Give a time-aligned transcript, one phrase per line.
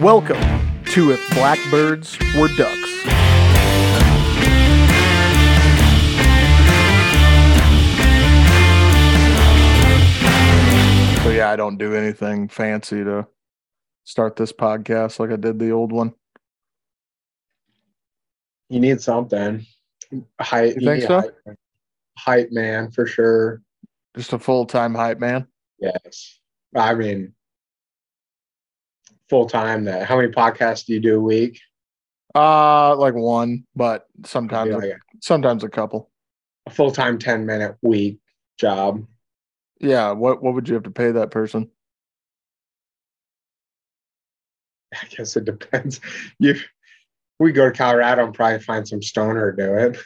[0.00, 0.40] Welcome
[0.92, 3.02] to If Blackbirds Were Ducks.
[11.22, 13.26] So, yeah, I don't do anything fancy to
[14.04, 16.14] start this podcast like I did the old one.
[18.70, 19.66] You need something.
[20.40, 21.20] Hype, You think so?
[21.20, 21.58] Hype,
[22.16, 23.60] hype man for sure.
[24.16, 25.46] Just a full time hype man.
[25.78, 26.40] Yes.
[26.74, 27.34] I mean,
[29.30, 29.84] full time.
[29.84, 31.60] That how many podcasts do you do a week?
[32.34, 36.10] Uh, like one, but sometimes, like sometimes a couple.
[36.66, 38.18] a full time ten minute week
[38.58, 39.06] job.
[39.80, 40.12] Yeah.
[40.12, 41.70] What, what would you have to pay that person?
[44.92, 46.00] I guess it depends.
[46.38, 46.56] You,
[47.38, 49.96] we go to Colorado and probably find some stoner to do it,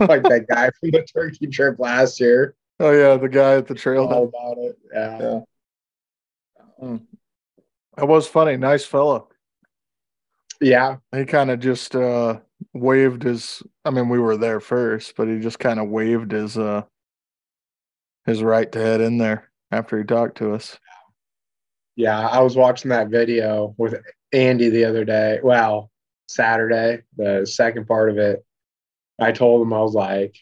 [0.08, 2.54] like that guy from the turkey trip last year.
[2.78, 3.16] Oh, yeah.
[3.16, 4.06] The guy at the trail.
[4.06, 4.78] All about it.
[4.92, 5.40] Yeah.
[6.80, 6.98] Yeah.
[7.98, 8.56] That was funny.
[8.56, 9.24] Nice fella.
[10.60, 10.98] Yeah.
[11.14, 12.38] He kind of just uh
[12.72, 16.56] waved his I mean we were there first, but he just kind of waved his
[16.56, 16.82] uh
[18.24, 20.78] his right to head in there after he talked to us.
[21.96, 24.00] Yeah, I was watching that video with
[24.32, 25.40] Andy the other day.
[25.42, 25.90] Well,
[26.28, 28.44] Saturday, the second part of it.
[29.18, 30.36] I told him I was like,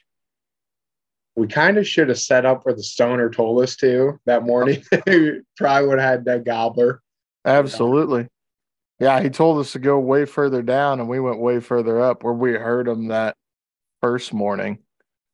[1.36, 4.82] we kind of should have set up where the stoner told us to that morning.
[5.56, 7.00] Probably would have had that gobbler.
[7.46, 8.28] Absolutely.
[8.98, 12.24] Yeah, he told us to go way further down and we went way further up
[12.24, 13.36] where we heard him that
[14.00, 14.78] first morning.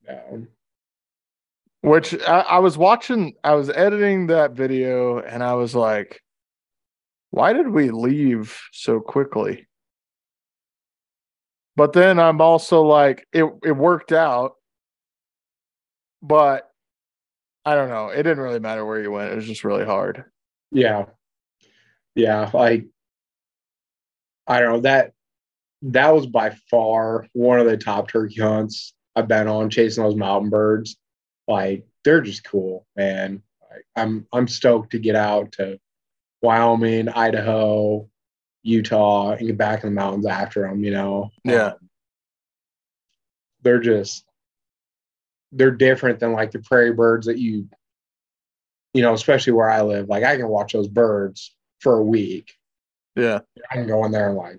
[0.09, 0.49] Um,
[1.81, 6.21] Which I, I was watching, I was editing that video and I was like,
[7.31, 9.67] why did we leave so quickly?
[11.77, 14.57] But then I'm also like, it, it worked out,
[16.21, 16.69] but
[17.65, 18.09] I don't know.
[18.09, 19.33] It didn't really matter where you went.
[19.33, 20.25] It was just really hard.
[20.73, 21.07] yeah,
[22.15, 22.51] yeah.
[22.53, 22.87] Like
[24.47, 25.13] I don't know that
[25.83, 30.17] that was by far one of the top turkey hunts I've been on chasing those
[30.17, 30.97] mountain birds.
[31.47, 33.43] Like they're just cool, man.
[33.71, 35.79] Like, I'm I'm stoked to get out to
[36.41, 38.09] Wyoming, Idaho,
[38.63, 40.85] Utah, and get back in the mountains after them.
[40.85, 41.67] You know, Yeah.
[41.67, 41.89] Um,
[43.63, 44.25] they're just
[45.53, 47.69] they're different than like the prairie birds that you,
[48.95, 50.09] you know, especially where I live.
[50.09, 52.55] Like I can watch those birds for a week.
[53.17, 53.41] Yeah.
[53.71, 54.59] I can go in there and like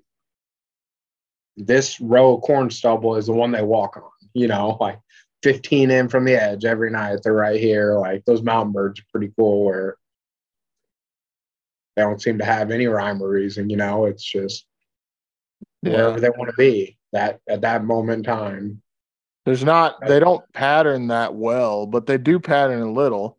[1.57, 4.03] this row of corn stubble is the one they walk on.
[4.33, 4.99] You know, like
[5.43, 7.19] 15 in from the edge every night.
[7.23, 7.97] They're right here.
[7.97, 9.97] Like those mountain birds are pretty cool where
[11.95, 14.65] they don't seem to have any rhyme or reason, you know, it's just
[15.81, 18.81] wherever they want to be that at that moment in time.
[19.45, 23.37] There's not, they don't pattern that well, but they do pattern a little.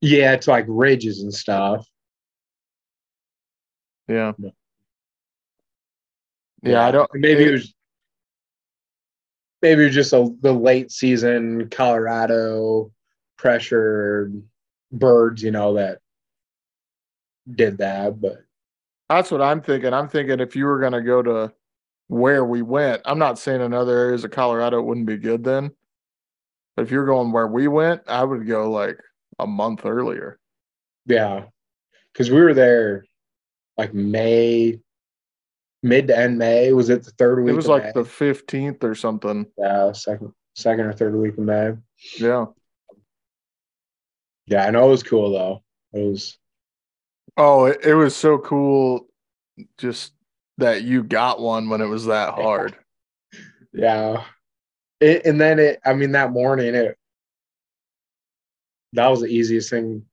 [0.00, 1.86] Yeah, it's like ridges and stuff.
[4.08, 4.32] Yeah.
[4.38, 4.50] Yeah.
[6.62, 6.86] Yeah.
[6.86, 7.74] I don't, maybe it was
[9.62, 12.92] maybe it was just a, the late season Colorado
[13.36, 14.30] pressure
[14.90, 15.98] birds, you know, that
[17.52, 18.20] did that.
[18.20, 18.44] But
[19.08, 19.92] That's what I'm thinking.
[19.92, 21.52] I'm thinking if you were going to go to
[22.08, 25.42] where we went, I'm not saying in other areas of Colorado it wouldn't be good
[25.44, 25.72] then.
[26.76, 28.98] But if you're going where we went, I would go like
[29.38, 30.38] a month earlier.
[31.06, 31.44] yeah,
[32.12, 33.04] because we were there
[33.76, 34.80] like May,
[35.82, 36.72] mid to end May.
[36.72, 37.52] Was it the third week?
[37.52, 37.92] It was like May?
[37.94, 39.46] the 15th or something.
[39.58, 41.72] yeah, second second or third week of May.
[42.18, 42.46] Yeah.
[44.46, 45.62] Yeah, I know it was cool though.
[45.92, 46.38] It was
[47.36, 49.06] Oh, it, it was so cool
[49.78, 50.12] just
[50.58, 52.76] that you got one when it was that hard.
[53.72, 54.24] Yeah.
[55.00, 56.96] It, and then it, I mean, that morning, it,
[58.92, 60.04] that was the easiest thing.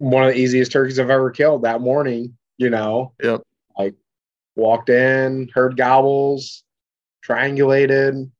[0.00, 3.12] One of the easiest turkeys I've ever killed that morning, you know?
[3.22, 3.42] Yep.
[3.78, 3.94] Like,
[4.56, 6.64] walked in, heard gobbles,
[7.26, 8.30] triangulated,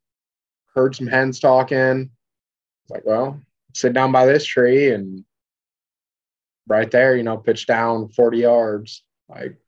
[0.74, 2.10] heard some hens talking.
[2.88, 3.40] Like, well,
[3.74, 5.24] sit down by this tree and
[6.66, 9.02] right there, you know, pitch down 40 yards.
[9.28, 9.58] Like,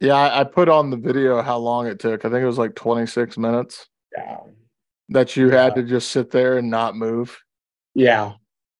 [0.00, 2.24] Yeah, I, put on the video how long it took.
[2.24, 4.38] I think it was like 26 minutes yeah.
[5.08, 7.38] that you had to just sit there and not move.
[7.94, 8.32] Yeah.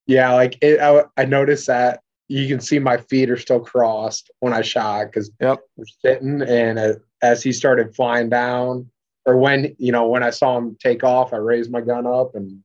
[0.06, 0.34] Yeah.
[0.34, 2.01] Like it, I, I noticed that
[2.32, 5.60] you can see my feet are still crossed when I shot because Yep.
[5.76, 6.40] we're sitting.
[6.40, 8.90] And uh, as he started flying down,
[9.26, 12.34] or when, you know, when I saw him take off, I raised my gun up.
[12.34, 12.64] And,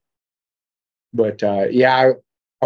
[1.14, 2.12] but uh, yeah, I,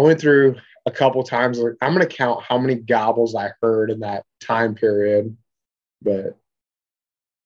[0.00, 0.54] went through
[0.86, 1.58] a couple times.
[1.58, 5.36] I'm going to count how many gobbles I heard in that time period.
[6.02, 6.38] But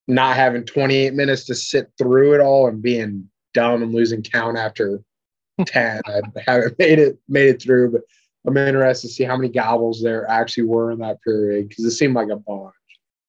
[0.06, 4.58] not having 28 minutes to sit through it all and being dumb and losing count
[4.58, 5.00] after
[5.66, 6.02] 10.
[6.06, 8.02] I haven't made it made it through, but
[8.46, 11.90] I'm interested to see how many gobbles there actually were in that period because it
[11.92, 12.72] seemed like a bunch.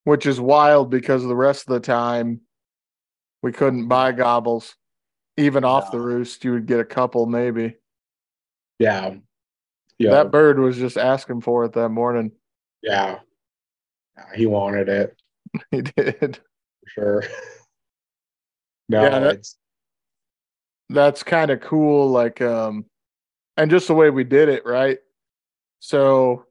[0.04, 2.42] Which is wild because the rest of the time
[3.44, 4.76] we couldn't buy gobbles.
[5.40, 7.76] Even off the roost, you would get a couple maybe.
[8.80, 9.16] Yeah.
[10.00, 10.12] Yeah.
[10.12, 12.32] That bird was just asking for it that morning.
[12.82, 13.20] yeah.
[14.36, 15.16] He wanted it
[15.72, 16.40] He did.
[16.82, 17.24] for sure.
[18.90, 19.58] no, Yeah, that- it's
[20.90, 22.10] That's kind of cool.
[22.10, 22.86] Like, um,
[23.58, 24.98] and just the way we did it, right?
[25.80, 26.46] So,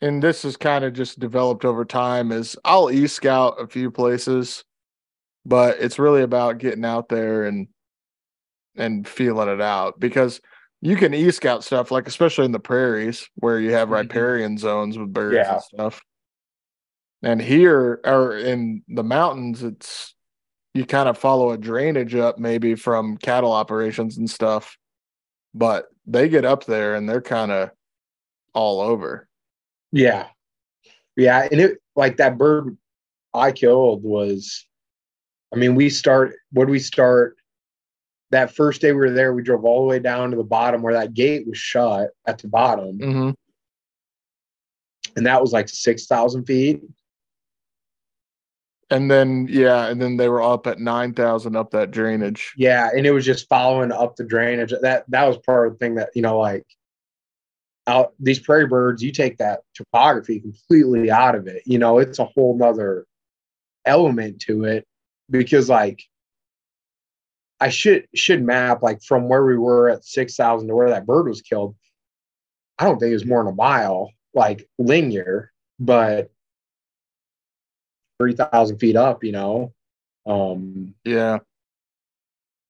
[0.00, 2.32] and this is kind of just developed over time.
[2.32, 4.64] Is I'll e scout a few places,
[5.46, 7.68] but it's really about getting out there and
[8.76, 10.40] and feeling it out because
[10.80, 13.92] you can e scout stuff like especially in the prairies where you have Mhm.
[13.92, 15.54] riparian zones with birds Yeah.
[15.54, 16.00] and stuff.
[17.22, 20.14] And here or in the mountains, it's
[20.74, 24.76] you kind of follow a drainage up maybe from cattle operations and stuff,
[25.54, 27.70] but they get up there and they're kind of
[28.54, 29.28] all over.
[29.92, 30.28] Yeah.
[31.16, 31.46] Yeah.
[31.50, 32.76] And it like that bird
[33.34, 34.66] I killed was,
[35.52, 37.36] I mean, we start, what did we start?
[38.30, 40.82] That first day we were there, we drove all the way down to the bottom
[40.82, 42.98] where that gate was shut at the bottom.
[42.98, 43.30] Mm-hmm.
[45.16, 46.80] And that was like 6,000 feet.
[48.92, 52.52] And then yeah, and then they were up at nine thousand up that drainage.
[52.56, 52.90] Yeah.
[52.92, 54.72] And it was just following up the drainage.
[54.82, 56.66] That, that was part of the thing that, you know, like
[57.90, 61.62] out these prairie birds, you take that topography completely out of it.
[61.66, 63.06] You know, it's a whole nother
[63.84, 64.86] element to it
[65.28, 66.02] because like
[67.60, 71.06] I should should map like from where we were at six thousand to where that
[71.06, 71.76] bird was killed.
[72.78, 76.30] I don't think it was more than a mile, like linear, but
[78.18, 79.74] three thousand feet up, you know.
[80.26, 81.38] Um, Yeah.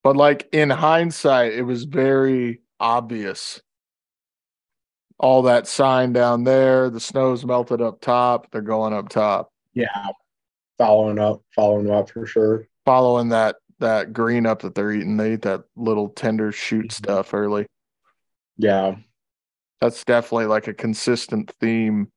[0.02, 3.60] But like in hindsight, it was very obvious.
[5.20, 10.06] All that sign down there, the snow's melted up top, they're going up top, yeah,
[10.78, 12.66] following up, following up for sure.
[12.86, 15.16] following that that green up that they're eating.
[15.18, 16.92] They eat that little tender shoot Mhm.
[16.92, 17.66] stuff early.
[18.56, 18.96] Yeah,
[19.80, 22.10] That's definitely like a consistent theme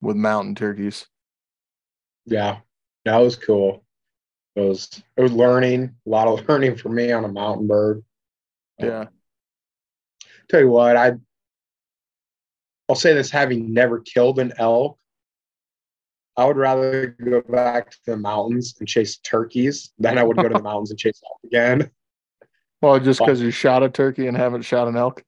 [0.00, 1.06] with mountain turkeys.
[2.26, 2.60] yeah,
[3.04, 3.84] that was cool.
[4.56, 8.04] It was it was learning a lot of learning for me on a mountain bird.
[8.78, 9.06] Yeah.
[10.48, 11.12] Tell you what, I
[12.88, 14.98] I'll say this having never killed an elk,
[16.36, 20.44] I would rather go back to the mountains and chase turkeys than I would go
[20.44, 21.90] to the mountains and chase elk again.
[22.80, 25.24] Well, just because you shot a turkey and haven't shot an elk.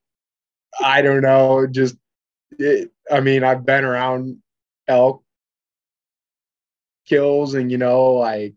[0.80, 1.96] I don't know, just
[2.58, 4.38] it, I mean, I've been around
[4.86, 5.24] elk
[7.06, 8.54] kills and you know, like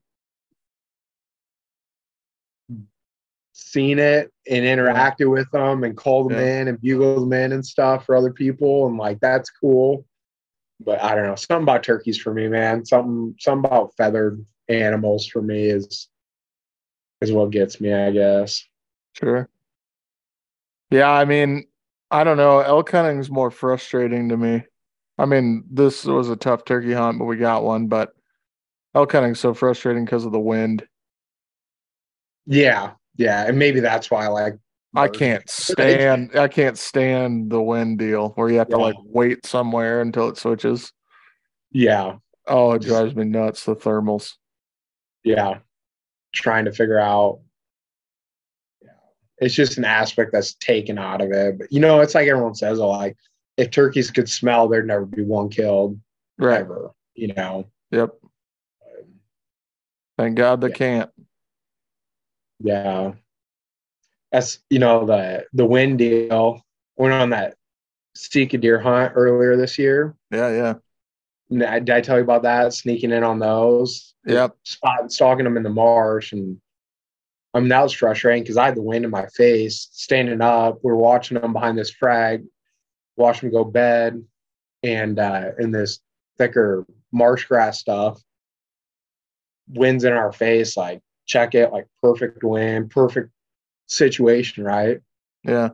[3.53, 6.61] seen it and interacted with them and called them Yeah.
[6.61, 10.05] in and bugled them in and stuff for other people and like that's cool.
[10.79, 12.83] But I don't know, something about turkeys for me, man.
[12.83, 16.09] Something something about feathered animals for me is
[17.21, 18.67] is what gets me, I guess.
[19.13, 19.47] Sure.
[20.89, 21.65] Yeah, I mean,
[22.11, 22.59] I don't know.
[22.59, 24.63] Elk hunting's more frustrating to me.
[25.17, 27.87] I mean, this was a tough turkey hunt, but we got one.
[27.87, 28.13] But
[28.95, 30.85] elk hunting's so frustrating because of the wind.
[32.45, 34.57] Yeah, yeah, and maybe that's why I like.
[34.95, 36.35] I can't stand.
[36.37, 38.83] I can't stand the wind deal where you have to Yeah.
[38.83, 40.91] like wait somewhere until it switches.
[41.71, 43.65] Yeah, Oh, it drives me nuts.
[43.65, 44.33] The thermals.
[45.23, 45.59] yeah,
[46.33, 47.39] trying to figure out.
[48.81, 48.89] Yeah,
[49.39, 51.57] it's just an aspect that's taken out of it.
[51.57, 53.17] But you know, it's like everyone says, oh, like
[53.57, 55.99] if turkeys could smell, there'd never be one killed
[56.37, 56.61] Right.
[56.61, 56.91] ever.
[57.15, 57.65] You know.
[57.91, 58.11] Yep.
[60.17, 60.73] Thank God they Yeah.
[60.75, 61.09] can't.
[62.63, 63.11] Yeah.
[64.31, 66.61] That's you know the the wind deal.
[66.97, 67.55] Went on that
[68.15, 70.15] Sika deer hunt earlier this year.
[70.31, 70.49] Yeah.
[70.49, 70.73] Yeah.
[71.79, 72.73] Did I tell you about that?
[72.73, 74.15] Sneaking in on those.
[74.25, 74.55] Yep.
[74.63, 76.59] Spot stalking them in the marsh, and
[77.53, 79.89] I mean that was frustrating because I had the wind in my face.
[79.91, 82.43] Standing up, we are watching them behind this phrag,
[83.17, 84.23] watch them go bed,
[84.81, 85.99] and uh, in this
[86.39, 88.19] thicker marsh grass stuff.
[89.67, 93.29] Winds in our face, like check it, like perfect wind, perfect
[93.87, 94.99] situation, right?
[95.43, 95.69] Yeah.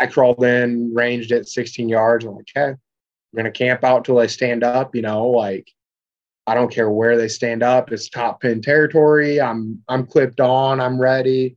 [0.00, 2.24] I crawled in, ranged it 16 yards.
[2.24, 4.94] I'm like, okay, I'm gonna camp out till they stand up.
[4.94, 5.70] You know, like
[6.46, 7.92] I don't care where they stand up.
[7.92, 9.40] It's top pin territory.
[9.40, 10.80] I'm I'm clipped on.
[10.80, 11.56] I'm ready.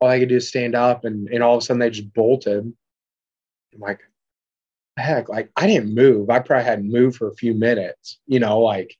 [0.00, 2.12] All I could do is stand up, and and all of a sudden they just
[2.14, 2.72] bolted.
[3.74, 4.00] I'm like,
[4.96, 6.30] heck, like I didn't move.
[6.30, 8.20] I probably hadn't moved for a few minutes.
[8.26, 8.96] You know, like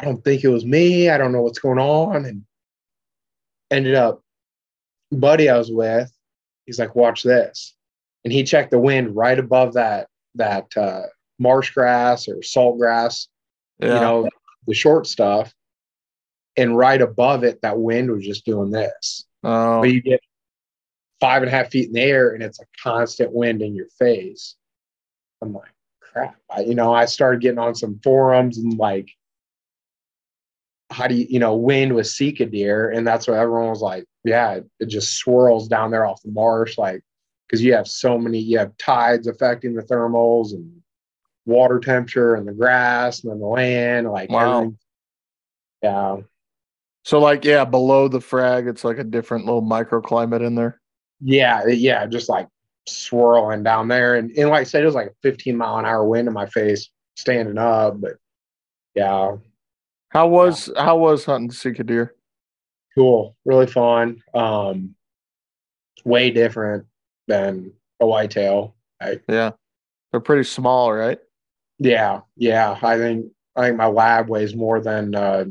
[0.00, 1.10] I don't think it was me.
[1.10, 2.42] I don't know what's going on, and
[3.70, 4.22] ended up
[5.12, 6.10] buddy I was with,
[6.66, 7.74] he's like, watch this.
[8.24, 11.02] and he checked the wind right above that that uh,
[11.38, 13.28] marsh grass or salt grass,
[13.80, 13.94] Yeah.
[13.94, 14.28] you know,
[14.66, 15.52] the short stuff.
[16.56, 19.24] And right above it, that wind was just doing this.
[19.44, 20.20] oh, But you get
[21.20, 23.88] five and a half feet in the air, and it's a constant wind in your
[23.98, 24.56] face.
[25.42, 26.36] I'm like, crap.
[26.50, 29.10] I, you know, I started getting on some forums and like,
[30.90, 34.04] how do you, you know, wind with Sika deer, and that's what everyone was like.
[34.24, 37.02] Yeah, it, it just swirls down there off the marsh, like
[37.48, 40.82] because you have so many, you have tides affecting the thermals and
[41.46, 44.58] water temperature and the grass and then the land, like Wow.
[44.58, 44.78] everything.
[45.82, 46.16] Yeah,
[47.04, 50.80] so like yeah, below the phrag, it's like a different little microclimate in there.
[51.20, 52.48] yeah, yeah, just like
[52.88, 55.86] swirling down there, and and like I said, it was like a 15 mile an
[55.86, 58.14] hour wind in my face standing up, but
[58.94, 59.36] yeah,
[60.10, 62.14] How was how was hunting Sika deer?
[62.96, 64.20] cool, really fun.
[64.34, 64.94] Um,
[66.04, 66.86] way different
[67.28, 68.74] than a whitetail.
[69.00, 69.52] I, Yeah,
[70.10, 71.18] they're pretty small, right?
[71.78, 72.76] yeah, yeah.
[72.82, 73.26] I think
[73.56, 75.44] I think my lab weighs more than uh,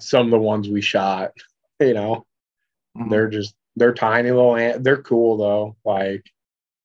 [0.00, 1.32] some of the ones we shot.
[1.80, 2.24] You know,
[2.96, 3.10] Mhm.
[3.10, 4.84] they're just they're tiny little ant.
[4.84, 5.76] They're cool though.
[5.84, 6.24] Like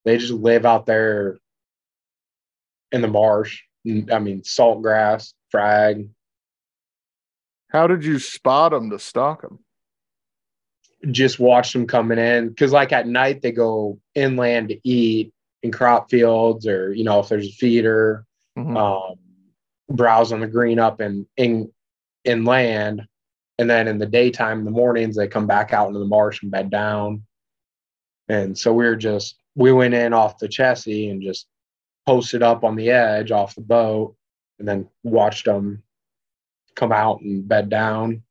[0.03, 1.37] they just live out there
[2.91, 3.61] in the marsh.
[3.87, 6.09] I mean, salt grass, phrag.
[7.69, 9.59] How did you spot them to stalk them?
[11.11, 15.31] just watch them coming in because like at night they go inland to eat
[15.63, 18.25] in crop fields or you know if there's a feeder
[18.57, 18.75] Mhm.
[18.77, 19.15] um,
[19.89, 21.71] browse on the green up in in
[22.25, 23.07] inland
[23.57, 26.41] and then in the daytime in the mornings they come back out into the marsh
[26.43, 27.23] and bed down
[28.27, 31.47] and so we were just we went in off the chassis and just
[32.05, 34.17] posted up on the edge off the boat
[34.59, 35.81] and then watched them
[36.75, 38.23] come out and bed down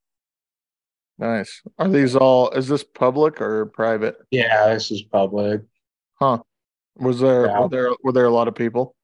[1.20, 1.62] Nice.
[1.80, 2.50] Are these all?
[2.50, 4.16] Is this public or private?
[4.30, 5.62] yeah this is public
[6.14, 6.38] Huh?
[6.96, 7.60] Was there Yeah.
[7.60, 8.94] were there were there a lot of people?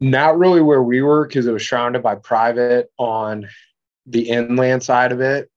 [0.00, 3.48] Not really where we were because it was surrounded by private on
[4.06, 5.50] the inland side of it.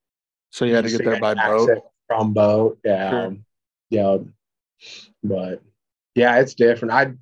[0.52, 1.70] So you had to get there by boat.
[2.08, 3.38] From boat, yeah, Sure.
[3.90, 4.18] yeah.
[5.24, 5.62] But
[6.16, 6.94] yeah, it's different.
[6.94, 7.18] I'd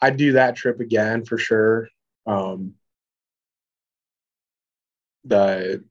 [0.00, 1.88] I'd do that trip again for sure.
[2.26, 2.74] Um,
[5.24, 5.84] the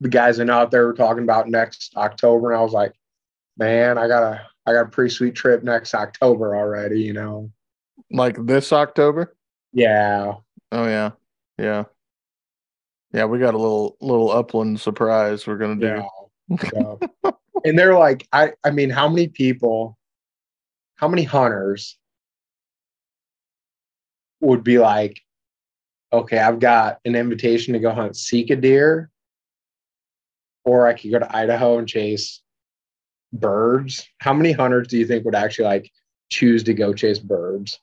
[0.00, 2.92] the guys I know out there were talking about next October, and I was like,
[3.56, 7.00] man, I got a I got a pretty sweet trip next October already.
[7.02, 7.50] You know,
[8.10, 9.34] Like this October?
[9.72, 10.34] yeah,
[10.72, 11.10] Oh yeah.
[11.58, 11.84] Yeah.
[13.12, 16.04] Yeah, we got a little little upland surprise we're gonna do.
[16.52, 16.96] Yeah.
[17.24, 17.30] Yeah.
[17.64, 19.98] and they're like, I, I mean, how many people,
[20.96, 21.98] how many hunters
[24.40, 25.20] would be like,
[26.12, 29.10] okay, I've got an invitation to go hunt Sika deer,
[30.64, 32.42] or I could go to Idaho and chase
[33.32, 34.06] birds.
[34.18, 35.90] How many hunters do you think would actually like
[36.30, 37.80] choose to go chase birds?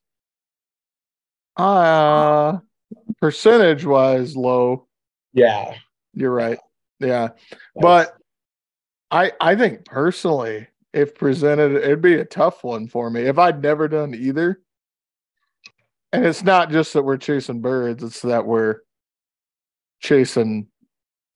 [1.58, 2.58] Uh
[3.22, 4.88] percentage wise low.
[5.34, 5.76] Yeah.
[6.14, 6.60] You're right.
[7.00, 7.30] Yeah.
[7.76, 8.16] But
[9.12, 13.22] I I think personally, if presented, it'd be a tough one for me.
[13.22, 14.62] If I'd never done either.
[16.16, 18.82] And it's not just that we're chasing birds, it's that we're
[20.00, 20.68] chasing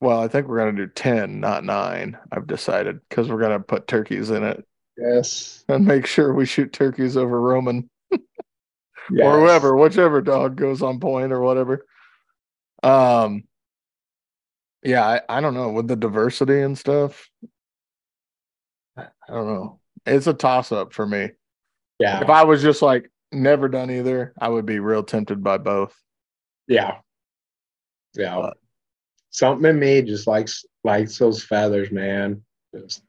[0.01, 3.87] well, I think we're gonna do 10, not nine, I've decided, because we're gonna put
[3.87, 4.65] turkeys in it
[4.97, 5.63] yes.
[5.67, 8.19] and make sure we shoot turkeys over Roman or
[9.11, 9.35] Yes.
[9.35, 11.85] whoever, whichever dog goes on point or whatever.
[12.81, 13.43] Um,
[14.83, 17.29] yeah, I, I don't know with the diversity and stuff.
[18.95, 19.79] I I don't know.
[20.05, 21.31] It's a toss up for me.
[21.99, 22.21] Yeah.
[22.21, 25.95] If I was just like never done either, I would be real tempted by both.
[26.67, 26.97] Yeah.
[28.15, 28.35] Yeah.
[28.35, 28.57] But-
[29.31, 32.41] Something in me just likes likes those feathers, man.
[32.75, 33.03] Just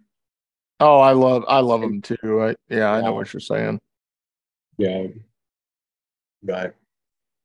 [0.78, 2.42] Oh, I love I love them too.
[2.42, 3.80] I, yeah, I know what you're saying.
[4.76, 5.06] yeah.
[6.42, 6.74] But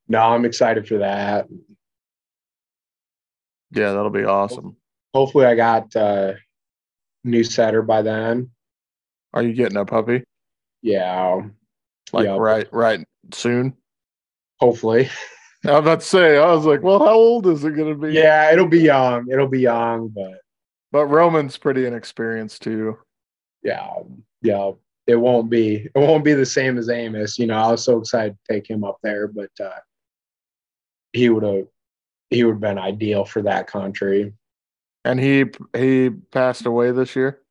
[0.10, 1.48] no, I'm excited for that.
[3.72, 4.76] Yeah, that'll be awesome.
[5.14, 6.34] Hopefully I got uh
[7.24, 8.52] new setter by then.
[9.34, 10.24] Are you getting a puppy?
[10.82, 11.44] Yeah.
[12.16, 12.38] Like Yeah.
[12.38, 13.76] right right soon?
[14.62, 15.10] Hopefully.
[15.66, 18.14] I'm about to say, I was like, well, how old is it gonna be?
[18.14, 19.28] Yeah, it'll be young.
[19.30, 20.40] It'll be young, but
[20.94, 22.98] But Roman's pretty inexperienced too.
[23.64, 23.90] yeah,
[24.42, 24.72] yeah.
[25.08, 27.38] It won't be it won't be the same as Amos.
[27.38, 29.80] You know, I was so excited to take him up there, but uh
[31.14, 31.68] he would have
[32.30, 34.34] he would have been ideal for that country.
[35.04, 35.46] And he
[35.76, 37.42] he passed away this year.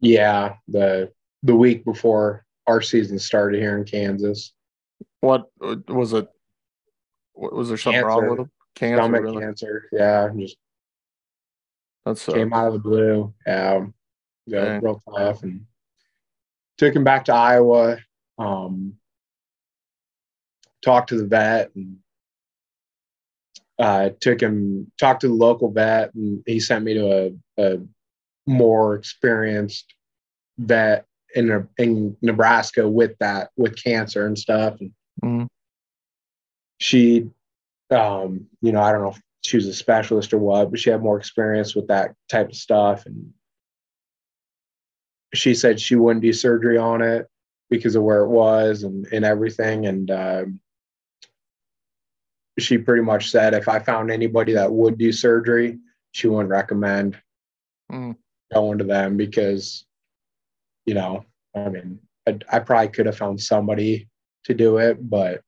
[0.00, 1.12] Yeah, the
[1.44, 4.52] the week before our season started here in Kansas.
[5.20, 5.46] What
[5.88, 6.28] was it?
[7.32, 8.30] What, was there something wrong Cancer.
[8.30, 8.50] with him?
[8.74, 9.02] Cancer.
[9.02, 9.42] Stomach really?
[9.42, 9.88] cancer.
[9.90, 10.56] Yeah, just
[12.04, 13.34] That's uh, came out of the blue.
[13.46, 13.86] Yeah,
[14.46, 15.42] yeah, real tough.
[15.42, 15.66] And
[16.76, 17.98] took him back to Iowa.
[18.38, 18.94] Um,
[20.84, 21.96] talked to the vet and
[23.80, 27.78] uh, took him talked to the local vet and he sent me to a, a
[28.46, 29.92] more experienced
[30.56, 34.80] vet in in Nebraska with that with cancer and stuff.
[34.80, 34.92] And
[35.24, 35.48] Mhm.
[36.78, 37.28] she,
[37.90, 40.90] um, you know, I don't know if she was a specialist or what, but she
[40.90, 43.06] had more experience with that type of stuff.
[43.06, 43.32] And
[45.34, 47.28] she said she wouldn't do surgery on it
[47.70, 49.86] because of where it was and and everything.
[49.86, 50.60] And um,
[52.58, 55.78] she pretty much said if I found anybody that would do surgery,
[56.12, 57.20] she wouldn't recommend
[57.90, 58.16] Mm.
[58.52, 59.86] going to them because,
[60.88, 61.22] you know,
[61.54, 64.08] I mean, I, I probably could have found somebody
[64.44, 65.42] to do it, but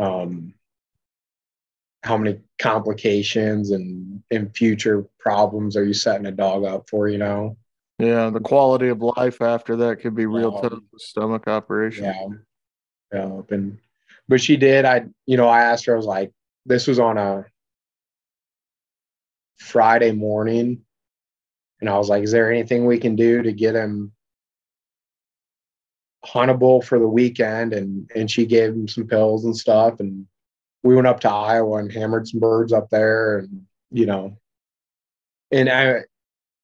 [0.00, 0.54] um,
[2.02, 7.08] how many complications and and future problems are you setting a dog up for?
[7.08, 7.56] You know,
[8.00, 12.02] Yeah, the quality of life after that could be real Um, tough with stomach operation.
[12.04, 12.26] yeah,
[13.12, 13.40] yeah.
[13.50, 13.78] And
[14.26, 14.84] but she did.
[14.84, 15.94] I, you know, I asked her.
[15.94, 16.32] I was like,
[16.66, 17.44] this was on a
[19.58, 20.82] Friday morning,
[21.80, 24.10] and I was like, is there anything we can do to get him
[26.24, 27.72] huntable for the weekend?
[27.72, 30.26] And and she gave him some pills and stuff, and
[30.82, 34.38] we went up to Iowa and hammered some birds up there, and you know,
[35.50, 36.00] and I,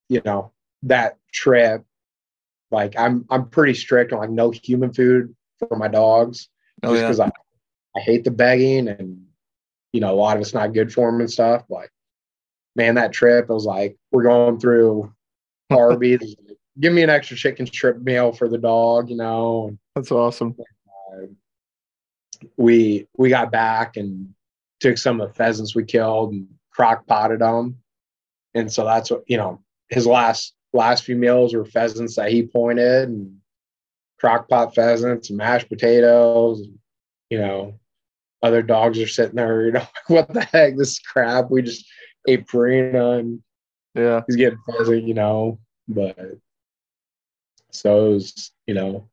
[0.08, 0.52] you know,
[0.84, 1.84] that trip,
[2.70, 6.48] like I'm I'm pretty strict on like no human food for my dogs
[6.82, 7.06] Oh just yeah.
[7.08, 7.30] because I,
[7.96, 9.24] I hate the begging and
[9.92, 11.64] you know a lot of it's not good for them and stuff.
[11.68, 11.90] Like,
[12.76, 15.12] man, that trip I was like, we're going through
[15.70, 16.36] Arby's.
[16.78, 19.68] Give me an extra chicken strip meal for the dog, you know.
[19.68, 20.56] And, That's awesome.
[20.58, 21.26] uh,
[22.56, 24.32] we we got back and
[24.80, 27.76] took some of the pheasants we killed and crock potted them,
[28.54, 29.60] and so that's what you know.
[29.90, 33.36] His last last few meals were pheasants that he pointed and
[34.20, 36.60] crock pot pheasants and mashed potatoes.
[36.60, 36.78] And,
[37.28, 37.74] you know,
[38.42, 39.66] other dogs are sitting there.
[39.66, 40.76] You know, what the heck?
[40.76, 41.50] This is crap.
[41.50, 41.84] We just
[42.28, 43.42] ate Purina and
[43.96, 44.22] Yeah.
[44.28, 45.02] he's getting pheasant.
[45.04, 46.16] You know, but
[47.70, 49.08] so it was you know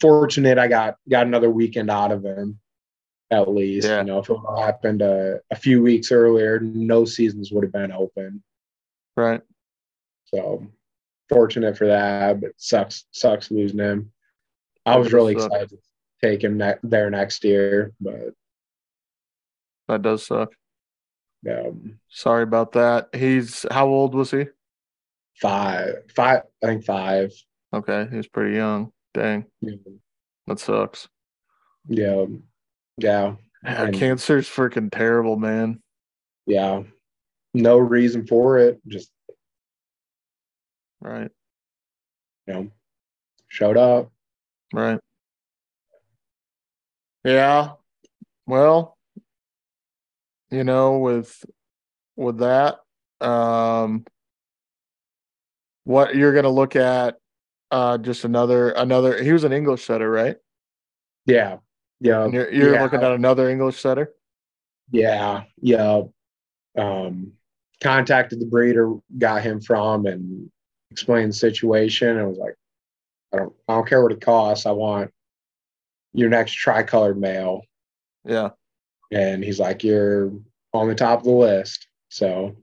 [0.00, 2.58] fortunate I got got another weekend out of him
[3.30, 3.88] at least.
[3.88, 3.98] Yeah.
[3.98, 7.90] You know, if it happened a, a few weeks earlier, no seasons would have been
[7.92, 8.42] open.
[9.16, 9.40] Right.
[10.26, 10.66] So
[11.28, 14.12] fortunate for that, but sucks sucks losing him.
[14.84, 15.46] I was really suck.
[15.50, 15.78] excited to
[16.22, 18.34] take him ne- there next year, but
[19.88, 20.52] That does suck.
[21.50, 23.08] um, Sorry about that.
[23.14, 24.46] He's how old was he?
[25.40, 27.32] Five five I think five.
[27.74, 28.92] Okay, he's pretty young.
[29.14, 29.74] Dang, yeah.
[30.46, 31.08] that sucks.
[31.88, 32.26] Yeah,
[32.98, 35.82] yeah, Yeah, And- cancer's freaking terrible, man.
[36.46, 36.82] yeah.
[37.54, 38.80] No reason for it.
[38.86, 39.10] Just
[41.00, 41.30] Right.
[42.46, 42.70] you know,
[43.48, 44.12] showed up.
[44.74, 45.00] Right.
[47.24, 47.72] Yeah.
[48.46, 48.96] Well,
[50.50, 51.44] you know, with
[52.16, 52.80] with that,
[53.20, 54.04] um
[55.86, 57.16] what you're gonna look at
[57.70, 60.36] uh just another another he was an English setter, right?
[61.26, 61.58] Yeah,
[62.00, 62.24] yeah.
[62.24, 62.82] And you're you're yeah.
[62.82, 64.12] looking at another English setter?
[64.90, 66.02] Yeah, yeah.
[66.76, 67.32] Um,
[67.82, 70.50] contacted the breeder, got him from, and
[70.90, 72.18] explained the situation.
[72.18, 72.54] I was like,
[73.32, 74.66] I don't, I don't care what it costs.
[74.66, 75.10] I want
[76.12, 77.62] your next tricolored male.
[78.24, 78.50] Yeah.
[79.12, 80.32] And he's like, you're
[80.72, 81.86] on the top of the list.
[82.08, 82.56] So,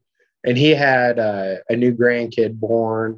[0.44, 3.18] and he had uh, a new grandkid born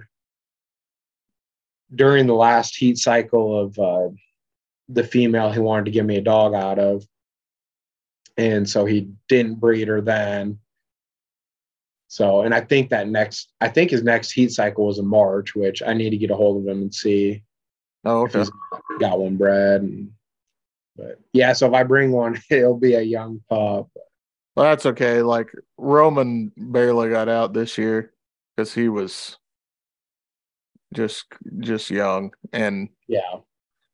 [1.94, 4.10] during the last heat cycle of uh,
[4.90, 7.06] the female he wanted to give me a dog out of
[8.38, 10.60] and so he didn't breed her then.
[12.08, 15.56] So, and I think that next, I think his next heat cycle was in March,
[15.56, 17.44] which I need to get a hold of him and see
[18.04, 18.44] Oh, okay.
[19.00, 19.82] got one bred.
[19.82, 20.12] And,
[20.96, 23.90] but yeah, so if I bring one, it'll be a young pup.
[24.56, 25.22] Well, that's okay.
[25.22, 28.14] Like Roman barely got out this year
[28.56, 29.38] because he was
[30.94, 31.26] just
[31.60, 33.40] just young, and Yeah,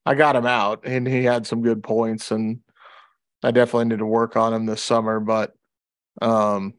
[0.06, 2.60] I got him out, and he had some good points, and
[3.43, 5.19] I definitely need to work on him this summer.
[5.19, 5.54] But
[6.21, 6.76] um,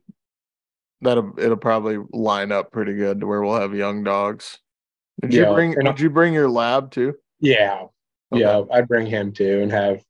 [1.01, 4.59] that'll it'll probably line up pretty good to where we'll have young dogs.
[5.21, 5.73] Did you bring?
[5.73, 7.15] Did you bring your lab too?
[7.41, 7.83] yeah,
[8.33, 8.41] Okay.
[8.41, 8.63] yeah.
[8.73, 10.03] I'd bring him too and have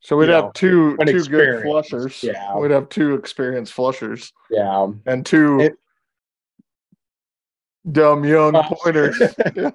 [0.00, 2.22] So we'd have know, two two good flushers.
[2.22, 2.56] yeah.
[2.56, 4.32] we'd have two experienced flushers.
[4.50, 4.86] yeah.
[5.06, 5.78] and two It-
[7.90, 8.62] dumb young Oh.
[8.82, 9.18] pointers.
[9.54, 9.70] Yeah.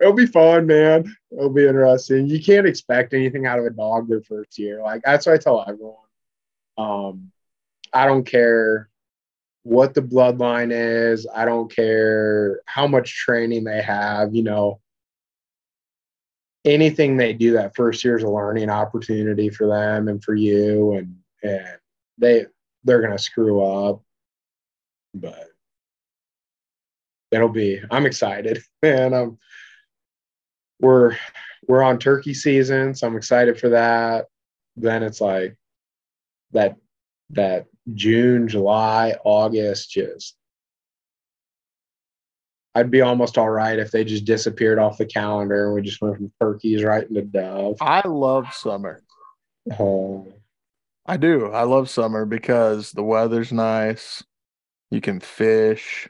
[0.00, 1.14] It'll be fun, man.
[1.30, 2.26] It'll be interesting.
[2.26, 4.82] You can't expect anything out of a dog their first year.
[4.82, 5.96] Like that's what I tell everyone.
[6.78, 7.30] Um,
[7.92, 8.88] I don't care
[9.64, 11.26] what the bloodline is.
[11.32, 14.80] I don't care how much training they have, you know.
[16.64, 20.92] Anything they do that first year is a learning opportunity for them and for you
[20.92, 21.78] and and
[22.18, 22.46] they
[22.84, 24.02] they're gonna screw up.
[25.14, 25.48] But
[27.30, 28.62] it'll be I'm excited.
[28.84, 29.38] And um
[30.80, 31.16] we're
[31.68, 34.26] we're on turkey season, so I'm excited for that.
[34.76, 35.56] Then it's like
[36.52, 36.76] that
[37.30, 40.36] that June, July, August, just
[42.74, 46.00] I'd be almost all right if they just disappeared off the calendar and we just
[46.00, 47.76] went from turkeys right into dove.
[47.80, 49.02] I love summer.
[49.78, 50.26] Oh,
[51.04, 51.50] I do.
[51.50, 54.22] I love summer because the weather's nice.
[54.90, 56.08] You can fish.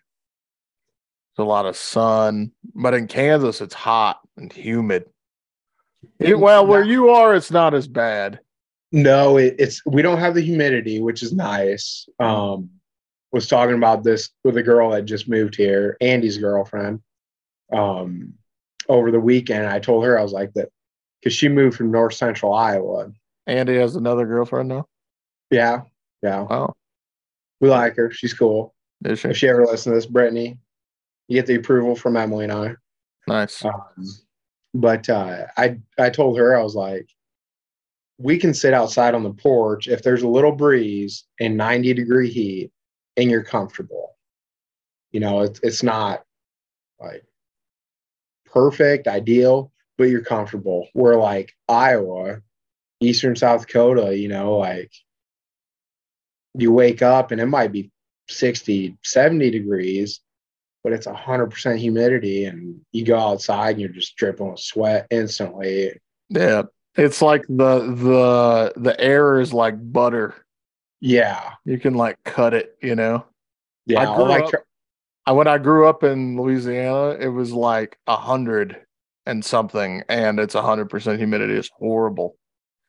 [1.36, 2.52] There's a lot of sun.
[2.74, 5.06] But in Kansas, it's hot and humid.
[6.20, 8.38] It- well, where you are, it's not as bad.
[8.94, 12.06] No, it, it's we don't have the humidity, which is nice.
[12.20, 12.68] Um,
[13.32, 17.00] was talking about this with a girl that just moved here, Andy's girlfriend.
[17.72, 18.34] Um,
[18.88, 20.68] over the weekend, I told her I was like that
[21.20, 23.10] because she moved from North Central Iowa.
[23.46, 24.86] Andy has another girlfriend now.
[25.50, 25.82] Yeah,
[26.22, 26.74] yeah, Wow.
[27.60, 28.10] we like her.
[28.10, 28.74] She's cool.
[29.04, 29.28] Is she?
[29.28, 30.58] If she ever listens to this, Brittany,
[31.28, 32.74] you get the approval from Emily and I.
[33.26, 33.64] Nice.
[33.64, 33.72] Um,
[34.74, 37.08] but uh, I I told her I was like,
[38.18, 42.30] we can sit outside on the porch if there's a little breeze and 90 degree
[42.30, 42.70] heat
[43.16, 44.16] and you're comfortable.
[45.10, 46.24] You know, it's it's not
[47.00, 47.24] like
[48.46, 50.88] perfect, ideal, but you're comfortable.
[50.94, 52.40] We're like Iowa,
[53.00, 54.92] Eastern South Dakota, you know, like
[56.54, 57.90] you wake up and it might be
[58.28, 60.20] 60, 70 degrees,
[60.84, 65.98] but it's 100% humidity and you go outside and you're just dripping with sweat instantly.
[66.28, 66.62] Yeah.
[66.94, 70.34] It's like the the the air is like butter.
[71.02, 71.54] Yeah.
[71.64, 73.26] You can like cut it, you know.
[73.86, 74.08] Yeah.
[74.08, 74.62] I grew like up-
[75.26, 78.80] I, when I grew up in Louisiana, it was like a hundred
[79.26, 81.54] and something, and it's a hundred percent humidity.
[81.54, 82.36] It's horrible.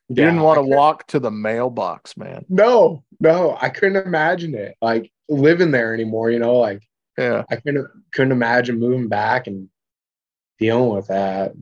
[0.10, 2.45] You yeah, didn't want to walk to the mailbox, man.
[2.49, 4.76] No, no, I couldn't imagine it.
[4.82, 6.84] Like living there anymore, you know, like
[7.17, 7.43] Yeah.
[7.49, 9.69] I couldn't couldn't imagine moving back and
[10.60, 11.54] dealing with that.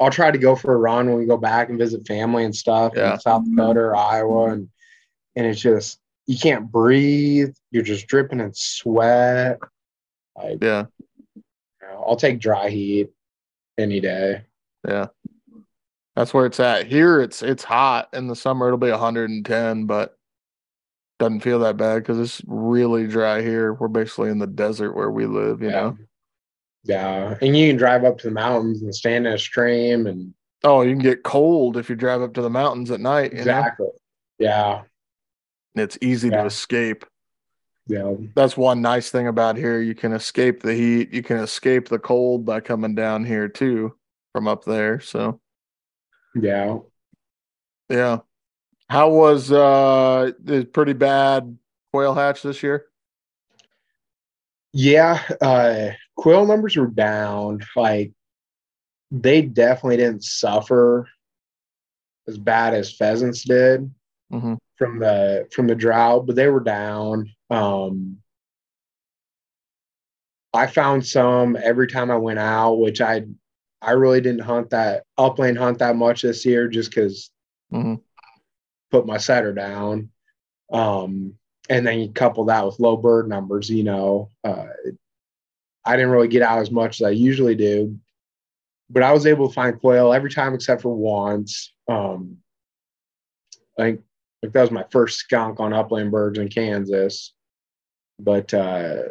[0.00, 2.56] I'll try to go for a run when we go back and visit family and
[2.56, 3.14] stuff Yeah.
[3.14, 4.68] in South Dakota or Iowa and
[5.38, 7.54] and it's just you can't breathe.
[7.70, 9.58] You're just dripping in sweat.
[10.36, 10.86] Like Yeah.
[11.36, 11.42] you
[11.80, 13.08] know, I'll take dry heat
[13.78, 14.42] any day.
[14.86, 15.06] Yeah.
[16.16, 16.88] That's where it's at.
[16.88, 18.66] Here it's it's hot in the summer.
[18.66, 20.18] It'll be 110, but
[21.20, 23.72] doesn't feel that bad because it's really dry here.
[23.72, 25.74] We're basically in the desert where we live, you yeah.
[25.80, 25.98] know.
[26.84, 27.38] Yeah.
[27.40, 30.82] And you can drive up to the mountains and stand in a stream and Oh,
[30.82, 33.30] you can get cold if you drive up to the mountains at night.
[33.30, 33.42] You know?
[33.42, 33.88] exactly.
[34.40, 34.82] Yeah.
[35.78, 36.42] It's easy Yeah.
[36.42, 37.04] to escape.
[37.86, 38.14] Yeah.
[38.34, 39.80] That's one nice thing about here.
[39.80, 41.12] You can escape the heat.
[41.12, 43.94] You can escape the cold by coming down here too
[44.32, 45.00] from up there.
[45.00, 45.40] So
[46.34, 46.78] Yeah.
[47.88, 48.18] yeah.
[48.90, 51.58] How was uh the pretty bad
[51.92, 52.86] quail hatch this year?
[54.72, 57.60] Yeah, uh, quill numbers were down.
[57.74, 58.12] Like
[59.10, 61.08] they definitely didn't suffer
[62.26, 63.90] as bad as pheasants did
[64.30, 67.28] hmm from the from the drought, but they were down.
[67.50, 68.18] Um,
[70.54, 73.26] I found some every time I went out, which I
[73.82, 77.30] I really didn't hunt that upland hunt that much this year just because
[77.72, 78.00] Mhm.
[78.90, 80.10] put my setter down.
[80.72, 81.34] Um,
[81.68, 84.66] and then you couple that with low bird numbers, you know, uh,
[85.84, 87.98] I didn't really get out as much as I usually do,
[88.90, 91.72] but I was able to find quail every time except for once.
[91.88, 92.38] Um,
[93.78, 94.00] I think
[94.42, 97.34] like that was my first skunk on upland birds in Kansas,
[98.18, 99.02] but uh,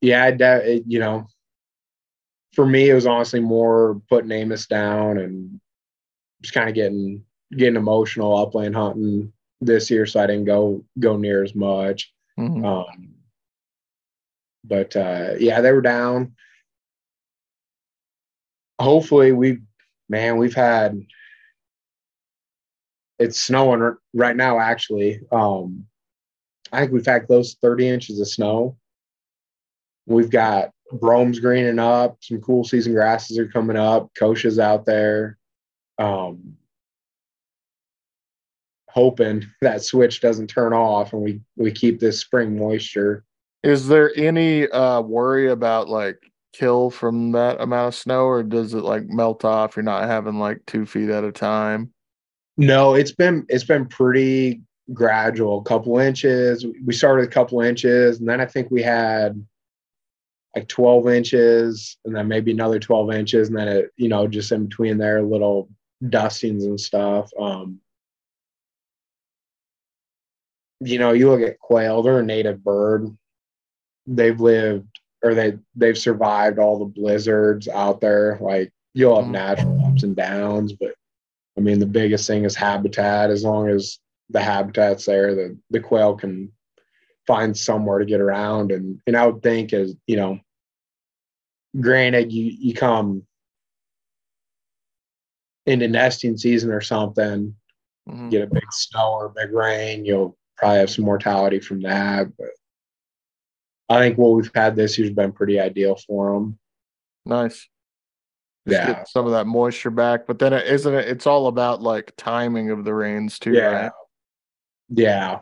[0.00, 1.26] yeah, it, you know,
[2.54, 5.60] for me it was honestly more putting Amos down and
[6.42, 7.24] just kind of getting
[7.56, 12.12] getting emotional upland hunting this year, so I didn't go go near as much.
[12.36, 13.14] hmm Um,
[14.64, 16.34] but uh, yeah, they were down.
[18.80, 19.58] Hopefully, we,
[20.08, 21.00] man, we've had.
[23.18, 24.58] It's snowing right now.
[24.58, 25.84] Actually, um,
[26.72, 28.76] I think we've had close to thirty inches of snow.
[30.06, 32.18] We've got bromes greening up.
[32.20, 34.10] Some cool season grasses are coming up.
[34.14, 35.38] Kochia's out there.
[35.98, 36.56] Um,
[38.88, 43.24] hoping that switch doesn't turn off and we we keep this spring moisture.
[43.62, 46.18] Is there any uh worry about like
[46.52, 49.76] kill from that amount of snow, or does it like melt off?
[49.76, 51.92] You're not having like two feet at a time.
[52.58, 54.60] No, it's been it's been pretty
[54.92, 56.66] gradual, a couple inches.
[56.84, 59.42] We started a couple inches, and then I think we had
[60.56, 64.50] like 12 inches, and then maybe another 12 inches, and then it, you know, just
[64.50, 65.68] in between there, little
[66.08, 67.30] dustings and stuff.
[67.40, 67.80] Um,
[70.80, 73.16] you know, you look at quail, they're a native bird.
[74.06, 78.38] They've lived or they they've survived all the blizzards out there.
[78.40, 79.32] Like you'll have mm-hmm.
[79.32, 80.94] natural ups and downs, but
[81.58, 83.30] I mean the biggest thing is habitat.
[83.30, 83.98] As long as
[84.30, 86.52] the habitat's there, the the quail can
[87.26, 88.70] find somewhere to get around.
[88.70, 90.38] And and I would think as you know,
[91.80, 93.24] granted you you come
[95.66, 97.54] into nesting season or something,
[98.08, 98.28] mm-hmm.
[98.28, 102.28] get a big snow or big rain, you'll probably have some mortality from that.
[102.38, 102.50] But
[103.88, 106.58] I think what we've had this year's been pretty ideal for them.
[107.26, 107.68] Nice.
[108.72, 109.04] Yeah.
[109.04, 111.08] some of that moisture back, but then is isn't it?
[111.08, 113.66] It's all about like timing of the rains too, yeah.
[113.66, 113.92] right?
[114.88, 115.38] Yeah.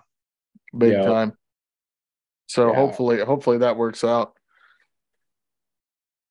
[0.77, 1.03] Big yeah.
[1.03, 1.33] time.
[2.47, 2.77] So yeah.
[2.77, 4.35] hopefully, hopefully that works out.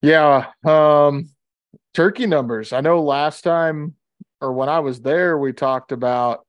[0.01, 0.47] Yeah.
[0.63, 1.29] Um,
[1.93, 2.73] turkey numbers.
[2.73, 3.95] I know last time
[4.41, 6.45] or when I was there, we talked about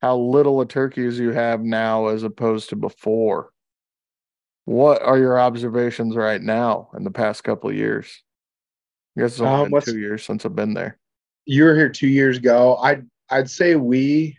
[0.00, 3.50] how little of turkeys you have now as opposed to before.
[4.64, 8.22] What are your observations right now in the past couple of years?
[9.16, 10.98] I guess it's only um, been two years since I've been there.
[11.46, 12.76] You were here two years ago.
[12.76, 14.38] I'd I'd say we,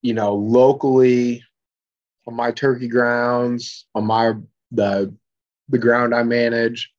[0.00, 1.44] you know, locally
[2.26, 4.34] on my turkey grounds, on my
[4.70, 5.14] the
[5.68, 6.90] the ground I manage,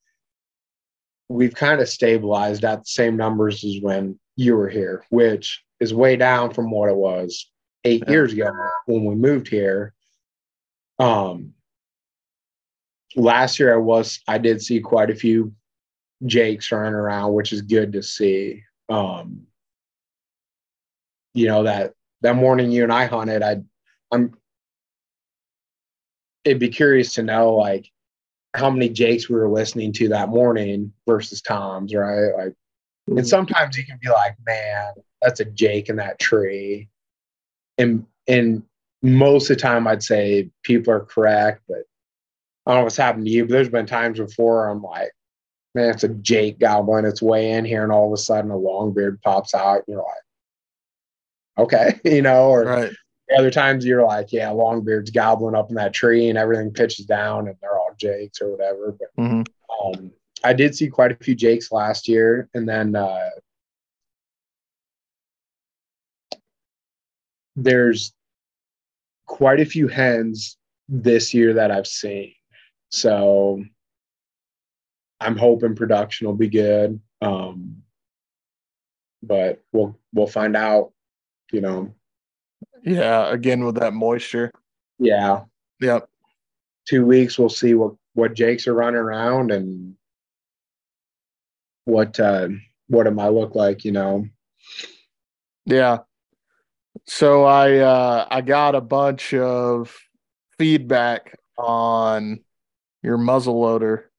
[1.30, 5.94] we've kind of stabilized at the same numbers as when you were here, which is
[5.94, 7.50] way down from what it was
[7.84, 8.12] eight yeah.
[8.12, 8.52] years ago
[8.86, 9.94] when we moved here.
[11.00, 11.54] Um,
[13.16, 15.54] last year I was I did see quite a few
[16.26, 18.64] Jakes running around, which is good to see.
[18.90, 19.48] Um,
[21.34, 23.62] you know that that morning you and I hunted, I
[24.12, 24.34] I'm
[26.44, 27.90] it'd be curious to know like
[28.54, 32.32] how many Jakes we were listening to that morning versus Toms, right?
[32.38, 33.18] Like, mm-hmm.
[33.18, 36.90] and sometimes you can be like, man, that's a Jake in that tree,
[37.78, 38.64] and and
[39.02, 41.84] most of the time I'd say people are correct, but
[42.66, 45.12] I don't know what's happened to you, but there's been times before I'm like,
[45.76, 48.58] man, it's a Jake gobbling its way in here, and all of a sudden a
[48.58, 49.84] long beard pops out.
[49.88, 50.24] And you're like,
[51.58, 52.92] okay, you know, or right.
[53.38, 57.06] other times you're like, yeah, long beard's gobbling up in that tree and everything pitches
[57.06, 58.96] down and they're all Jakes or whatever.
[58.98, 59.42] But mm-hmm.
[59.88, 60.12] um,
[60.44, 62.50] I did see quite a few Jakes last year.
[62.54, 63.30] And then uh,
[67.56, 68.14] there's
[69.26, 70.58] quite a few hens
[70.90, 72.34] this year that I've seen.
[72.94, 73.64] So
[75.20, 77.02] I'm hoping production will be good.
[77.24, 77.82] Um,
[79.24, 80.92] but we'll we'll find out,
[81.52, 81.96] you know.
[82.84, 84.52] Yeah, again with that moisture.
[85.00, 85.46] Yeah.
[85.82, 86.08] Yep.
[86.88, 89.96] Two weeks we'll see what what Jakes are running around and
[91.86, 92.50] what uh
[92.90, 94.28] what it might look like, you know.
[95.66, 96.00] Yeah.
[97.08, 99.98] So I uh I got a bunch of
[100.60, 102.42] feedback on
[103.04, 104.10] your muzzle loader.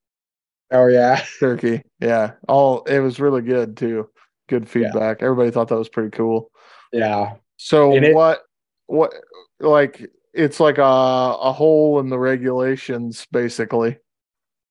[0.71, 1.25] Oh yeah.
[1.41, 1.83] Turkey.
[2.01, 2.33] Yeah.
[2.47, 4.11] All it was really good too.
[4.49, 5.21] Good feedback.
[5.21, 5.27] Yeah.
[5.27, 6.51] Everybody thought that was pretty cool.
[6.93, 7.35] Yeah.
[7.57, 8.43] So what
[8.87, 9.15] what
[9.61, 13.99] like it's like a a hole in the regulations basically.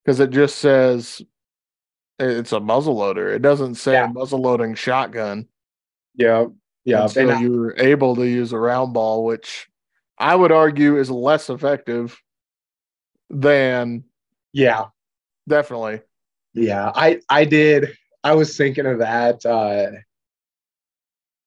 [0.05, 1.21] Cuz it just says
[2.19, 3.29] it's a muzzle loader.
[3.29, 4.07] It doesn't say yeah.
[4.07, 5.47] muzzle loading shotgun.
[6.15, 6.45] Yeah.
[6.85, 7.03] Yeah.
[7.03, 9.67] And so you were able to use a round ball, which
[10.19, 12.21] I would argue is less effective
[13.33, 14.03] than
[14.53, 14.85] yeah.
[15.47, 16.01] Definitely.
[16.53, 19.91] Yeah i i did i was thinking of that uh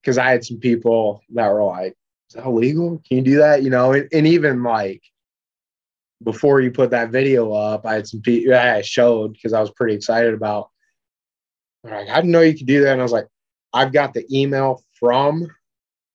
[0.00, 1.96] because i had some people that were like
[2.28, 3.00] is that illegal?
[3.06, 3.62] Can you do that?
[3.62, 5.02] You know and, and even like
[6.24, 9.70] before you put that video up i had some people i showed because i was
[9.72, 10.70] pretty excited about
[11.84, 12.92] like i didn't know you could do that?
[12.92, 13.28] And i was like
[13.72, 15.46] i've got the email from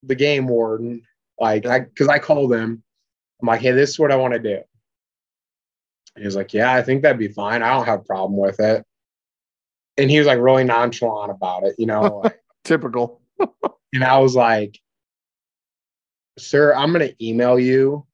[0.03, 1.03] the game warden
[1.39, 2.83] like i because i called them.
[3.41, 4.59] i'm like hey this is what i want to do
[6.17, 7.63] he was like, Yeah, I think that'd be fine.
[7.63, 8.85] I don't have a problem with it.
[9.97, 12.21] And he was like really nonchalant about it, you know.
[12.23, 13.21] Like, Typical.
[13.93, 14.79] and I was like,
[16.37, 18.05] Sir, I'm gonna email you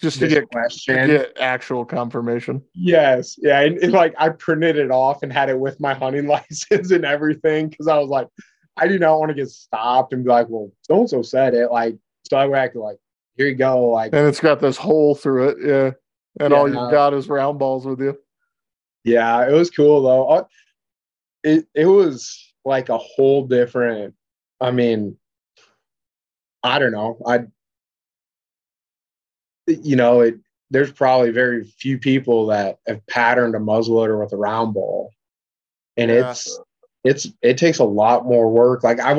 [0.00, 0.96] just to get question.
[0.96, 2.62] To get actual confirmation.
[2.74, 6.26] Yes, yeah, and, and, like I printed it off and had it with my hunting
[6.28, 8.28] license and everything because I was like,
[8.76, 11.54] I do not want to get stopped and be like, well, so and so said
[11.54, 11.96] it, like,
[12.30, 12.98] so I would act like,
[13.36, 15.90] here you go, like, and it's got this hole through it, yeah
[16.40, 16.58] and yeah.
[16.58, 18.18] all you've got is round balls with you.
[19.04, 20.28] Yeah, it was cool though.
[20.28, 20.44] Uh,
[21.44, 24.14] it it was like a whole different.
[24.60, 25.16] I mean,
[26.62, 27.18] I don't know.
[27.26, 27.44] I,
[29.66, 30.36] you know, it.
[30.70, 35.12] There's probably very few people that have patterned a muzzleloader with a round ball,
[35.96, 36.30] and Yeah.
[36.30, 36.60] it's
[37.04, 38.84] it's it takes a lot more work.
[38.84, 39.18] Like I've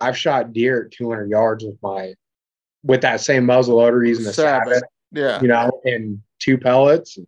[0.00, 2.14] I've shot deer at 200 yards with my
[2.84, 4.74] with that same muzzleloader using the sabot.
[4.74, 5.40] sabot, Yeah.
[5.40, 7.26] you know, and two pellets, and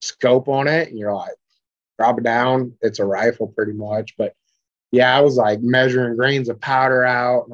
[0.00, 1.34] scope on it, and you're like,
[1.98, 2.74] drop it down.
[2.80, 4.34] It's a rifle pretty much, but
[4.92, 7.50] yeah, I was like measuring grains of powder out.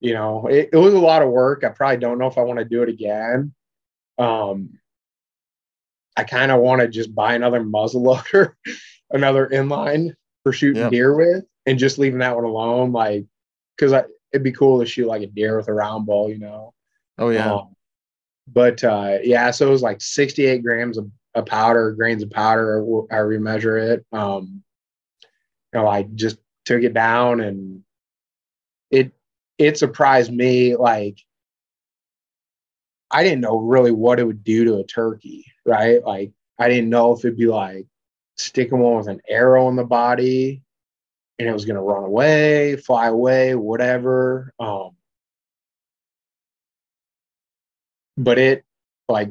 [0.00, 1.64] You know, it, it was a lot of work.
[1.64, 3.52] I probably don't know if I want to do it again.
[4.18, 4.78] Um,
[6.16, 8.56] I kind of want to just buy another muzzle loader,
[9.10, 10.90] another inline for shooting Yep.
[10.92, 12.92] deer with, and just leaving that one alone.
[12.92, 13.26] Like,
[13.76, 13.92] because
[14.32, 16.72] it'd be cool to shoot like a deer with a round ball, you know.
[17.18, 17.52] Oh yeah.
[17.52, 17.74] Um,
[18.46, 22.84] but uh, yeah, so it was like 68 grams of, of powder, grains of powder,
[23.10, 24.04] however you measure it.
[24.12, 24.62] Um,
[25.72, 27.82] you know, I just took it down and
[28.90, 29.12] it
[29.58, 30.76] it surprised me.
[30.76, 31.18] Like
[33.10, 36.02] I didn't know really what it would do to a turkey, right?
[36.04, 37.86] Like I didn't know if it'd be like
[38.36, 40.62] sticking one with an arrow in the body
[41.38, 44.52] and it was gonna run away, fly away, whatever.
[44.58, 44.90] Um,
[48.24, 48.64] but it
[49.08, 49.30] like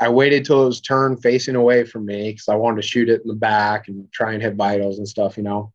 [0.00, 3.08] I waited till it was turned facing away from me because I wanted to shoot
[3.08, 5.72] it in the back and try and hit vitals and stuff, you know.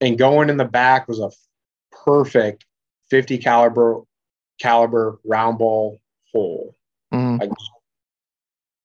[0.00, 1.30] And going in the back was a
[2.04, 2.66] perfect
[3.10, 4.02] 50 caliber
[4.60, 6.00] caliber round ball
[6.32, 6.76] hole,
[7.12, 7.40] Mhm.
[7.40, 7.50] like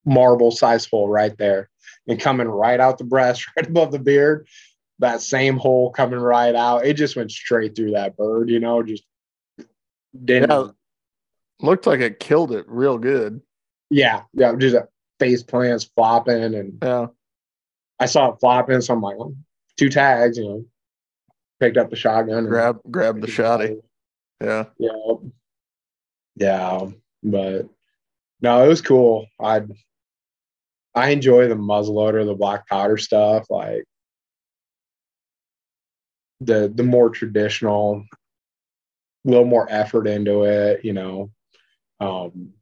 [0.06, 1.70] marble size hole right there,
[2.08, 4.48] and coming right out the breast, right above the beard.
[5.00, 6.86] That same hole coming right out.
[6.86, 9.04] It just went straight through that bird, you know, just
[10.26, 10.72] didn't Yeah.
[11.62, 13.42] Looked like it killed it real good.
[13.90, 14.88] Yeah, yeah, just a
[15.20, 17.08] face plants flopping, and Yeah.
[18.00, 19.34] I saw it flopping, so I'm like, well,
[19.78, 20.66] two tags, you know.
[21.60, 23.82] Picked up the shotgun, and Grab grab the shotty.
[24.40, 24.66] Yeah.
[24.78, 25.16] Yeah,
[26.36, 26.88] yeah,
[27.24, 27.68] but
[28.42, 29.26] no, it was cool.
[29.40, 29.64] I
[30.94, 33.86] I enjoy the muzzleloader, the black powder stuff, like
[36.42, 38.04] the the more traditional,
[39.26, 41.32] a little more effort into it, you know.
[42.00, 42.54] Um,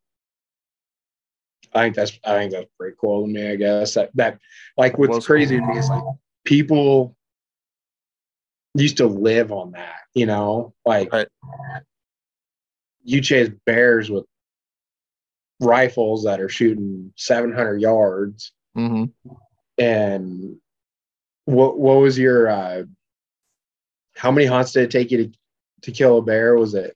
[1.73, 3.49] I think that's I think that's pretty cool to me.
[3.49, 3.93] I guess.
[3.95, 4.39] That that
[4.77, 6.03] like what's crazy to me is like
[6.45, 7.15] people
[8.73, 11.27] used to live on that, you know, like Right.
[13.03, 14.25] you chase bears with
[15.59, 18.51] rifles that are shooting 700 yards.
[18.73, 19.05] Hmm
[19.77, 20.55] and
[21.45, 22.83] what what was your uh
[24.15, 25.31] how many hunts did it take you to
[25.81, 26.55] to kill a bear?
[26.55, 26.95] Was it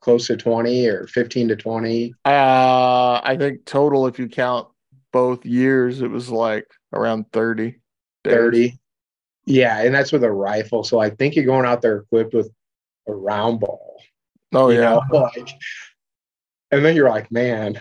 [0.00, 4.68] close to 20 or 15 to 20 Uh, I think total, if you count
[5.12, 7.72] both years, it was like around 30.
[8.24, 8.32] days.
[8.34, 8.78] 30
[9.46, 12.50] yeah and that's with a rifle so i think you're going out there equipped with
[13.08, 13.96] a round ball
[14.52, 14.80] Oh, yeah.
[14.80, 15.48] know, like
[16.70, 17.80] and then you're like man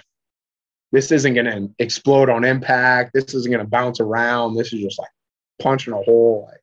[0.92, 4.80] this isn't going to explode on impact this isn't going to bounce around this is
[4.82, 5.10] just like
[5.62, 6.62] punching a hole like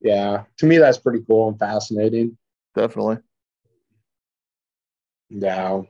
[0.00, 2.36] yeah to me that's pretty cool and fascinating
[2.76, 3.16] Definitely.
[5.30, 5.80] Yeah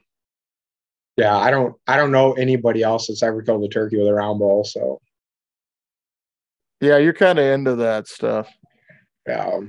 [1.16, 4.14] yeah i don't i don't know anybody else that's ever killed a turkey with a
[4.14, 5.00] round ball so
[6.80, 8.48] Yeah, you're kind of into that stuff.
[9.26, 9.60] yeah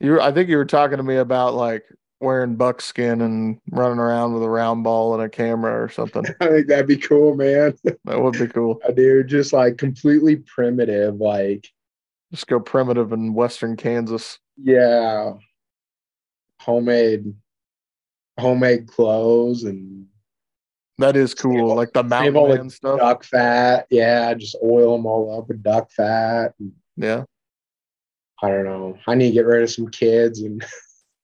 [0.00, 1.84] You, I think you were talking to me about like
[2.20, 6.24] wearing buckskin and running around with a round ball and a camera or something.
[6.40, 8.80] i think that'd be cool man That would be cool.
[8.94, 11.66] dude just like completely primitive like
[12.32, 14.38] Just go primitive in Western Kansas.
[14.56, 15.32] yeah
[16.60, 17.34] homemade
[18.38, 20.06] homemade clothes and
[20.98, 21.70] That is cool.
[21.70, 22.98] all- Like the mountain all stuff.
[22.98, 27.24] duck fat yeah just oil them all up with duck fat and Yeah.
[28.42, 30.64] i don't know i need to get rid of some kids and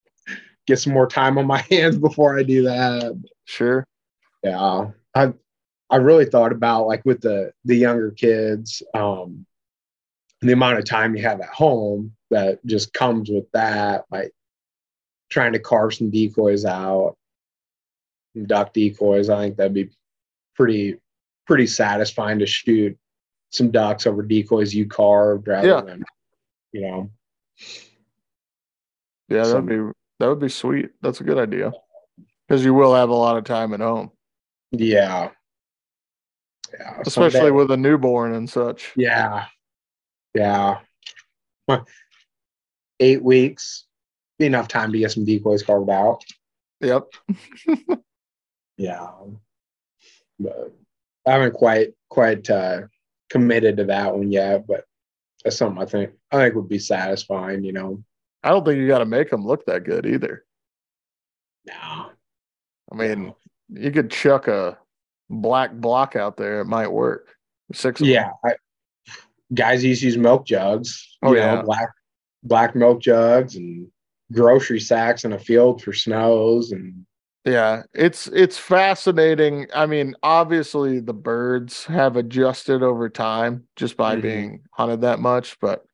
[0.67, 3.87] get some more time on my hands before i do that Sure.
[4.43, 5.33] yeah i
[5.91, 9.47] i really thought about like with the the younger kids um
[10.43, 14.31] the amount of time you have at home that just comes with that like
[15.31, 17.17] trying to carve some decoys out
[18.35, 19.91] some duck decoys i think that'd be
[20.55, 20.97] pretty
[21.47, 22.97] pretty satisfying to shoot
[23.51, 25.81] some ducks over decoys you carved rather Yeah.
[25.81, 26.05] than
[26.73, 27.11] you know
[29.29, 30.91] Yeah, Some- that'd be that would be sweet.
[31.01, 31.71] That's a good idea.
[32.49, 34.11] Because you will have a lot of time at home,
[34.73, 35.31] yeah
[36.73, 38.93] yeah especially someday- with a newborn and such.
[38.97, 39.47] Yeah.
[40.35, 40.81] Yeah.
[43.01, 43.87] Eight weeks,
[44.47, 46.25] enough time to get some decoys carved out.
[46.81, 47.09] Yep.
[48.79, 49.11] Yeah.
[50.39, 50.73] But
[51.27, 52.83] I haven't quite quite uh
[53.29, 54.85] committed to that one yet, but
[55.45, 58.03] that's something I think I think would be satisfying, you know.
[58.43, 60.45] I don't think you got to make them look that good either.
[61.67, 62.11] No.
[62.91, 63.35] I mean,
[63.69, 64.79] you could chuck a
[65.29, 67.35] black block out there; it might work.
[67.75, 68.01] Six.
[68.01, 68.15] Of them.
[68.15, 68.31] Yeah.
[68.45, 68.53] I,
[69.53, 71.17] guys used to use milk jugs.
[71.23, 71.63] Oh, you know, yeah.
[71.63, 71.89] black
[72.45, 73.89] black milk jugs and
[74.33, 77.05] grocery sacks in a field for snows and
[77.45, 79.69] Yeah, it's it's fascinating.
[79.75, 84.23] I mean, obviously the birds have adjusted over time just by Mhm.
[84.23, 85.85] being hunted that much, but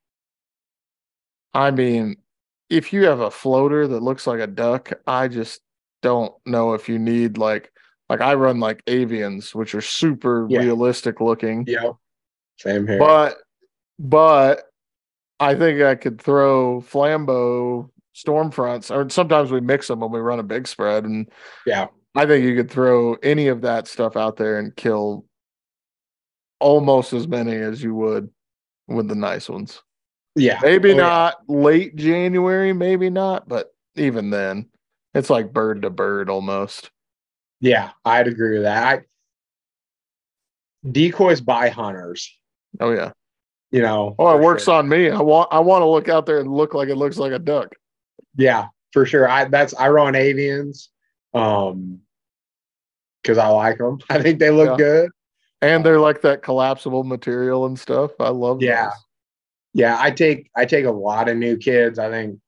[1.53, 2.17] I mean,
[2.71, 5.61] if you have a floater that looks like a duck, I just
[6.03, 7.71] don't know if you need like
[8.09, 10.61] like I run like avians, which are super Yeah.
[10.61, 11.65] realistic looking.
[11.67, 11.93] Yeah.
[12.59, 12.99] Same here.
[12.99, 13.39] But
[13.99, 14.65] but
[15.41, 20.21] I think I could throw flambeau storm fronts, or sometimes we mix them when we
[20.21, 21.29] run a big spread, and
[21.67, 21.89] yeah.
[22.15, 25.27] I think you could throw any of that stuff out there and kill
[26.61, 28.31] almost as many as you would
[28.89, 29.83] with the nice ones.
[30.37, 30.59] Yeah.
[30.63, 31.03] Maybe Oh, yeah.
[31.03, 34.69] not late January, maybe not, but even then,
[35.15, 36.91] it's like bird to bird almost.
[37.61, 38.85] Yeah, I'd agree with that.
[38.85, 39.05] I,
[40.91, 42.37] decoys by hunters,
[42.81, 43.13] Oh yeah.
[43.71, 44.15] you know.
[44.19, 44.75] Oh, it works sure.
[44.75, 45.11] on me.
[45.11, 47.39] I want I want to look out there and look like it looks like a
[47.39, 47.75] duck.
[48.37, 49.29] Yeah, for sure.
[49.29, 50.89] I that's I run avians,
[51.35, 52.01] um,
[53.23, 53.99] because I like them.
[54.11, 54.85] I think they look Yeah.
[54.85, 55.11] good.
[55.63, 58.11] And they're like that collapsible material and stuff.
[58.21, 58.87] I love Yeah.
[58.87, 58.93] those.
[59.75, 61.99] Yeah, I take I take a lot of new kids.
[61.99, 62.39] I think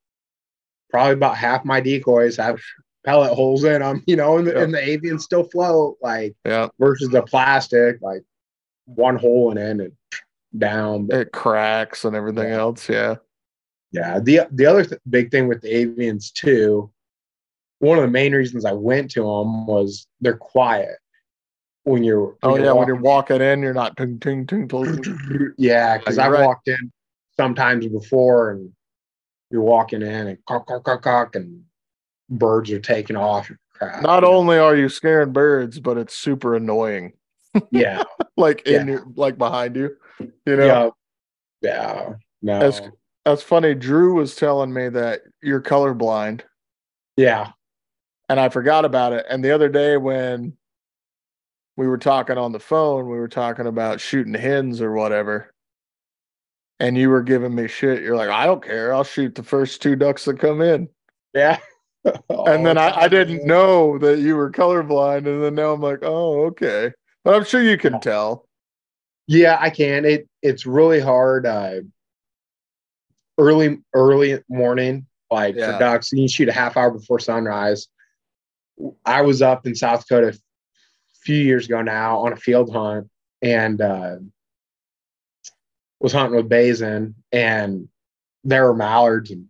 [0.91, 2.61] probably about half my decoys have
[3.05, 4.03] pellet holes in them.
[4.07, 4.62] You know, and the, Yeah.
[4.62, 6.68] and the avians still float like Yeah.
[6.78, 8.22] versus the plastic like
[8.84, 9.93] one hole in it and
[10.61, 11.09] down.
[11.11, 12.59] It cracks and everything Yeah.
[12.59, 12.89] else.
[12.89, 13.16] Yeah.
[13.93, 14.20] Yeah.
[14.20, 16.91] The the other th- big thing with the avians too,
[17.78, 20.99] one of the main reasons I went to them was they're quiet
[21.84, 22.37] when you're.
[22.43, 22.72] Oh when yeah.
[22.72, 25.55] When you're walking in, you're not ting ting ting ting.
[25.59, 26.45] yeah, because I've right.
[26.45, 26.93] walked in
[27.37, 28.72] sometimes before, and
[29.51, 31.62] you're walking in and cock cock cock cock, and
[32.28, 33.51] birds are taking off.
[33.72, 34.03] Crap.
[34.03, 34.34] Not you know?
[34.37, 37.12] only are you scaring birds, but it's super annoying.
[37.70, 38.03] Yeah.
[38.39, 38.93] Like in Yeah.
[38.97, 39.97] your like behind you.
[40.20, 40.95] You know.
[41.62, 41.70] Yeah.
[41.70, 42.12] Yeah.
[42.43, 42.59] No.
[42.59, 42.82] That's-
[43.27, 43.74] That's funny.
[43.74, 46.43] Drew was telling me that you're colorblind,
[47.16, 47.51] yeah.
[48.29, 49.27] and I forgot about it.
[49.29, 50.57] And the other day when
[51.77, 55.53] we were talking on the phone, we were talking about shooting hens or whatever.
[56.79, 58.01] And you were giving me shit.
[58.01, 58.95] You're like, I don't care.
[58.95, 60.89] I'll shoot the first two ducks that come in.
[61.35, 61.59] Yeah.
[62.31, 65.27] And then I, I didn't know that you were colorblind.
[65.27, 66.93] And then now I'm like, oh, okay.
[67.24, 68.47] But I'm sure you can tell.
[69.27, 70.05] Yeah, I can.
[70.05, 71.45] It it's really hard.
[71.45, 71.81] Uh,
[73.39, 75.72] early early morning, like Yeah.
[75.72, 77.89] for ducks, you shoot a half hour before sunrise.
[79.05, 83.09] I was up in South Dakota a few years ago now on a field hunt
[83.43, 84.16] and uh,
[86.01, 87.89] was hunting with Basin, and
[88.45, 89.47] there were mallards, and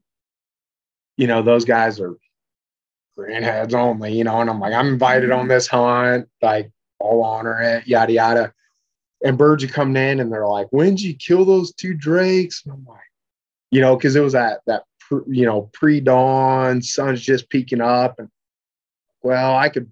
[1.16, 2.16] you know those guys are
[3.18, 4.40] greenheads only, you know.
[4.40, 6.70] And I'm like, I'm invited on this hunt, like
[7.02, 8.52] I'll honor it, yada yada
[9.24, 12.62] and birds are coming in and they're like, "When did you kill those two drakes?"
[12.64, 13.00] And I'm like,
[13.70, 14.84] you know, because it was that that
[15.26, 18.28] you know pre dawn, sun's just peeking up, and
[19.22, 19.90] well, I could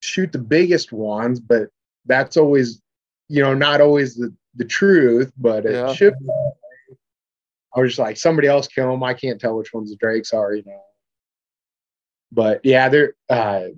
[0.00, 1.68] shoot the biggest ones, but
[2.06, 2.80] that's always,
[3.28, 5.92] you know, not always the the truth, but it Yeah.
[5.94, 6.14] should.
[6.18, 6.26] be.
[7.72, 9.04] I was just like, somebody else kill them.
[9.04, 10.82] I can't tell which ones the drakes are, you know.
[12.32, 13.14] But yeah, they're.
[13.28, 13.68] Uh,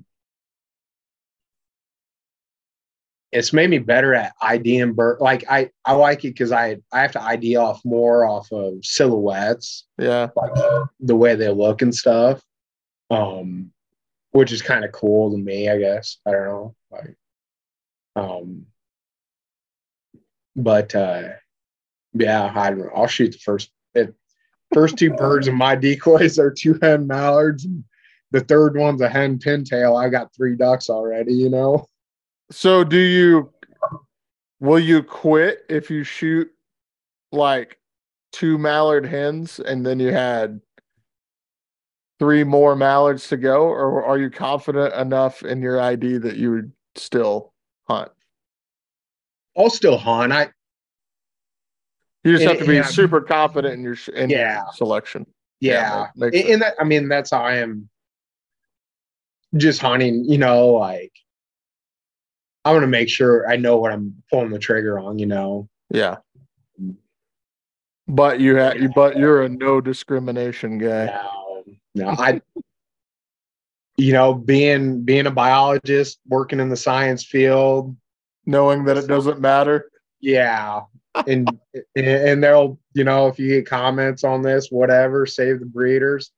[3.33, 5.19] it's made me better at IDing bird.
[5.21, 8.85] Like I, I like it because I, I have to ID off more off of
[8.85, 10.29] silhouettes, Yeah.
[10.37, 10.53] like
[11.01, 12.43] the way they look and stuff.
[13.11, 13.73] Um,
[14.33, 16.19] which is kind of cool to me, I guess.
[16.27, 17.17] I don't know, like,
[18.17, 18.67] um,
[20.57, 21.29] but uh,
[22.15, 23.71] yeah, I I'll shoot the first.
[23.95, 24.15] It,
[24.73, 27.65] first two birds of my decoys are two hen mallards.
[27.67, 27.85] And
[28.31, 30.03] the third one's a hen pintail.
[30.03, 31.35] I got three ducks already.
[31.35, 31.87] You know.
[32.53, 33.51] So do you
[34.61, 36.51] will you quit if you shoot
[37.33, 37.79] like
[38.31, 40.61] two mallard hens and then you had
[42.19, 46.51] three more mallards to go or are you confident enough in your ID that you
[46.53, 47.53] would still
[47.89, 48.13] hunt?
[49.57, 50.33] I'll still hunt.
[50.33, 50.51] I
[52.23, 52.83] You just And- have eh, to be yeah.
[52.85, 54.63] super confident in your in Yeah.
[54.65, 55.27] your selection.
[55.61, 57.89] yeah, and, and that I mean that's how I am.
[59.57, 61.13] Just hunting, you know, like
[62.65, 65.19] I want to make sure I know what I'm pulling the trigger on.
[65.19, 66.17] You know, Yeah.
[68.09, 71.07] But you have you but you're a no discrimination guy.
[71.07, 72.41] no, no, I.
[73.99, 77.95] You know, being being a biologist, working in the science field,
[78.45, 79.89] Knowing that it doesn't matter.
[80.21, 80.81] yeah,
[81.29, 81.49] and
[81.95, 86.33] and they'll you know if you get comments on this whatever save the breeders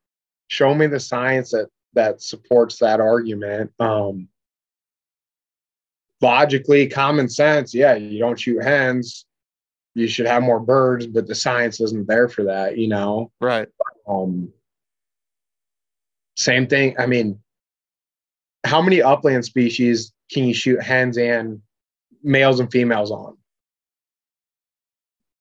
[0.49, 4.29] show me the science that that supports that argument um
[6.25, 9.27] logically common sense yeah you don't shoot hens.
[9.97, 13.31] You should have more birds but the science isn't there for that you know?
[13.41, 13.69] Right.
[14.09, 14.53] Um
[16.37, 17.39] same thing i mean
[18.65, 21.61] how many upland species can you shoot hens and
[22.23, 23.37] males and females on?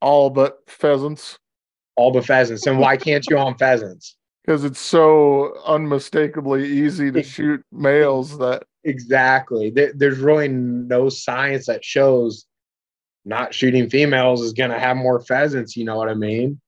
[0.02, 1.40] All but pheasants.
[1.96, 4.18] All but pheasants and why can't you on pheasants?
[4.46, 9.70] Because it's so unmistakably easy to shoot males that exactly.
[9.72, 12.46] There's really no science that shows
[13.26, 16.60] not shooting females is going to have more pheasants you know what i mean?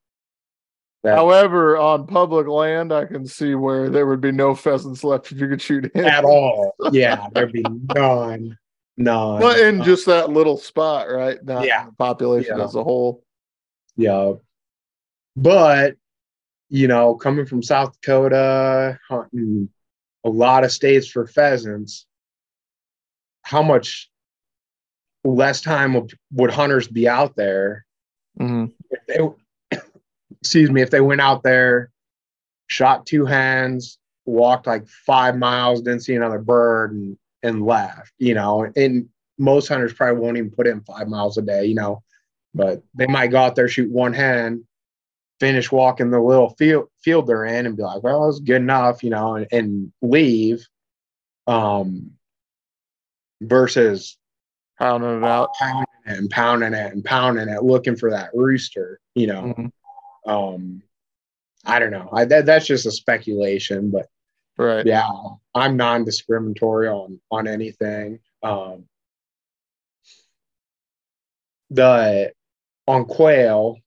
[1.03, 5.31] That, however on public land i can see where there would be no pheasants left
[5.31, 6.05] if you could shoot in.
[6.05, 6.73] at all.
[6.93, 8.57] Yeah there'd be none
[8.97, 9.41] none.
[9.41, 11.85] But in uh, just that little spot right not yeah.
[11.85, 12.63] the population yeah.
[12.63, 13.23] as a whole.
[13.97, 14.33] Yeah
[15.35, 15.95] but
[16.69, 19.69] you know, coming from South Dakota, hunting
[20.25, 22.05] a lot of states for pheasants,
[23.43, 24.09] how much
[25.23, 27.85] less time would, would hunters be out there?
[28.39, 28.65] Mm-hmm.
[28.89, 29.79] If they,
[30.41, 31.91] excuse me, if they went out there,
[32.67, 38.11] shot two hens, walked like five miles, didn't see another bird, and and left.
[38.17, 39.07] You know, and
[39.37, 41.65] most hunters probably won't even put in five miles a day.
[41.65, 42.03] You know,
[42.53, 44.65] but they might go out there shoot one hen,
[45.39, 49.03] finish walking the little field field they're in and be like, well, it's good enough,
[49.03, 50.65] you know, and, and leave.
[51.47, 52.11] Um,
[53.41, 54.17] versus
[54.79, 58.99] pounding it out, pounding it and pounding it and pounding it, looking for that rooster,
[59.13, 59.41] you know.
[59.43, 60.29] Mm-hmm.
[60.29, 60.81] Um,
[61.65, 62.09] I don't know.
[62.11, 64.07] I that, that's just a speculation, but
[64.57, 65.09] right, yeah,
[65.53, 68.19] I'm non-discriminatory on on anything.
[68.43, 68.85] Um,
[71.69, 72.31] the
[72.87, 73.77] on quail,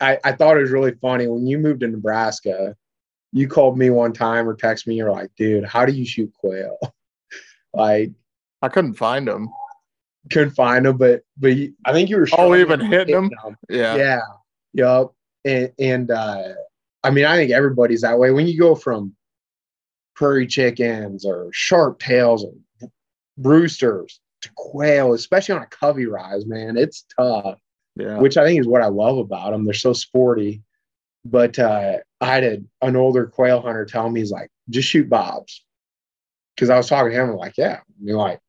[0.00, 2.76] I, I thought it was really funny when you moved to Nebraska.
[3.32, 4.96] You called me one time or text me.
[4.96, 6.76] You're like, dude, how do you shoot quail?
[7.74, 8.12] like,
[8.62, 9.48] I couldn't find them.
[10.30, 11.52] Couldn't find them, but but
[11.84, 12.28] I think you were.
[12.36, 13.30] Oh, even hitting them.
[13.44, 13.56] them.
[13.68, 13.96] Yeah.
[13.96, 14.20] Yeah.
[14.74, 15.06] Yep.
[15.44, 16.54] And and uh,
[17.04, 18.32] I mean, I think everybody's that way.
[18.32, 19.14] When you go from
[20.16, 22.88] prairie chickens or sharp tails or
[23.36, 27.60] roosters to quail, especially on a covey rise, man, it's tough
[27.96, 28.18] yeah.
[28.18, 29.64] which I think is what I love about them.
[29.64, 30.62] They're so sporty.
[31.24, 35.08] But uh, I had a, an older quail hunter tell me, he's like, just shoot
[35.08, 35.64] bobs.
[36.54, 37.80] Because I was talking to him, I'm like, yeah.
[37.80, 38.40] I mean, like,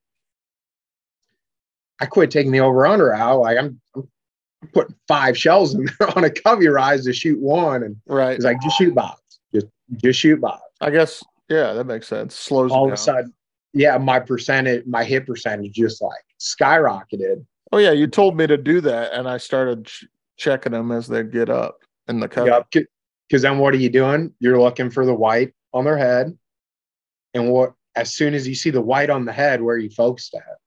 [1.99, 3.41] I quit taking the over under out.
[3.41, 4.07] Like, I'm, I'm
[4.73, 7.83] putting five shells in there on a covey rise to shoot one.
[7.83, 8.35] And right.
[8.35, 9.39] he's like, just shoot bobs.
[9.53, 9.67] Just,
[10.03, 10.61] just shoot bobs.
[10.79, 12.35] I guess, yeah, that makes sense.
[12.35, 13.33] Slows all of a sudden.
[13.73, 17.45] Yeah, my percentage, my hit percentage just like skyrocketed.
[17.71, 20.05] Oh yeah, you told me to do that, and I started ch-
[20.37, 22.47] checking them as they get up in the cover.
[22.71, 22.87] Yep.
[23.27, 24.33] Because then what are you doing?
[24.39, 26.37] You're looking for the white on their head,
[27.33, 30.33] and what as soon as you see the white on the head, where you focused
[30.35, 30.57] at,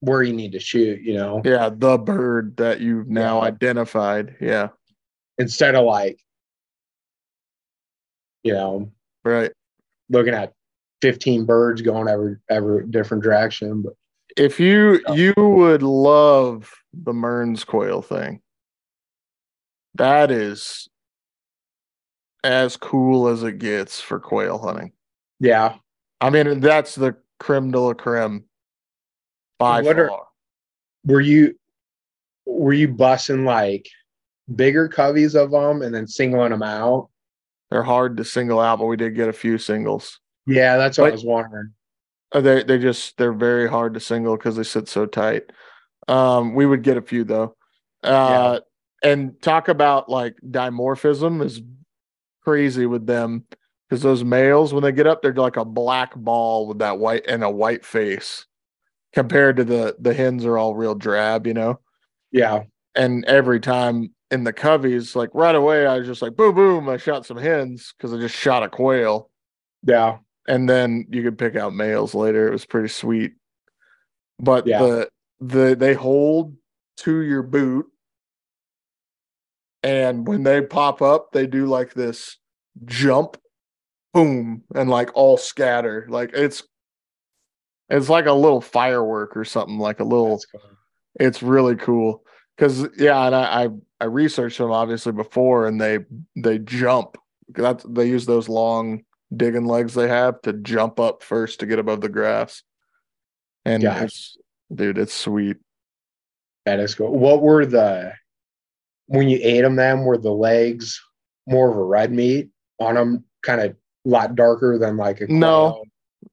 [0.00, 1.02] where you need to shoot.
[1.02, 1.42] You know.
[1.44, 3.48] Yeah, the bird that you've now yeah.
[3.48, 4.36] identified.
[4.40, 4.68] Yeah.
[5.36, 6.18] Instead of like,
[8.44, 8.90] you know,
[9.24, 9.50] right,
[10.08, 10.52] looking at
[11.02, 13.92] 15 birds going every every different direction, but
[14.36, 18.40] if you you would love the Mearns quail thing.
[19.94, 20.88] That is
[22.42, 24.92] as cool as it gets for quail hunting.
[25.40, 25.76] Yeah.
[26.20, 28.44] I mean, that's the creme de la creme
[29.58, 30.10] by what far.
[30.10, 30.26] Are,
[31.06, 31.54] were you
[32.46, 33.88] were you bussing like
[34.54, 37.08] bigger coveys of them and then singling them out?
[37.70, 40.20] They're hard to single out, but we did get a few singles.
[40.46, 41.72] Yeah, that's what but, I was wondering.
[42.32, 45.44] Uh, they they just they're very hard to single because they sit so tight.
[46.08, 47.56] Um, we would get a few though.
[48.02, 48.58] Uh,
[49.02, 49.10] yeah.
[49.10, 51.62] and talk about like dimorphism is
[52.42, 53.44] crazy with them
[53.88, 57.24] because those males when they get up they're like a black ball with that white
[57.26, 58.44] and a white face
[59.14, 61.80] compared to the the hens are all real drab, you know.
[62.32, 62.64] Yeah.
[62.96, 66.88] And every time in the coveys, like right away, I was just like boom, boom.
[66.88, 69.30] I shot some hens because I just shot a quail.
[69.86, 70.18] Yeah
[70.48, 72.48] and then you could pick out males later.
[72.48, 73.32] It was pretty sweet.
[74.38, 74.78] But yeah.
[74.78, 75.08] the
[75.40, 76.56] the they hold
[76.98, 77.86] to your boot
[79.84, 82.38] and when they pop up, they do like this
[82.86, 83.36] jump,
[84.14, 86.06] boom, and like all scatter.
[86.08, 86.62] Like it's
[87.90, 90.60] it's like a little firework or something, like a little cool.
[91.20, 92.24] it's really cool.
[92.56, 93.68] Cause yeah, and I, I
[94.00, 95.98] I researched them obviously before and they
[96.34, 97.18] they jump.
[97.50, 99.02] That's they use those long
[99.36, 102.62] digging legs they have to jump up first to get above the grass.
[103.64, 104.36] And it's,
[104.74, 105.56] dude, it's sweet.
[106.66, 107.16] That is cool.
[107.16, 108.12] What were the
[109.06, 109.76] when you ate them?
[109.76, 111.00] Then were the legs
[111.46, 113.76] more of a red meat on them, kind of a
[114.08, 115.84] lot darker than like a No.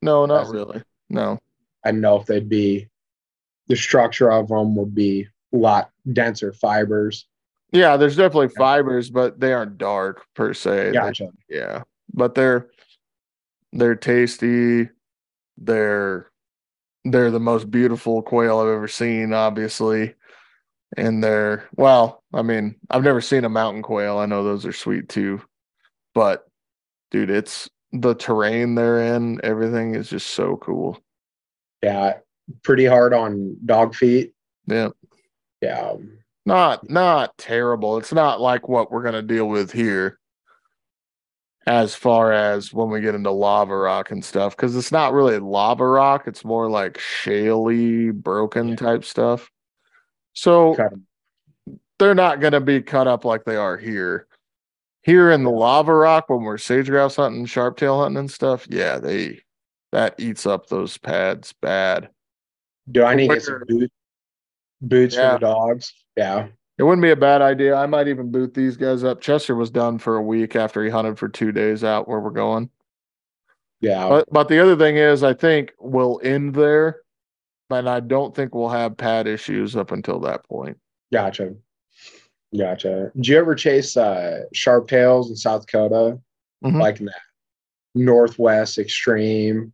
[0.01, 0.83] No, not That's- really.
[1.09, 1.39] No.
[1.83, 2.89] I didn't know if they'd be
[3.67, 7.27] the structure of them would be a lot denser fibers.
[7.71, 10.91] Yeah, there's definitely fibers, but they aren't dark per se.
[10.91, 11.83] They- yeah.
[12.13, 12.67] But they're
[13.73, 14.89] they're tasty.
[15.57, 16.29] They're
[17.05, 20.15] they're the most beautiful quail I've ever seen, obviously.
[20.97, 24.17] And they're well, I mean, I've never seen a mountain quail.
[24.17, 25.41] I know those are sweet too.
[26.13, 26.45] But
[27.11, 30.99] dude, it's the terrain they're in, everything is just so cool.
[31.81, 32.17] Yeah,
[32.63, 34.33] pretty hard on dog feet.
[34.67, 34.89] Yeah.
[35.61, 37.97] Yeah, um, Not not terrible.
[37.97, 40.19] It's not like what we're gonna deal with here
[41.67, 45.37] as far as when we get into lava rock and stuff, because it's not really
[45.39, 48.75] lava rock, it's more like shaly, broken Yeah.
[48.75, 49.51] type stuff.
[50.33, 50.75] So
[51.99, 54.27] they're not gonna be cut up like they are here.
[55.03, 58.67] Here in the lava rock, when we're sage grouse hunting, sharp tail hunting and stuff,
[58.69, 59.41] yeah, they
[59.91, 62.09] that eats up those pads bad.
[62.89, 63.91] Do I need to get some Where- boot,
[64.81, 65.33] boots Yeah.
[65.33, 65.93] for the dogs?
[66.15, 66.47] Yeah.
[66.77, 67.75] It wouldn't be a bad idea.
[67.75, 69.21] I might even boot these guys up.
[69.21, 72.31] Chester was done for a week after he hunted for two days out where we're
[72.31, 72.69] going.
[73.81, 74.07] Yeah.
[74.09, 77.01] But but the other thing is, I think we'll end there,
[77.69, 80.77] and I don't think we'll have pad issues up until that point.
[81.11, 81.53] Gotcha.
[82.57, 83.11] Gotcha.
[83.15, 86.19] Did you ever chase uh sharp tails in South Dakota?
[86.63, 86.79] Mhm.
[86.79, 87.21] Like that
[87.95, 89.73] northwest extreme?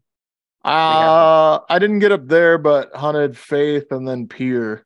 [0.65, 4.85] Uh I didn't get up there, but hunted Faith and then Pierre.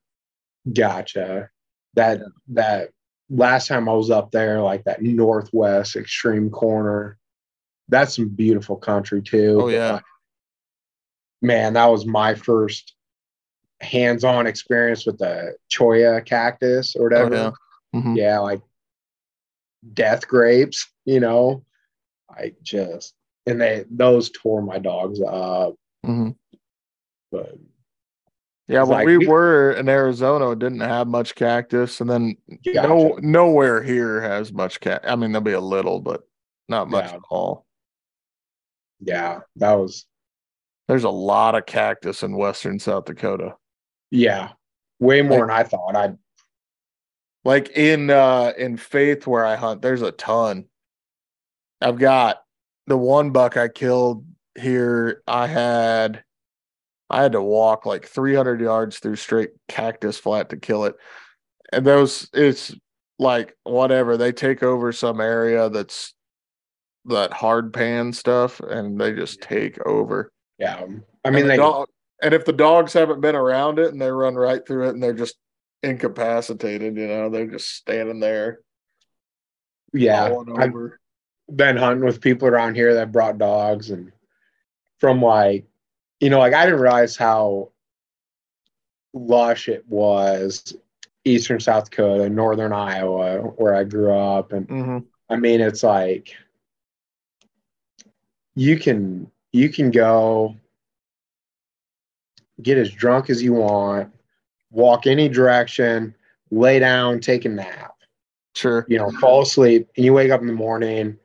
[0.71, 1.49] Gotcha.
[1.95, 2.89] That that
[3.29, 7.17] last time I was up there, like that northwest extreme corner,
[7.89, 9.59] that's some beautiful country too.
[9.61, 9.93] Oh, yeah.
[9.93, 10.03] Like,
[11.41, 12.93] man, that was my first
[13.81, 17.35] hands-on experience with the cholla cactus or Oh, whatever.
[17.35, 17.51] yeah.
[17.99, 18.15] Mhm.
[18.15, 18.61] yeah, like
[19.93, 21.65] death grapes, you know.
[22.29, 23.15] I just
[23.47, 25.75] and they those tore my dogs up.
[26.05, 26.35] Mhm.
[27.31, 27.55] But
[28.71, 32.37] Yeah, when like we we- were in Arizona, it didn't have much cactus, and then
[32.65, 32.87] Gotcha.
[32.87, 35.01] no nowhere here has much cat.
[35.05, 36.21] I mean, there'll be a little, but
[36.69, 37.15] not much Yeah.
[37.15, 37.65] at all.
[38.99, 40.05] yeah, that was
[40.87, 43.55] There's a lot of cactus in western South Dakota.
[44.11, 44.53] yeah,
[44.99, 45.95] way more Like- than I thought.
[45.95, 46.13] I
[47.43, 50.65] Like in uh in Faith where I hunt, there's a ton.
[51.81, 52.43] I've got
[52.87, 54.25] the one buck I killed
[54.59, 55.23] here.
[55.27, 56.23] I had
[57.11, 60.95] I had to walk like 300 yards through straight cactus flat to kill it.
[61.73, 62.73] And those it's
[63.19, 66.13] like whatever, they take over some area that's
[67.05, 70.31] that hard pan stuff and they just take over.
[70.57, 71.87] yeah, um, I And mean the they dog,
[72.21, 75.03] and if the dogs haven't been around it and they run right through it and
[75.03, 75.35] they're just
[75.83, 78.59] incapacitated, you know, they're just standing there.
[79.93, 80.73] yeah, I've
[81.53, 84.11] been hunting with people around here that brought dogs and
[84.99, 85.65] from like
[86.21, 87.69] you know, like I didn't realize how
[89.13, 90.75] lush it was
[91.25, 95.05] eastern South Dakota, northern Iowa, where I grew up and Mhm.
[95.29, 96.33] I mean, it's like
[98.55, 100.55] you can you can go
[102.61, 104.13] get as drunk as you want,
[104.69, 106.15] walk any direction,
[106.51, 107.97] lay down, take a nap,
[108.55, 108.85] Sure.
[108.87, 111.17] you know, fall asleep, and you wake up in the morning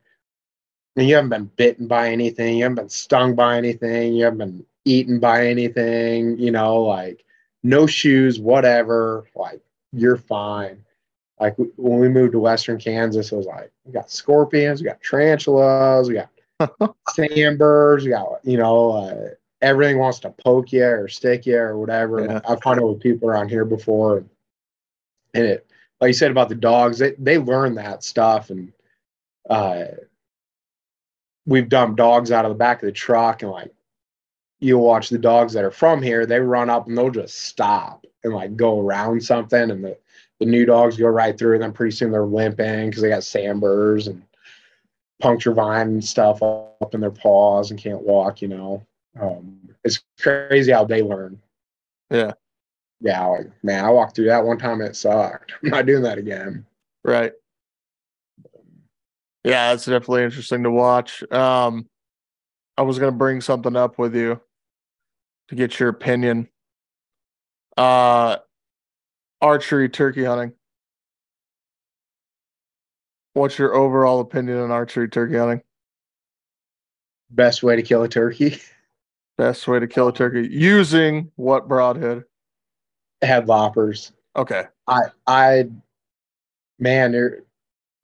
[0.96, 4.38] and you haven't been bitten by anything, you haven't been stung by anything, you haven't
[4.38, 7.24] been eaten by anything, you know, like
[7.62, 9.60] no shoes, whatever, like
[9.92, 10.82] you're fine.
[11.38, 15.02] Like when we moved to Western Kansas, it was like we got scorpions, we got
[15.02, 19.28] tarantulas, we got sandburs, we got you know uh,
[19.60, 22.24] everything wants to poke you or stick you or whatever.
[22.24, 22.40] Yeah.
[22.48, 24.24] I've hunted with people around here before,
[25.34, 25.66] and it
[26.00, 28.72] like you said about the dogs, they they learn that stuff, and
[29.50, 29.84] uh,
[31.44, 33.72] we've dumped dogs out of the back of the truck, and like
[34.60, 38.06] you'll watch the dogs that are from here, they run up and they'll just stop
[38.24, 39.96] and like go around something, and the
[40.38, 43.24] the new dogs go right through, and then pretty soon they're limping because they got
[43.24, 44.22] sandburs and
[45.20, 48.84] puncture vine and stuff up in their paws and can't walk, you know.
[49.18, 51.40] Um, it's crazy how they learn.
[52.10, 52.32] Yeah.
[53.00, 55.52] Yeah, like man, I walked through that one time and it sucked.
[55.62, 56.66] I'm not doing that again.
[57.04, 57.32] Right.
[59.44, 61.22] Yeah, it's definitely interesting to watch.
[61.30, 61.88] Um,
[62.76, 64.40] I was gonna bring something up with you
[65.48, 66.48] to get your opinion.
[67.76, 68.36] Uh,
[69.40, 70.52] archery turkey hunting.
[73.34, 75.62] What's your overall opinion on archery turkey hunting?
[77.30, 78.60] Best way to kill a turkey.
[79.38, 82.24] Best way to kill a turkey using what broadhead?
[83.20, 84.12] Head loppers.
[84.34, 84.64] Okay.
[84.86, 85.68] I I
[86.78, 87.14] man,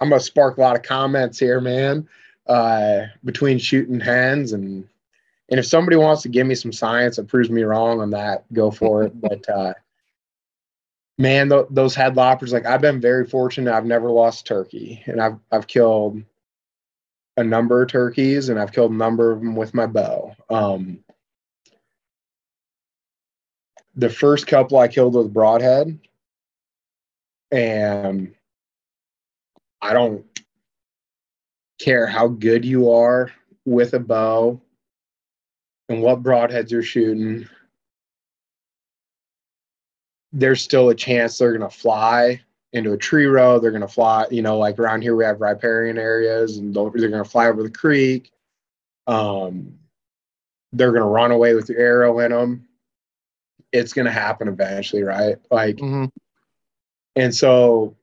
[0.00, 2.06] I'm gonna spark a lot of comments here, man.
[2.46, 4.86] Uh, between shooting hens and
[5.52, 8.50] and if somebody wants to give me some science that proves me wrong on that,
[8.54, 9.12] go for it.
[9.20, 9.74] but uh,
[11.18, 13.70] man, th- those head loppers, like I've been very fortunate.
[13.70, 16.22] I've never lost turkey, and I've I've killed
[17.36, 20.34] a number of turkeys, and I've killed a number of them with my bow.
[20.48, 21.00] Um,
[23.94, 25.98] the first couple I killed with broadhead,
[27.50, 28.34] and
[29.82, 30.24] I don't
[31.78, 33.30] care how good you are
[33.66, 34.58] with a bow
[35.92, 37.48] and what broadheads you're shooting.
[40.32, 42.40] There's still a chance they're going to fly
[42.72, 43.58] into a tree row.
[43.58, 46.90] They're going to fly, you know, like around here we have riparian areas and they're
[46.90, 48.30] going to fly over the creek.
[49.06, 49.78] Um,
[50.72, 52.66] they're going to run away with your arrow in them.
[53.72, 55.36] It's going to happen eventually, right?
[55.50, 56.06] Like, hmm
[57.14, 57.94] and so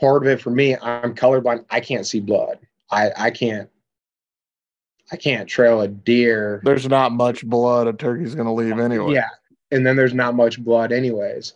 [0.00, 1.66] part of it for me, I'm colorblind.
[1.68, 2.58] I can't see blood.
[2.90, 3.68] I, I can't
[5.12, 6.62] I can't trail a deer.
[6.64, 9.12] There's not much blood a turkey's gonna leave anyway.
[9.12, 9.28] Yeah.
[9.70, 11.52] And then there's not much blood anyways.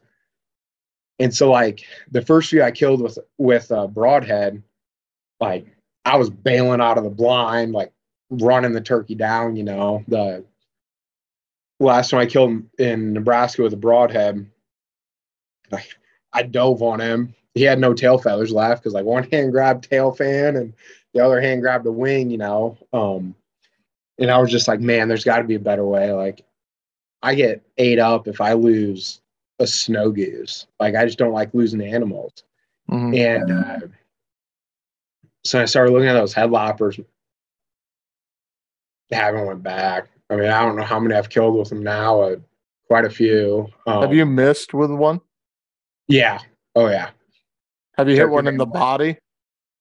[1.18, 4.62] And so like the first few I killed with with uh, broadhead,
[5.40, 5.66] like
[6.04, 7.92] I was bailing out of the blind, like
[8.28, 10.04] running the turkey down, you know.
[10.06, 10.44] The
[11.80, 14.46] last one I killed in Nebraska with a broadhead,
[15.70, 15.88] like
[16.34, 17.34] I dove on him.
[17.54, 20.74] He had no tail feathers left because like one hand grabbed tail fan and
[21.14, 22.76] the other hand grabbed the wing, you know.
[22.92, 23.34] Um,
[24.18, 26.12] and I was just like, man, there's got to be a better way.
[26.12, 26.42] Like,
[27.22, 29.20] I get ate up if I lose
[29.58, 30.66] a snow goose.
[30.80, 32.44] Like, I just don't like losing animals.
[32.90, 33.16] Mhm.
[33.18, 33.86] And uh,
[35.44, 36.98] so I started looking at those head loppers.
[39.10, 40.08] Haven't went back.
[40.30, 42.20] I mean, I don't know how many I've killed with them now.
[42.20, 42.36] Uh,
[42.88, 43.68] quite a few.
[43.86, 45.20] Um, Have you missed with one?
[46.08, 46.38] Yeah.
[46.74, 47.10] Oh yeah.
[47.96, 49.18] Have you hit one in the body?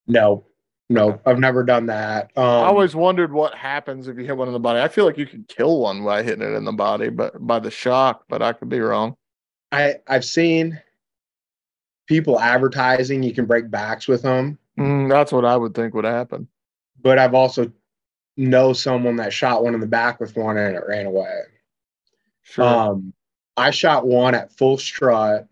[0.07, 0.45] No.
[0.89, 1.19] No.
[1.25, 2.31] I've never done that.
[2.35, 4.79] Um, I always wondered what happens if you hit one in the body.
[4.79, 7.59] I feel like you could kill one by hitting it in the body, but by
[7.59, 9.15] the shock, but I could be wrong.
[9.71, 10.79] I I've seen
[12.07, 16.03] people advertising you can break backs with them, Mm, that's what I would think would
[16.05, 16.47] happen.
[17.01, 17.71] but I've also
[18.37, 21.39] know someone that shot one in the back with one and it ran away.
[22.43, 22.63] Sure.
[22.65, 23.13] Um,
[23.57, 25.47] I shot one at full strut,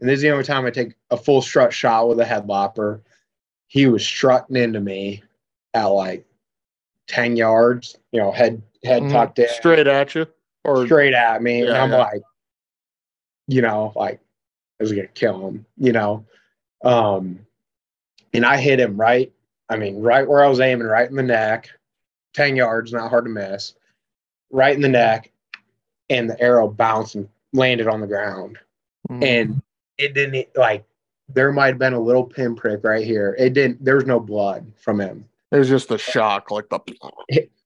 [0.00, 2.46] and this is the only time I take a full strut shot with a head
[2.48, 3.02] lopper.
[3.70, 5.22] He was strutting into me
[5.74, 6.26] at like
[7.06, 9.12] ten yards, you know, head head Mhm.
[9.12, 10.26] tucked in, Straight at you.
[10.64, 11.98] Or straight at me, and I'm yeah.
[11.98, 12.22] like,
[13.46, 14.18] you know, like
[14.80, 16.26] I was gonna kill him, you know.
[16.84, 17.46] Um,
[18.34, 19.32] and I hit him right.
[19.68, 21.70] I mean, right where I was aiming, right in the neck,
[22.34, 23.74] ten yards, not hard to miss,
[24.50, 25.30] right in the neck,
[26.10, 28.58] and the arrow bounced and landed on the ground.
[29.08, 29.62] Mm, And
[29.96, 30.84] it didn't like.
[31.34, 33.36] There might have been a little pinprick right here.
[33.38, 33.84] It didn't.
[33.84, 35.24] There was no blood from him.
[35.52, 36.80] it was just a shock, like the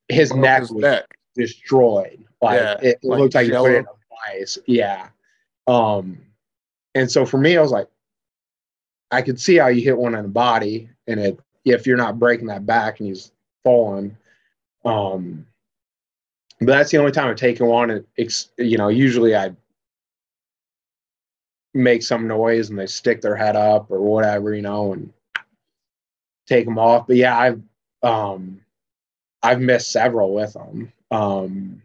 [0.09, 1.07] His neck his was neck.
[1.35, 2.25] destroyed.
[2.43, 4.59] Like Yeah, it, it like looked like you put it a vice.
[4.67, 5.09] Yeah.
[5.67, 6.19] Um,
[6.95, 7.89] and so for me, I was like,
[9.11, 12.19] I could see how you hit one in the body, and it if you're not
[12.19, 14.17] breaking that back and he's falling.
[14.85, 15.47] Um,
[16.61, 17.91] but that's the only time I've taken one.
[17.91, 19.53] And it's you know usually I
[21.75, 25.13] make some noise and they stick their head up or whatever, you know, and
[26.47, 27.07] take them off.
[27.07, 27.63] But yeah, I've
[28.03, 28.61] um,
[29.43, 30.93] I've missed several with them.
[31.11, 31.83] Um,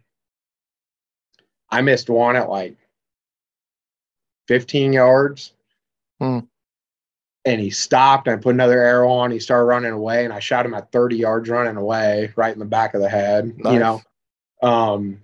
[1.70, 2.76] I missed one at like
[4.48, 5.54] 15 yards.
[6.20, 6.40] Hmm.
[7.46, 9.32] And he stopped and I put another arrow on.
[9.32, 12.60] He started running away and I shot him at 30 yards running away right in
[12.60, 13.58] the back of the head.
[13.58, 13.74] Nice.
[13.74, 14.02] You know.
[14.62, 15.22] Um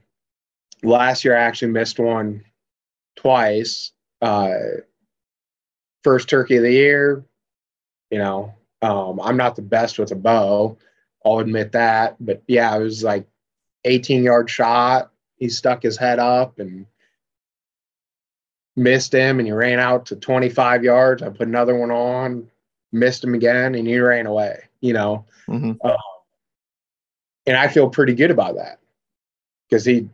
[0.82, 2.44] last year I actually missed one
[3.16, 3.92] twice.
[4.26, 4.82] Uh
[6.04, 7.24] first turkey of the year,
[8.10, 8.54] you know.
[8.82, 10.78] Um, I'm not the best with a bow.
[11.26, 12.18] I'll admit that.
[12.20, 13.26] But yeah, it was like
[13.86, 15.12] 18 yard shot.
[15.38, 16.86] He stuck his head up and
[18.76, 21.24] missed him, and he ran out to 25 yards.
[21.24, 22.50] I put another one on,
[22.92, 24.64] missed him again, and he ran away.
[24.82, 25.80] You know, Mhm.
[27.48, 28.80] and I feel pretty good about that
[29.68, 30.10] because he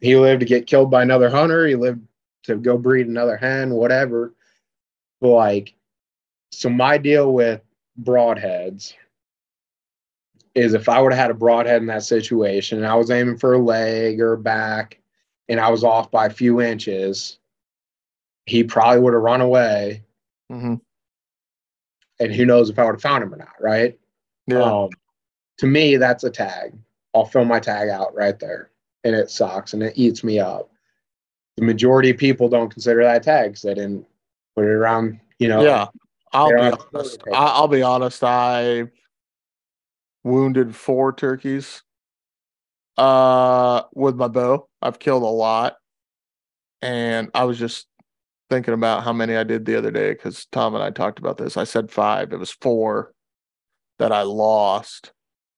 [0.00, 1.66] he lived to get killed by another hunter.
[1.66, 2.00] He lived
[2.44, 4.34] to go breed another hen, whatever.
[5.20, 5.74] But like,
[6.50, 7.60] so my deal with
[8.02, 8.94] broadheads
[10.54, 13.38] is if I would have had a broadhead in that situation and I was aiming
[13.38, 15.00] for a leg or a back
[15.48, 17.38] and I was off by a few inches,
[18.46, 20.02] he probably would have run away.
[20.50, 20.80] Mhm.
[22.20, 23.98] And who knows if I would have found him or not, right?
[24.46, 24.62] Yeah.
[24.62, 24.90] Um,
[25.58, 26.74] to me, that's a tag.
[27.14, 28.70] I'll fill my tag out right there,
[29.04, 30.71] and it sucks and it eats me up.
[31.56, 34.06] The majority of people don't consider that tag 'cause they didn't
[34.56, 35.20] put it around.
[35.38, 35.88] You know, Yeah,
[36.32, 37.22] I'll be don't have to honest.
[37.26, 38.24] I, I'll be honest.
[38.24, 38.90] I
[40.24, 41.82] wounded four turkeys
[42.96, 44.68] uh with my bow.
[44.80, 45.76] I've killed a lot,
[46.80, 47.86] and I was just
[48.50, 51.38] thinking about how many I did the other day because Tom and I talked about
[51.38, 51.56] this.
[51.56, 52.32] I said five.
[52.32, 53.12] It was four
[53.98, 55.12] that I lost.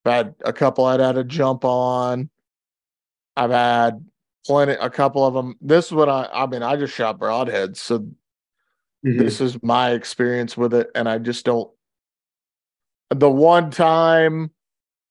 [0.04, 2.30] I've had a couple I'd had to jump on.
[3.36, 4.04] I've had
[4.46, 5.56] plenty, a couple of them.
[5.60, 6.28] This is what I.
[6.32, 8.06] I mean, I just shot broadheads, so
[9.04, 9.18] Mhm.
[9.18, 11.70] this is my experience with it and i just don't
[13.10, 14.50] the one time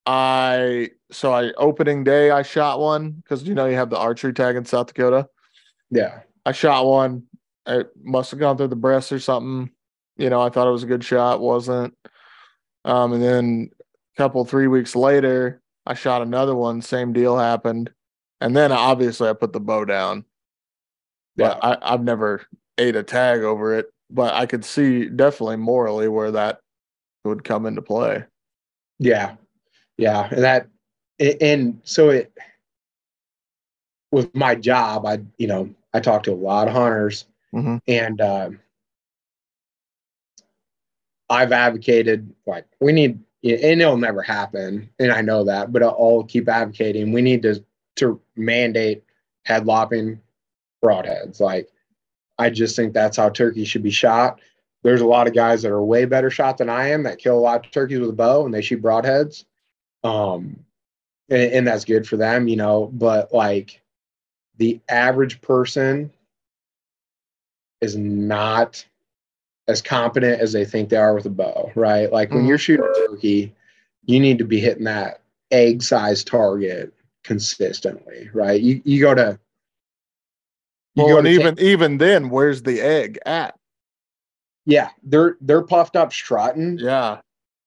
[0.04, 4.32] i so i opening day i shot one because you know you have the archery
[4.32, 5.28] tag in south dakota
[5.90, 7.22] yeah, i shot one
[7.66, 9.70] it must have gone through the breast or something
[10.16, 11.94] you know i thought it was a good shot wasn't
[12.84, 13.70] um and then
[14.14, 17.90] a couple three weeks later i shot another one same deal happened
[18.40, 20.24] and then obviously i put the bow down
[21.36, 22.42] yeah, but I, I've never
[22.78, 23.86] ate a tag over it.
[24.08, 26.60] But I could see definitely morally where that
[27.24, 28.22] would come into play.
[29.00, 29.34] yeah,
[29.96, 30.28] yeah.
[30.30, 30.68] And that,
[31.40, 32.32] and- so it,
[34.12, 37.80] with my job, I, you know, I talk to a lot of hunters Mhm.
[37.88, 38.50] and, uh,
[41.28, 45.96] I've advocated like we need, and it'll never happen, and I know that, but I'll,
[45.98, 47.12] I'll keep advocating.
[47.12, 47.64] We need to
[47.96, 49.04] to mandate
[49.44, 50.20] head lopping
[50.84, 51.40] broadheads.
[51.40, 51.68] Like,
[52.38, 54.40] I just think that's how turkeys should be shot.
[54.82, 57.38] There's a lot of guys that are way better shot than I am that kill
[57.38, 59.44] a lot of turkeys with a bow and they shoot broadheads.
[60.02, 60.64] Um,
[61.30, 62.90] and, and that's good for them, you know.
[62.92, 63.80] But like,
[64.58, 66.10] the average person
[67.80, 68.84] is not
[69.68, 72.12] as competent as they think they are with a bow, right?
[72.12, 72.48] Like when Mhm.
[72.48, 73.54] you're shooting a turkey,
[74.04, 76.92] you need to be hitting that egg sized target
[77.24, 78.60] consistently, right?
[78.60, 79.38] You you go to
[80.94, 83.58] you Well, go and to even even then, where's the egg at?
[84.66, 86.78] yeah, they're they're puffed up strutting.
[86.78, 87.20] Yeah,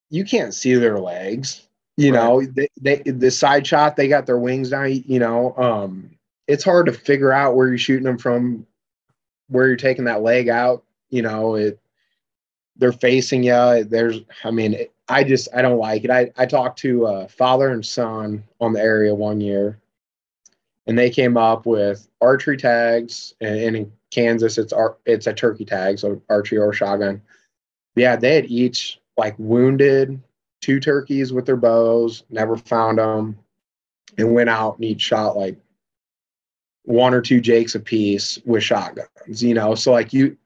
[0.09, 1.67] You can't see their legs.
[1.97, 2.19] You Right.
[2.19, 5.55] know, they, they the side shot, they got their wings down, you know.
[5.57, 6.11] Um
[6.47, 8.65] it's hard to figure out where you're shooting them from,
[9.49, 11.79] where you're taking that leg out, you know, it
[12.77, 13.83] they're facing you.
[13.83, 16.11] There's, I mean, it, I just, I don't like it.
[16.11, 19.79] I, I talked to a father and son on the area one year,
[20.85, 25.33] and they came up with archery tags, and, and in Kansas, it's ar- it's a
[25.33, 27.21] turkey tag, so archery or shotgun.
[27.95, 30.21] Yeah, they had each like wounded
[30.61, 33.37] two turkeys with their bows, never found them,
[34.17, 35.57] and went out and each shot like
[36.83, 39.43] one or two jakes apiece with shotguns.
[39.43, 40.37] You know, so like you,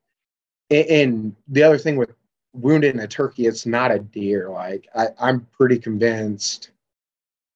[0.70, 2.12] and, and the other thing with
[2.54, 4.50] wounded in a turkey, it's not a deer.
[4.50, 6.72] Like I, I'm pretty convinced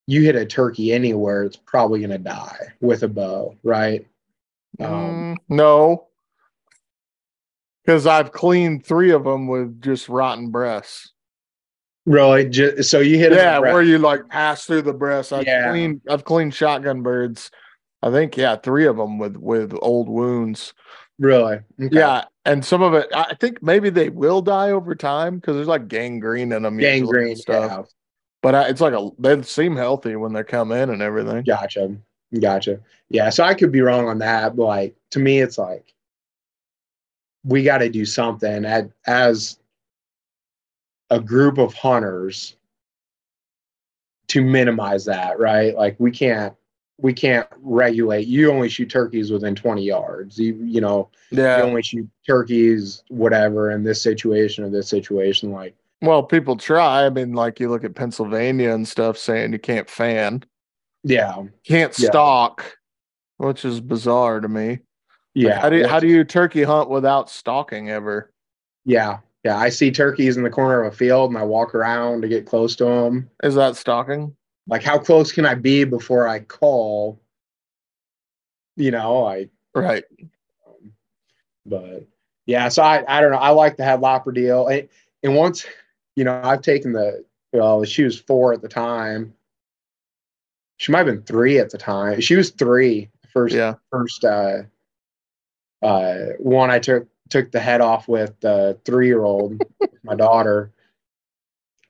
[0.08, 4.06] you hit a turkey anywhere, it's probably gonna die with a bow, right?
[4.80, 6.08] Um, Mm, no,
[7.84, 11.12] because I've cleaned three of them with just rotten breasts.
[12.06, 15.34] really, just, so you hit it Yeah, where you like pass through the breast.
[15.34, 15.70] I've Yeah.
[15.70, 16.02] cleaned.
[16.10, 17.50] I've cleaned shotgun birds.
[18.04, 20.74] I think yeah, three of them with with old wounds.
[21.20, 21.90] Really, Okay.
[21.92, 25.68] Yeah, and some of it, I think maybe they will die over time because there's
[25.68, 27.72] like gangrene in them, gangrene stuff.
[27.72, 27.84] Yeah,
[28.42, 31.44] But I, it's like a they seem healthy when they come in and everything.
[31.46, 31.96] gotcha,
[32.40, 32.80] gotcha.
[33.10, 35.94] Yeah, so I could be wrong on that, but like to me, it's like
[37.44, 39.60] we got to do something as, as
[41.12, 42.56] a group of hunters
[44.28, 45.76] to minimize that, right?
[45.76, 46.56] Like we can't
[46.98, 48.28] we can't regulate.
[48.28, 50.38] You only shoot turkeys within 20 yards.
[50.40, 51.62] You you know, you Yeah.
[51.62, 57.06] only shoot turkeys whatever in this situation or this situation like Well, people try.
[57.06, 60.44] I mean, like you look at Pennsylvania and stuff saying you can't fan,
[61.04, 61.36] yeah.
[61.66, 62.10] can't Yeah.
[62.10, 62.78] stalk,
[63.38, 64.70] which is bizarre to me.
[64.70, 64.80] Like,
[65.34, 65.60] Yeah.
[65.60, 68.32] how do you, how do you turkey hunt without stalking ever?
[68.86, 69.20] Yeah.
[69.44, 72.28] Yeah, I see turkeys in the corner of a field and I walk around to
[72.28, 73.30] get close to them.
[73.44, 74.36] Is that stalking?
[74.68, 77.20] Like how close can I be before I call?
[78.76, 80.04] You know, I Right.
[81.66, 82.06] but
[82.46, 83.38] yeah, so I, I don't know.
[83.38, 84.68] I like the headlopper deal.
[84.68, 84.88] And,
[85.24, 85.66] and once,
[86.16, 89.34] you know, I've taken the, well, she was four at the time.
[90.78, 92.22] She might have been three at the time.
[92.22, 93.76] She was three first, Yeah.
[93.92, 94.64] first, uh,
[95.82, 99.60] uh, one I took, took the head off with the three year old,
[100.04, 100.72] my daughter.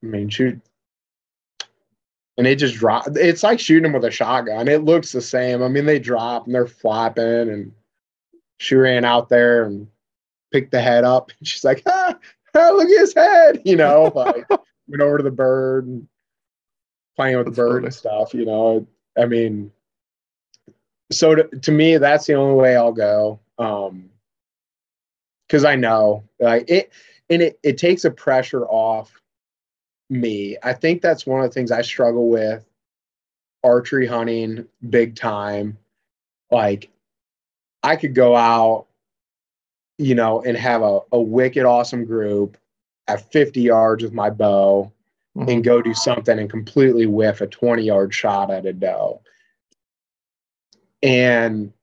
[0.01, 0.53] I mean, she,
[2.37, 3.15] and it just dropped.
[3.15, 4.67] It's like shooting them with a shotgun.
[4.67, 5.63] It looks the same.
[5.63, 7.71] I mean, they drop and they're flapping and,
[8.57, 9.87] she ran out there and
[10.51, 11.31] picked the head up.
[11.37, 12.17] And she's like, ah,
[12.55, 14.47] ah, look at his head, you know, like
[14.87, 16.07] went over to the bird and
[17.15, 17.85] playing with That's the bird funny.
[17.87, 18.87] and stuff, you know.
[19.17, 19.71] I mean,
[21.11, 23.39] so to, to me, that's the only way I'll go.
[23.57, 24.09] Um,
[25.47, 26.91] because I know like it,
[27.29, 29.21] and it it takes a pressure off
[30.09, 30.57] me.
[30.63, 32.65] I think that's one of the things I struggle with
[33.63, 35.77] archery hunting big time.
[36.51, 36.89] Like
[37.83, 38.85] I could go out,
[39.97, 42.57] you know, and have a, a wicked awesome group
[43.07, 44.91] at 50 yards with my bow
[45.35, 45.49] mm-hmm.
[45.49, 49.21] and go do something and completely whiff a 20 yard shot at a doe.
[51.01, 51.73] And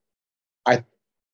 [0.66, 0.84] I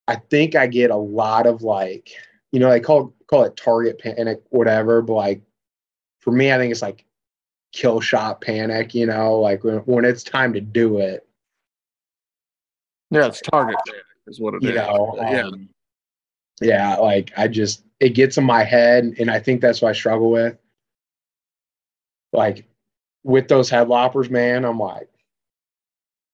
[0.06, 2.10] I think I get a lot of like,
[2.52, 5.42] you know, they call call it target panic, whatever, but like
[6.28, 7.06] for me, I think it's like
[7.72, 11.26] kill shot panic, you know, like when, when it's time to do it.
[13.10, 14.76] Yeah, it's target panic is what it you is.
[14.76, 15.46] Know, yeah.
[15.46, 15.70] Um,
[16.60, 19.92] yeah, like I just it gets in my head and I think that's what I
[19.92, 20.58] struggle with.
[22.34, 22.66] Like
[23.24, 25.08] with those head loppers, man, I'm like,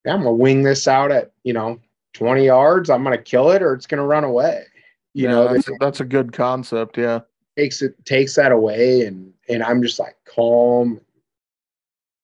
[0.05, 1.78] yeah, I'm gonna wing this out at, you know,
[2.14, 4.64] 20 yards, I'm gonna kill it or it's gonna run away.
[5.12, 7.20] You yeah, know, that's, that's a good concept, yeah.
[7.57, 11.01] Takes it takes that away and and I'm just like calm.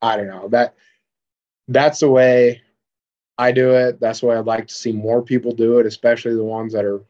[0.02, 0.48] I don't know.
[0.48, 0.74] That
[1.68, 2.62] that's the way
[3.38, 4.00] I do it.
[4.00, 6.84] That's the way I'd like to see more people do it, especially the ones that
[6.84, 7.02] are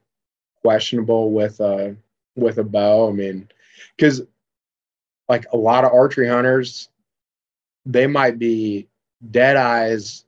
[0.62, 1.96] questionable with a
[2.36, 3.08] with a bow.
[3.08, 3.48] I mean,
[3.96, 4.22] because
[5.28, 6.88] like a lot of archery hunters,
[7.86, 8.88] they might be
[9.30, 10.24] dead eyes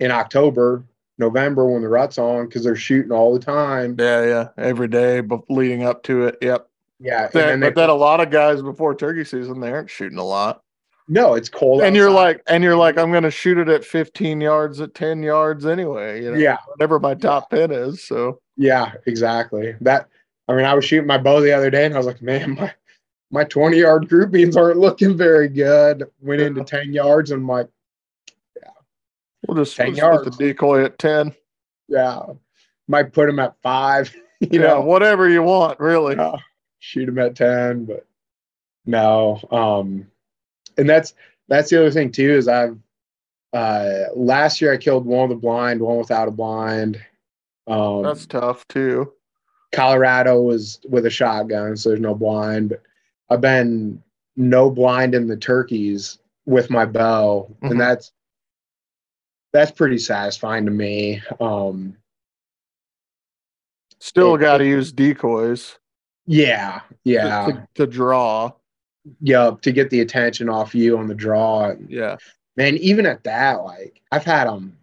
[0.00, 0.84] in October,
[1.18, 3.96] November when the rut's on because they're shooting all the time.
[3.98, 6.38] Yeah, yeah, every day, but leading up to it.
[6.42, 6.68] Yep.
[7.02, 10.24] Yeah, that, but then a lot of guys before turkey season they aren't shooting a
[10.24, 10.62] lot.
[11.08, 11.80] No, it's cold.
[11.80, 11.96] And outside.
[11.96, 15.22] you're like, and you're like, I'm going to shoot it at 15 yards, at 10
[15.22, 16.22] yards anyway.
[16.22, 18.04] You know, yeah, whatever my top pin is.
[18.04, 19.74] So yeah, exactly.
[19.80, 20.08] That
[20.48, 22.54] I mean, I was shooting my bow the other day, and I was like, man,
[22.54, 22.72] my
[23.32, 26.04] my 20 yard groupings aren't looking very good.
[26.20, 26.46] Went yeah.
[26.48, 27.68] into 10 yards, and I'm like,
[28.56, 28.70] yeah,
[29.46, 30.24] we'll just 10 we'll yards.
[30.24, 31.34] Put the decoy at 10.
[31.88, 32.22] Yeah,
[32.86, 34.14] might put him at five.
[34.50, 36.16] You yeah, know, whatever you want, really.
[36.16, 36.36] Uh,
[36.82, 38.04] shoot him at 10, but
[38.84, 39.40] no.
[39.52, 40.08] Um,
[40.76, 41.14] and that's
[41.48, 42.76] that's the other thing too is I've
[43.52, 47.00] uh last year I killed one with a blind, one without a blind.
[47.68, 49.12] Um, that's tough too.
[49.70, 52.82] Colorado was with a shotgun, so there's no blind, but
[53.30, 54.02] I've been
[54.36, 57.70] no blind in the turkeys with my bow, mm-hmm.
[57.70, 58.12] and that's
[59.52, 61.22] that's pretty satisfying to me.
[61.38, 61.96] Um,
[64.00, 65.78] Still got to use decoys.
[66.26, 67.46] Yeah, yeah.
[67.46, 68.52] To, to, draw.
[69.20, 71.72] Yep, to get the attention off you on the draw.
[71.88, 72.16] Yeah.
[72.56, 74.76] Man, even at that, like I've had them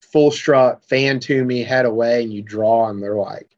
[0.00, 3.48] full strut, fan to me, head away, and you draw, and they're like,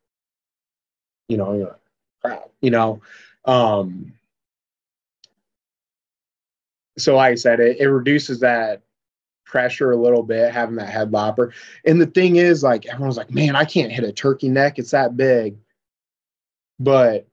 [1.28, 1.80] you know, you're like,
[2.22, 3.01] crap, you know.
[3.45, 4.12] Um,
[6.99, 8.82] so like I said, it, it reduces that
[9.45, 11.53] pressure a little bit having that head lopper.
[11.84, 14.78] And the thing is, like everyone's like, man, I can't hit a turkey neck.
[14.78, 15.57] It's that big
[16.81, 17.26] but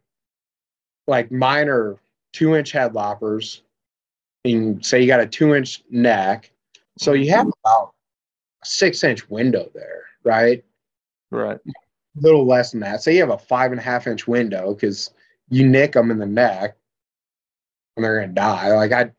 [1.07, 1.97] like mine are
[2.33, 3.63] two inch head loppers
[4.45, 6.51] and say you got a two inch neck
[6.97, 7.93] so you have about
[8.61, 10.63] a six inch window there right?
[11.31, 11.57] Right.
[11.65, 13.01] A little less than that.
[13.01, 15.11] Say you have a five and a half inch window because
[15.49, 16.75] you nick them in the neck
[17.95, 18.73] and they're gonna die.
[18.73, 19.11] Like i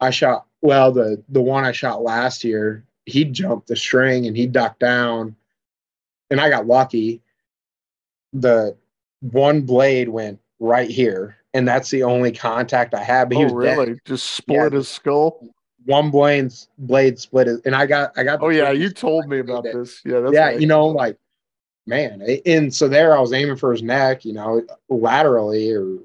[0.00, 4.36] i shot well the the one i shot last year he jumped the string and
[4.36, 5.36] he ducked down
[6.30, 7.22] and i got lucky.
[8.32, 8.76] The
[9.32, 13.28] one blade went right here, and that's the only contact I had.
[13.28, 13.98] But he oh, was really dead.
[14.04, 14.78] just split yeah.
[14.78, 15.48] his skull.
[15.84, 18.42] One blade blade split it, and I got I got.
[18.42, 20.00] Oh yeah, you told me about this.
[20.04, 20.46] Yeah, yeah.
[20.46, 20.60] Right.
[20.60, 21.16] You know, like
[21.86, 24.24] man, and so there I was aiming for his neck.
[24.24, 25.98] You know, laterally or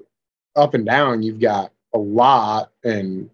[0.54, 3.28] up and down, you've got a lot, and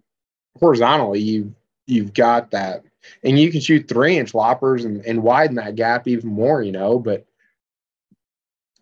[0.58, 1.54] horizontally, you
[1.86, 2.82] you've got that,
[3.22, 6.62] and you can shoot three inch loppers and, and widen that gap even more.
[6.62, 7.26] You know, but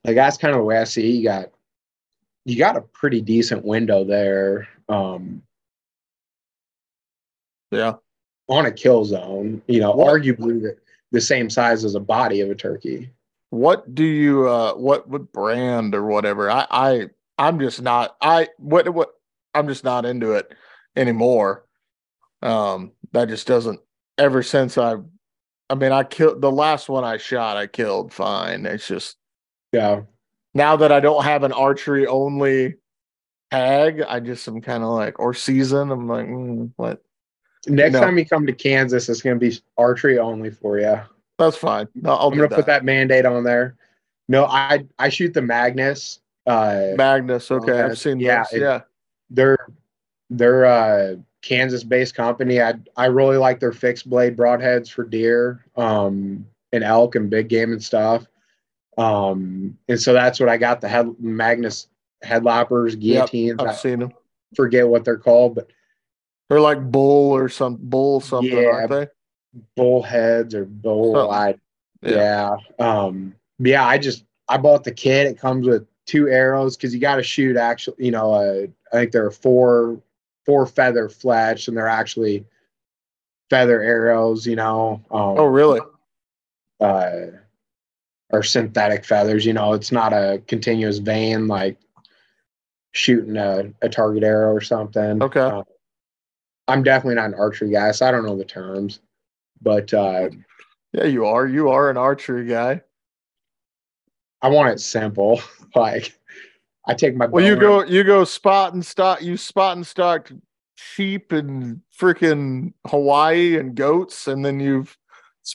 [0.07, 1.15] like that's kind of the way I see it.
[1.19, 1.51] You got
[2.45, 4.69] you got a pretty decent window there.
[4.89, 5.43] Um,
[7.73, 7.95] yeah.
[8.49, 10.77] On a kill zone, you know, what, arguably the,
[11.11, 13.11] the same size as a body of a turkey.
[13.51, 16.49] What do you uh what what brand or whatever?
[16.51, 19.11] I I I'm just not I what what
[19.55, 20.55] I'm just not into it
[20.95, 21.65] anymore.
[22.43, 23.81] Um that just doesn't
[24.19, 24.97] ever since I
[25.69, 28.67] I mean I killed the last one I shot I killed fine.
[28.67, 29.17] It's just
[29.73, 30.03] yeah.
[30.55, 32.77] Now that I don't have an archery only
[33.51, 37.03] tag, I just am kind of like, or season, I'm like, mm, what?
[37.67, 38.01] Next no.
[38.01, 41.01] time you come to Kansas, it's going to be archery only for you.
[41.39, 41.89] That's fine.
[41.95, 43.77] No, i am going to put that mandate on there.
[44.29, 46.21] No, I I shoot the Magnus.
[46.47, 48.81] Uh, Magnus, okay, I've seen yeah, It, yeah.
[49.31, 49.67] They're
[50.31, 52.61] they're uh Kansas based company.
[52.61, 57.49] I I really like their fixed blade broadheads for deer, um, and elk and big
[57.49, 58.27] game and stuff.
[58.97, 61.89] Um, and so that's what I got the head Magnus
[62.25, 63.57] headloppers, guillotines.
[63.61, 64.13] I've I seen them.
[64.55, 65.71] forget what they're called, but
[66.49, 68.69] They're like bull or some bull something, Yeah.
[68.71, 69.09] aren't they?
[69.75, 71.31] bull heads or bull.
[71.31, 71.55] I
[72.03, 72.57] yeah.
[72.79, 75.27] Um yeah, I just I bought the kit.
[75.27, 79.13] It comes with two arrows because you gotta shoot actually, you know, uh, I think
[79.13, 80.01] there are four
[80.45, 82.45] four feather fletch and they're actually
[83.51, 85.03] feather arrows, you know.
[85.11, 85.81] Um Oh, really?
[86.81, 87.27] uh
[88.31, 91.79] or synthetic feathers, you know, it's not a continuous vane like
[92.93, 95.23] shooting a, a target arrow or something.
[95.23, 95.41] Okay.
[95.41, 95.63] Uh,
[96.69, 99.01] I'm definitely not an archery guy, so I don't know the terms.
[99.63, 100.31] But uh
[100.93, 101.47] Yeah, you are.
[101.47, 102.83] You are an archery guy.
[104.43, 105.41] I want it simple.
[105.75, 106.19] Like
[106.87, 109.21] I take my Well, you go, you go spot and stalk.
[109.21, 110.33] You spot and stalk
[110.77, 114.97] sheep and freaking Hawaii and goats, and then you've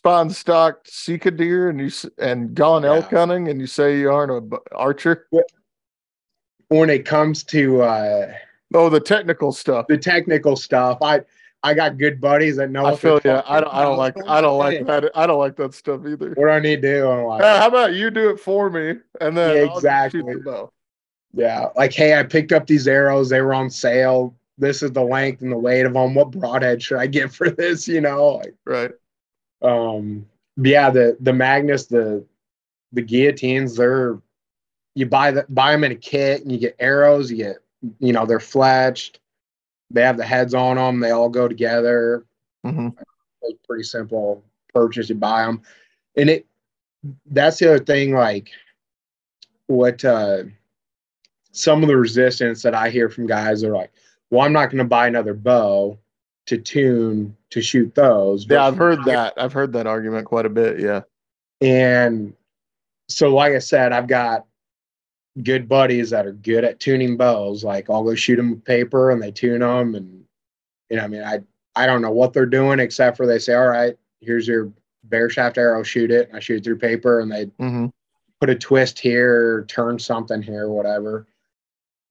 [0.05, 4.31] and stalked Sika deer and you and gone elk hunting, and you say you aren't
[4.31, 5.27] a b- archer.
[6.69, 8.33] when it comes to uh
[8.73, 9.87] Oh, the technical stuff.
[9.87, 10.97] the technical stuff.
[11.01, 11.21] I
[11.63, 12.85] I got good buddies that know.
[12.85, 13.43] I feel yeah.
[13.45, 13.73] I don't.
[13.73, 14.15] I don't like.
[14.27, 15.11] I don't like that.
[15.13, 16.29] I don't like that stuff either.
[16.29, 17.23] What do I need to do?
[17.27, 20.27] Like, Uh, how about you do it for me, and then Yeah, I'll just shoot
[20.27, 20.67] exactly.
[21.33, 23.29] Yeah, like hey, I picked up these arrows.
[23.29, 24.35] They were on sale.
[24.57, 26.15] This is the length and the weight of them.
[26.15, 27.87] What broadhead should I get for this?
[27.87, 28.91] You know, like Right.
[29.61, 30.25] Um,
[30.57, 32.23] yeah, the the Magnus, the
[32.93, 34.19] the guillotines, they're
[34.95, 37.31] you buy the buy them in a kit and you get arrows.
[37.31, 37.57] You get
[37.99, 39.17] you know they're fletched.
[39.89, 40.99] They have the heads on them.
[40.99, 42.25] They all go together.
[42.63, 42.89] hmm
[43.43, 44.43] It's pretty simple
[44.73, 45.09] purchase.
[45.09, 45.61] You buy them,
[46.15, 46.45] and it
[47.27, 48.13] that's the other thing.
[48.13, 48.49] Like
[49.67, 50.43] what uh,
[51.51, 53.91] some of the resistance that I hear from guys are like,
[54.29, 55.97] "Well, I'm not going to buy another bow
[56.47, 59.33] to tune to shoot those." Yeah, I've heard that.
[59.37, 60.79] I've heard that argument quite a bit.
[60.79, 61.01] Yeah.
[61.61, 62.33] And
[63.07, 64.45] so, like I said, I've got
[65.43, 67.63] good buddies that are good at tuning bows.
[67.63, 69.95] Like I'll go shoot them with paper and they tune them.
[69.95, 70.25] And,
[70.89, 71.39] you know, I mean, I,
[71.75, 74.71] I don't know what they're doing except for they say, all right, here's your
[75.05, 76.27] bare shaft arrow, shoot it.
[76.27, 77.87] And I shoot it through paper and they hmm
[78.39, 81.27] put a twist here, turn something here, whatever.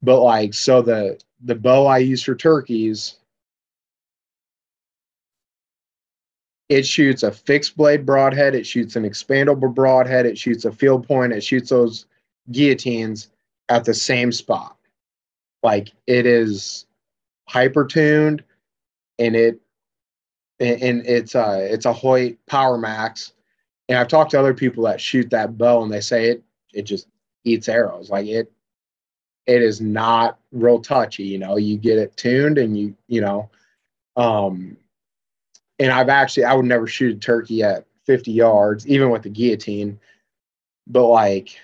[0.00, 3.16] But like, so the, the bow I use for turkeys,
[6.70, 11.06] it shoots a fixed blade broadhead, it shoots an expandable broadhead, it shoots a field
[11.06, 12.06] point, it shoots those
[12.52, 13.28] guillotines
[13.68, 14.76] at the same spot.
[15.64, 16.86] Like it is
[17.48, 18.44] hyper tuned
[19.18, 19.60] and it
[20.60, 23.32] and it's a it's a Hoyt Power Max.
[23.88, 26.82] And I've talked to other people that shoot that bow and they say it it
[26.82, 27.08] just
[27.42, 28.10] eats arrows.
[28.10, 28.50] Like it
[29.46, 31.56] it is not real touchy, you know.
[31.56, 33.50] You get it tuned and you, you know,
[34.16, 34.76] um
[35.80, 39.30] and I've actually I would never shoot a turkey at 50 yards, even with the
[39.30, 39.98] guillotine.
[40.86, 41.58] But like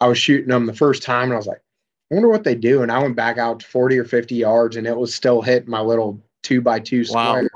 [0.00, 1.62] I was shooting them the first time and I was like,
[2.10, 2.82] I wonder what they do.
[2.82, 5.70] And I went back out to 40 or 50 yards and it was still hitting
[5.70, 7.42] my little two by two Wow.
[7.44, 7.50] square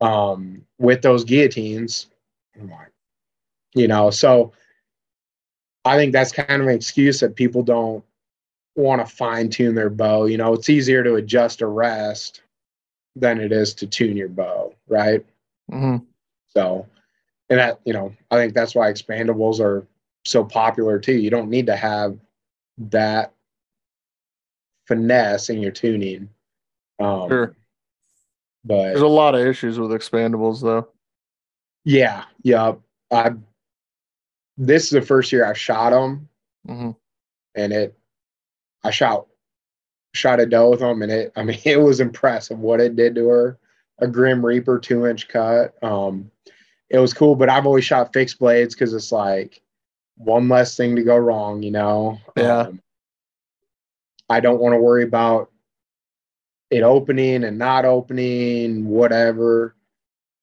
[0.00, 2.08] um, with those guillotines.
[3.74, 4.52] You know, so
[5.84, 8.02] I think that's kind of an excuse that people don't
[8.74, 10.24] want to fine tune their bow.
[10.24, 12.42] You know, it's easier to adjust a rest
[13.16, 15.24] than it is to tune your bow, right?
[15.70, 15.96] hmm
[16.54, 16.86] So,
[17.50, 19.86] and that, you know, I think that's why expandables are
[20.24, 21.16] so popular too.
[21.16, 22.18] You don't need to have
[22.78, 23.32] that
[24.86, 26.28] finesse in your tuning.
[27.00, 27.56] Um, Sure.
[28.64, 30.88] But There's a lot of issues with expandables, though.
[31.84, 32.74] yeah, yeah.
[33.12, 33.32] I,
[34.58, 36.28] this is the first year I shot them
[36.66, 36.90] hmm
[37.54, 37.96] and it,
[38.84, 39.26] I shot,
[40.16, 43.14] shot a doe with them and it, I mean, it was impressive what it did
[43.16, 43.58] to her.
[43.98, 45.82] A Grim Reaper two inch cut.
[45.82, 46.30] Um,
[46.90, 49.62] it was cool, but I've always shot fixed blades because it's like
[50.16, 52.18] one less thing to go wrong, you know?
[52.36, 52.58] Yeah.
[52.58, 52.82] Um,
[54.28, 55.50] I don't want to worry about
[56.70, 59.76] it opening and not opening, whatever.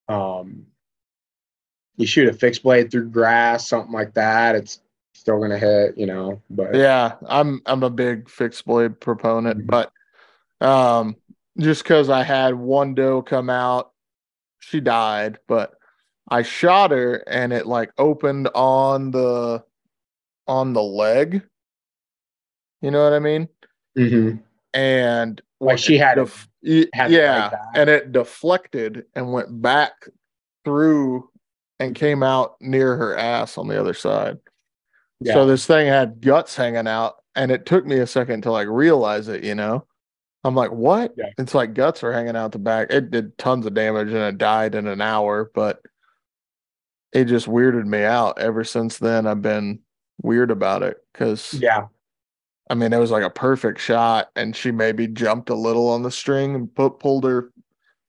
[0.08, 0.68] Um,
[1.98, 4.80] you shoot a fixed blade through grass, something like that, it's
[5.24, 6.41] still gonna hit, you know.
[6.50, 9.90] But Yeah, I'm I'm a big fixed blade proponent, but
[10.60, 11.16] um,
[11.58, 13.91] just because I had one doe come out,
[14.60, 15.76] she died, but
[16.30, 19.64] I shot her and it like opened on the
[20.45, 21.41] on the leg.
[22.82, 23.48] You know what I mean?
[23.98, 24.41] Mhm.
[24.74, 29.62] And Like she had def- y- had it like yeah, and it deflected and went
[29.62, 29.94] back
[30.66, 31.30] through
[31.80, 34.40] and came out near her ass on the other side.
[35.26, 35.34] Yeah.
[35.34, 38.68] So this thing had guts hanging out, and it took me a second to like
[38.68, 39.86] realize it, you know.
[40.44, 41.14] I'm like, what?
[41.18, 41.30] Yeah.
[41.38, 42.91] It's like guts are hanging out the back.
[42.91, 45.82] It did tons of damage and it died in an hour, but
[47.14, 48.40] it just weirded me out.
[48.40, 49.80] Ever since then, I've been
[50.22, 51.86] weird about it because Yeah.
[52.70, 56.02] I mean, it was like a perfect shot, and she maybe jumped a little on
[56.02, 57.52] the string and put pulled her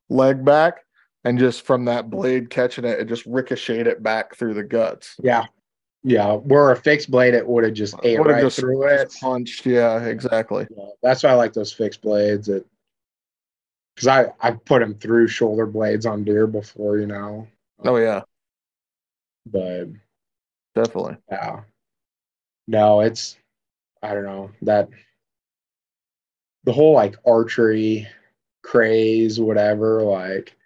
[0.09, 0.85] leg back,
[1.25, 5.17] and just from that blade catching it, it just ricocheted it back through the guts.
[5.23, 5.45] Yeah.
[6.05, 6.35] Yeah.
[6.35, 9.15] Where a fixed blade, it would have just ate right just- through it.
[9.21, 10.67] Punched, yeah, exactly.
[10.77, 12.49] Yeah, that's why I like those fixed blades.
[12.49, 12.67] It
[13.97, 17.47] because I I put them through shoulder blades on deer before, you know.
[17.85, 18.23] Oh yeah,
[19.47, 19.87] But
[20.75, 21.17] definitely.
[21.31, 21.61] yeah,
[22.69, 23.37] no, it's
[24.03, 24.89] I don't know that
[26.65, 28.09] the whole like archery
[28.63, 30.03] craze, whatever.
[30.03, 30.57] Like,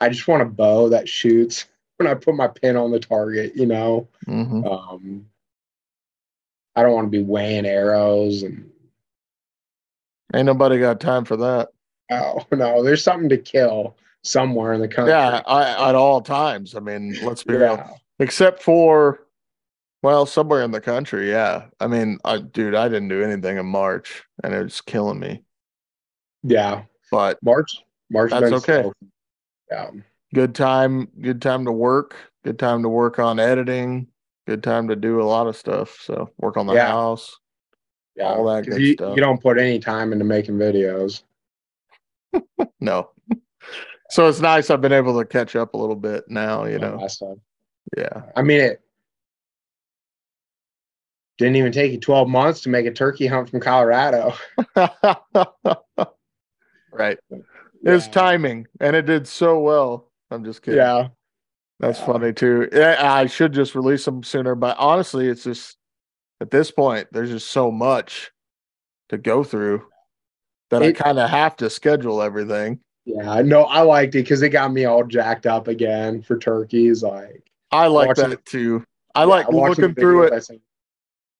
[0.00, 1.66] I just want a bow that shoots
[2.00, 3.54] when I put my pin on the target.
[3.54, 5.26] You know, hmm um,
[6.74, 8.70] I don't want to be weighing arrows and
[10.34, 11.68] Ain't nobody got time for that.
[12.10, 15.12] oh no, there's something to kill somewhere in the country.
[15.12, 16.74] Yeah, I, at all times.
[16.74, 18.00] I mean, let's be real.
[18.20, 19.26] Except for,
[20.02, 21.30] well, somewhere in the country.
[21.30, 21.64] Yeah.
[21.80, 25.42] I mean, I, dude, I didn't do anything in March, and it was killing me.
[26.42, 27.82] Yeah, But March.
[28.10, 28.30] March.
[28.30, 28.82] That's okay.
[28.82, 28.92] slow.
[29.70, 29.90] Yeah,
[30.34, 32.16] good time, good time to work.
[32.44, 34.06] Good time to work on editing.
[34.46, 35.98] Good time to do a lot of stuff.
[36.02, 36.86] So work on the Yeah.
[36.88, 37.38] house.
[38.16, 38.24] yeah.
[38.34, 39.14] All that good you, stuff.
[39.14, 41.22] you don't put any time into making videos.
[42.80, 43.10] No.
[44.10, 44.70] So it's nice.
[44.70, 46.64] I've been able to catch up a little bit now.
[46.64, 47.06] You know.
[47.96, 48.22] Yeah.
[48.34, 48.80] I mean, it
[51.38, 54.32] didn't even take you 12 months to make a turkey hunt from Colorado.
[56.92, 57.18] right.
[57.82, 58.12] It's Yeah.
[58.12, 60.09] timing, and it did so well.
[60.30, 60.78] I'm just kidding.
[60.78, 61.08] Yeah.
[61.80, 62.06] That's Yeah.
[62.06, 62.68] funny too.
[62.72, 65.76] I should just release them sooner, but honestly, it's just
[66.40, 68.30] at this point, there's just so much
[69.08, 69.86] to go through
[70.70, 72.80] that I kind of have to schedule everything.
[73.04, 73.40] Yeah.
[73.42, 77.02] No, I liked it because it got me all jacked up again for turkeys.
[77.02, 77.42] Like,
[77.72, 78.84] I like Watching- that too.
[79.14, 80.48] I yeah, like looking through it,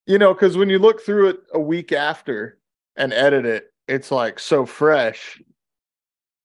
[0.07, 2.59] you know, because when you look through it a week after
[2.97, 5.41] and edit it, it's like so fresh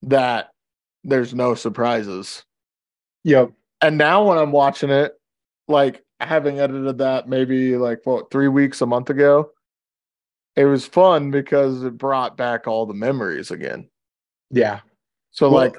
[0.04, 0.52] that
[1.06, 2.44] there's no surprises.
[3.24, 3.52] Yep.
[3.82, 5.14] And now when I'm watching it,
[5.68, 9.52] like having edited that maybe like what three weeks a month ago,
[10.56, 13.90] it was fun because it brought back all the memories again.
[14.50, 14.82] Yeah.
[15.32, 15.76] So Well, like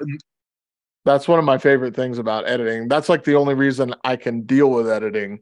[1.05, 2.87] that's one of my favorite things about editing.
[2.87, 5.39] That's like the only reason I can deal with editing.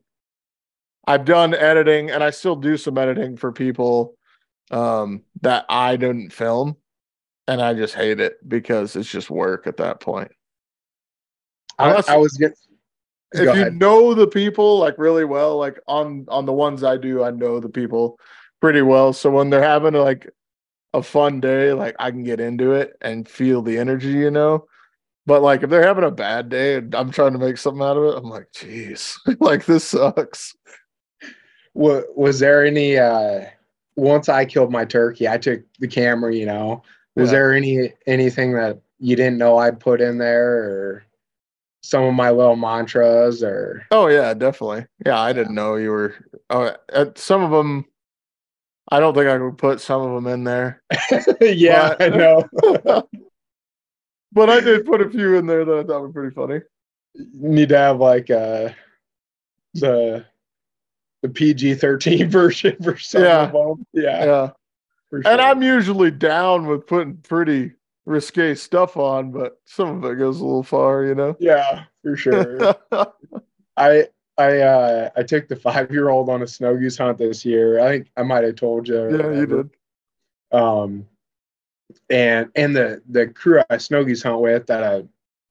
[1.08, 4.16] I've done editing and I still do some editing for people
[4.72, 6.76] um that I didn't film
[7.48, 10.32] and I just hate it because it's just work at that point.
[11.78, 12.54] I, Unless- I was get,
[13.34, 17.24] if you know the people like really well, like on on the ones I do,
[17.24, 18.18] I know the people
[18.62, 19.12] pretty well.
[19.14, 20.30] So when they're having like
[20.94, 24.66] a fun day, like I can get into it and feel the energy, you know.
[25.26, 27.98] But like if they're having a bad day and I'm trying to make something out
[27.98, 30.56] of it, I'm like, geez, like this sucks.
[31.74, 33.46] wa- was there any uh
[33.98, 36.84] once I killed my turkey, I took the camera, you know.
[37.16, 37.32] Was Yeah.
[37.38, 41.06] there any anything that you didn't know I'd put in there or
[41.82, 44.86] some of my little mantras or Oh yeah, definitely.
[45.06, 46.16] Yeah, I didn't know you were.
[46.50, 47.86] Oh, uh, some of them.
[48.92, 50.82] I don't think I could put some of them in there.
[51.42, 52.44] yeah, But- I know.
[54.32, 56.62] but I did put a few in there that I thought were pretty funny.
[57.34, 58.70] Need to have like uh
[59.74, 60.26] the
[61.22, 63.44] the PG thirteen version for some Yeah.
[63.46, 63.86] of them.
[63.94, 64.50] Yeah, Yeah.
[65.24, 65.42] For And.
[65.42, 67.72] I'm usually down with putting pretty
[68.06, 71.36] risque stuff on, but some of it goes a little far, you know.
[71.40, 72.76] yeah, for sure.
[73.78, 77.44] I I uh I took the five year old on a snow goose hunt this
[77.46, 77.80] year.
[77.80, 79.18] I think I might have told you.
[79.18, 79.70] yeah, you did.
[80.52, 81.08] Um
[82.10, 85.04] and and the the crew I snow goose hunt with that I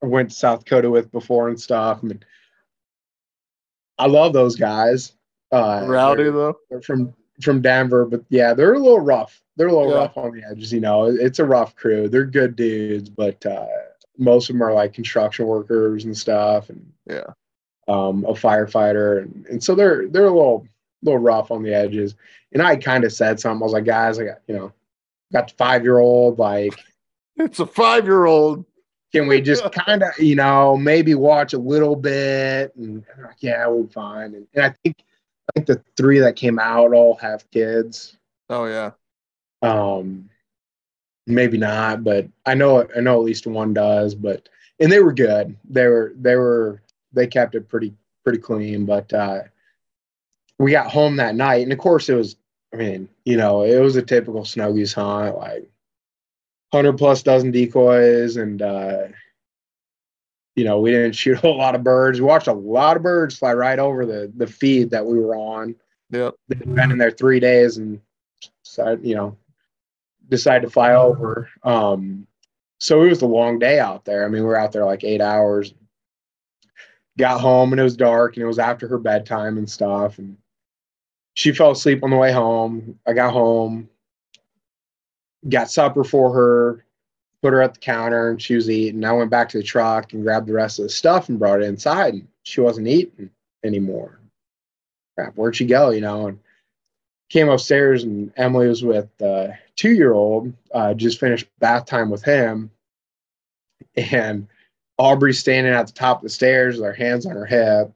[0.05, 1.99] went to South Dakota with before and stuff.
[2.03, 2.23] I mean
[3.97, 5.13] I love those guys.
[5.51, 6.57] Uh Rowdy they're- though.
[6.69, 9.41] they're from from Denver, but yeah, they're a little rough.
[9.57, 9.97] They're a little Yeah.
[9.99, 11.05] rough on the edges, you know.
[11.05, 12.09] It's a rough crew.
[12.09, 13.67] They're good dudes, but uh
[14.17, 17.27] most of them are like construction workers and stuff and Yeah.
[17.87, 20.67] um a firefighter and, and so they're they're a little
[21.03, 22.15] little rough on the edges.
[22.53, 23.61] And I kind of said something.
[23.61, 24.71] I was like, guys, I got, you know,
[25.33, 26.73] got the five year old, like
[27.37, 28.65] It's a five year old.
[29.11, 32.73] can we just kind of, you know, maybe watch a little bit?
[32.75, 34.33] And they're like, yeah, we're fine.
[34.35, 35.03] And, and I think,
[35.49, 38.17] I think the three that came out all have kids.
[38.49, 38.91] Oh yeah.
[39.65, 40.29] Um,
[41.27, 44.15] maybe not, but I know, I know at least one does.
[44.15, 44.47] But
[44.79, 45.55] and they were good.
[45.69, 46.81] They were, they were,
[47.13, 47.93] they kept it pretty,
[48.23, 48.85] pretty clean.
[48.85, 49.41] But uh,
[50.59, 52.35] we got home that night, and of course it was.
[52.73, 55.69] I mean, you know, it was a typical snow goose hunt, like
[56.73, 59.07] hundred plus dozen decoys, and uh,
[60.55, 62.19] you know we didn't shoot a whole lot of birds.
[62.19, 65.35] We watched a lot of birds fly right over the the feed that we were
[65.35, 65.75] on.
[66.11, 66.35] Yep.
[66.49, 68.01] They'd been in there three days, and
[68.63, 69.37] decided, you know,
[70.29, 71.49] decided to fly over.
[71.63, 72.27] Um,
[72.79, 74.25] so it was a long day out there.
[74.25, 75.73] I mean, we were out there like eight hours.
[77.17, 80.17] Got home and it was dark, and it was after her bedtime and stuff.
[80.17, 80.37] And
[81.33, 82.99] she fell asleep on the way home.
[83.07, 83.89] I got home,
[85.47, 86.85] got supper for her,
[87.41, 89.05] put her at the counter, and she was eating.
[89.05, 91.61] I went back to the truck and grabbed the rest of the stuff and brought
[91.61, 92.15] it inside.
[92.15, 93.29] And she wasn't eating
[93.63, 94.19] anymore.
[95.17, 95.91] Crap, where'd she go?
[95.91, 96.39] You know, and
[97.29, 102.09] came upstairs and Emily was with a two year old, uh, just finished bath time
[102.09, 102.71] with him.
[103.95, 104.47] And
[104.97, 107.91] Aubrey's standing at the top of the stairs with her hands on her hip.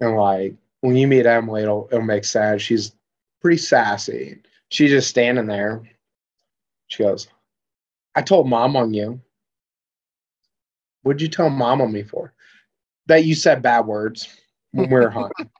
[0.00, 2.62] And like, when you meet Emily, it'll, it'll make sense.
[2.62, 2.92] She's
[3.40, 4.40] pretty sassy.
[4.70, 5.82] She's just standing there.
[6.88, 7.28] She goes,
[8.14, 9.20] I told mom on you.
[11.02, 12.32] What'd you tell mom on me for?
[13.06, 14.28] That you said bad words
[14.72, 15.50] when we were hunting.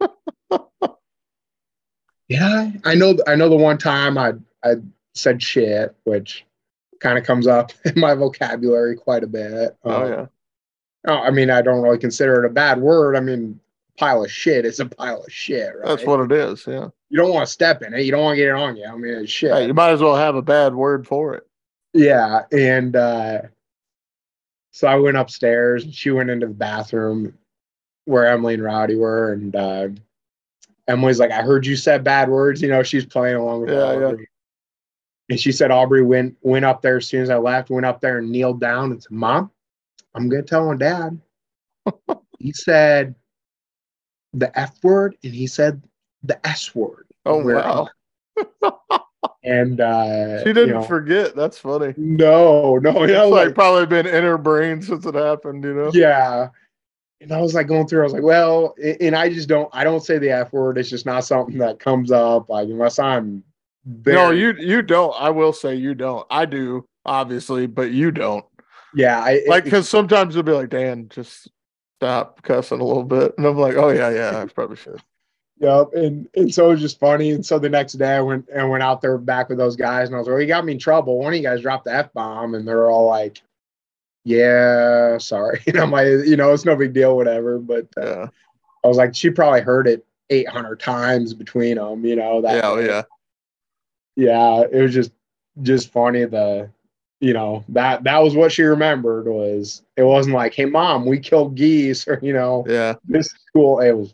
[2.29, 3.17] yeah, I know.
[3.29, 4.33] I know the one time I
[4.65, 4.77] I
[5.17, 6.45] said shit, which
[7.01, 9.77] kind of comes up in my vocabulary quite a bit.
[9.85, 10.27] Oh Um, yeah.
[11.09, 13.17] oh, I mean, I don't really consider it a bad word.
[13.17, 13.59] I mean,
[13.99, 15.87] pile of shit is a pile of shit, right?
[15.87, 16.67] That's what it is.
[16.67, 16.89] Yeah.
[17.09, 18.03] you don't want to step in it.
[18.03, 18.85] You don't want to get it on you.
[18.87, 19.53] I mean, it's shit.
[19.53, 21.47] Hey, you might as well have a bad word for it.
[21.95, 23.43] Yeah, and uh,
[24.71, 27.33] so I went upstairs, and she went into the bathroom
[28.05, 29.89] where Emily and Rowdy were, and uh,
[30.89, 33.77] Emily's like, "I heard you said bad words." You know, she's playing along with her.
[34.01, 34.15] Yeah, yeah.
[35.29, 38.01] And she said Aubrey went went up there as soon as I left, went up
[38.01, 39.51] there and kneeled down and said, "Mom,
[40.15, 41.21] I'm gonna tell my dad."
[42.39, 43.15] he said
[44.33, 45.83] the F word, and he said
[46.23, 47.07] the S word.
[47.25, 47.89] Oh wow.
[49.47, 51.37] And uh, She didn't you know, forget.
[51.37, 51.95] That's funny.
[51.97, 55.73] no, no, know, It's like like probably been in her brain since it happened, you
[55.73, 55.91] know?
[55.95, 56.49] Yeah.
[57.21, 59.85] And I was like going through, I was like, well, and I just don't, I
[59.85, 60.79] don't say the F word.
[60.79, 62.51] It's just not something that comes up.
[62.51, 63.45] Like, unless I'm
[63.87, 65.15] very, No, you you don't.
[65.19, 66.27] I will say you don't.
[66.31, 68.45] I do, obviously, but you don't.
[68.95, 71.49] yeah, I Like, because sometimes you'll be like, Dan, just
[71.99, 73.35] stop cussing a little bit.
[73.39, 75.01] And I'm like, oh, yeah, yeah, I probably should.
[75.61, 75.89] Yep.
[75.95, 77.31] And and so it was just funny.
[77.31, 80.09] And so the next day I went and went out there back with those guys
[80.09, 81.19] and I was like, well, you got me in trouble.
[81.19, 83.41] One of you guys dropped the F bomb and they're all like,
[84.25, 85.63] Yeah, sorry.
[85.67, 87.59] And I'm like, you know, it's no big deal, whatever.
[87.59, 88.27] But uh, Yeah.
[88.85, 92.71] I was like, she probably heard it 800 times between them, you know, that Yeah,
[92.71, 93.03] oh, yeah.
[94.17, 95.13] Yeah, it was just
[95.63, 96.71] just funny the
[97.21, 101.19] you know that that was what she remembered was it wasn't like hey mom we
[101.19, 102.95] killed geese or you know Yeah.
[103.07, 104.13] this school it was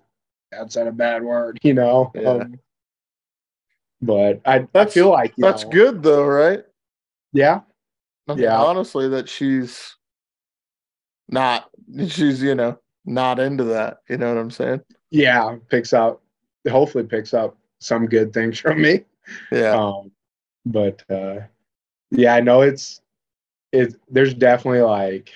[0.52, 2.28] dad said a bad word you know Yeah.
[2.30, 2.60] um,
[4.00, 6.64] but I, I feel like That's know, good, though, right?
[7.32, 7.60] yeah
[8.28, 8.56] I mean, Yeah.
[8.60, 9.96] Honestly, that she's
[11.28, 11.68] not,
[12.08, 13.98] she's, you know, not into that.
[14.08, 14.80] You know what I'm saying?
[15.10, 16.22] yeah picks up
[16.70, 19.04] hopefully picks up some good things from me
[19.50, 19.72] Yeah.
[19.72, 20.10] um
[20.66, 21.40] but uh
[22.10, 23.00] yeah i know it's
[23.72, 25.30] it there's definitely like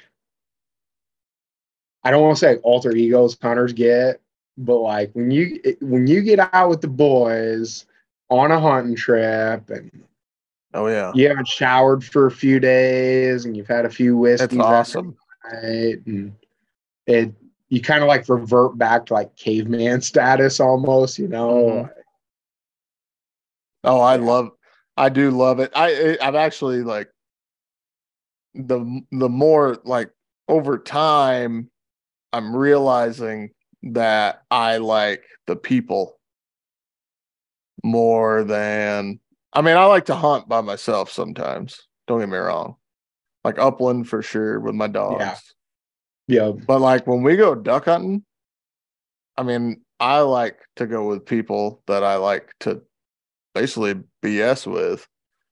[2.05, 4.21] i don't want to say like alter egos hunters get
[4.59, 7.87] but like when you when you get out with the boys
[8.31, 9.91] on a hunting trip and
[10.75, 11.13] oh, yeah.
[11.15, 14.61] you haven't showered for a few days and you've had a few whiskeys That's
[14.97, 15.17] awesome.
[15.53, 16.35] night and
[17.07, 17.33] it
[17.69, 21.91] you kind of like revert back to like caveman status almost you know Mhm.
[23.87, 24.51] Oh, I love,
[24.97, 25.71] I do love it.
[25.75, 27.09] I, I've actually like
[28.55, 30.11] the the more like
[30.49, 31.71] over time,
[32.33, 33.51] I'm realizing
[33.83, 36.19] that I like the people
[37.85, 39.21] more than.
[39.53, 41.87] I mean, I like to hunt by myself sometimes.
[42.07, 42.77] Don't get me wrong,
[43.45, 45.55] like upland for sure with my dogs.
[46.29, 48.25] yeah But like when we go duck hunting,
[49.37, 52.83] I mean, I like to go with people that I like to
[53.57, 55.07] basically BS with.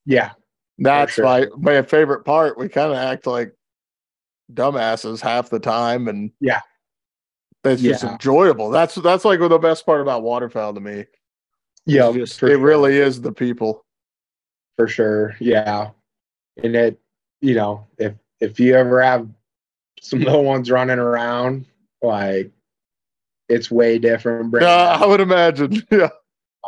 [0.05, 0.33] yeah
[0.79, 1.25] That's sure.
[1.25, 2.59] my my favorite part.
[2.59, 3.55] We kind of act like
[4.53, 6.61] dumbasses half the time, and Yeah.
[7.65, 8.71] it's just enjoyable.
[8.71, 11.07] That's that's like the best part about waterfowl to me.
[11.87, 12.59] Yeah just- it sure.
[12.59, 13.85] really is the people.
[14.77, 15.35] for sure.
[15.41, 15.91] Yeah,
[16.63, 17.01] and it,
[17.41, 19.29] you know, if if you ever have
[20.01, 21.67] some little ones running around,
[22.03, 22.51] like
[23.49, 24.53] it's way different.
[24.61, 25.83] Yeah, I would imagine.
[25.91, 26.09] Yeah,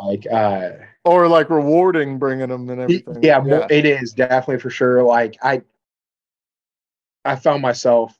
[0.01, 0.69] like, uh,
[1.07, 3.23] or like rewarding bringing them and everything.
[3.23, 5.03] yeah, mo- it is definitely for sure.
[5.03, 5.61] Like I,
[7.25, 8.17] I found myself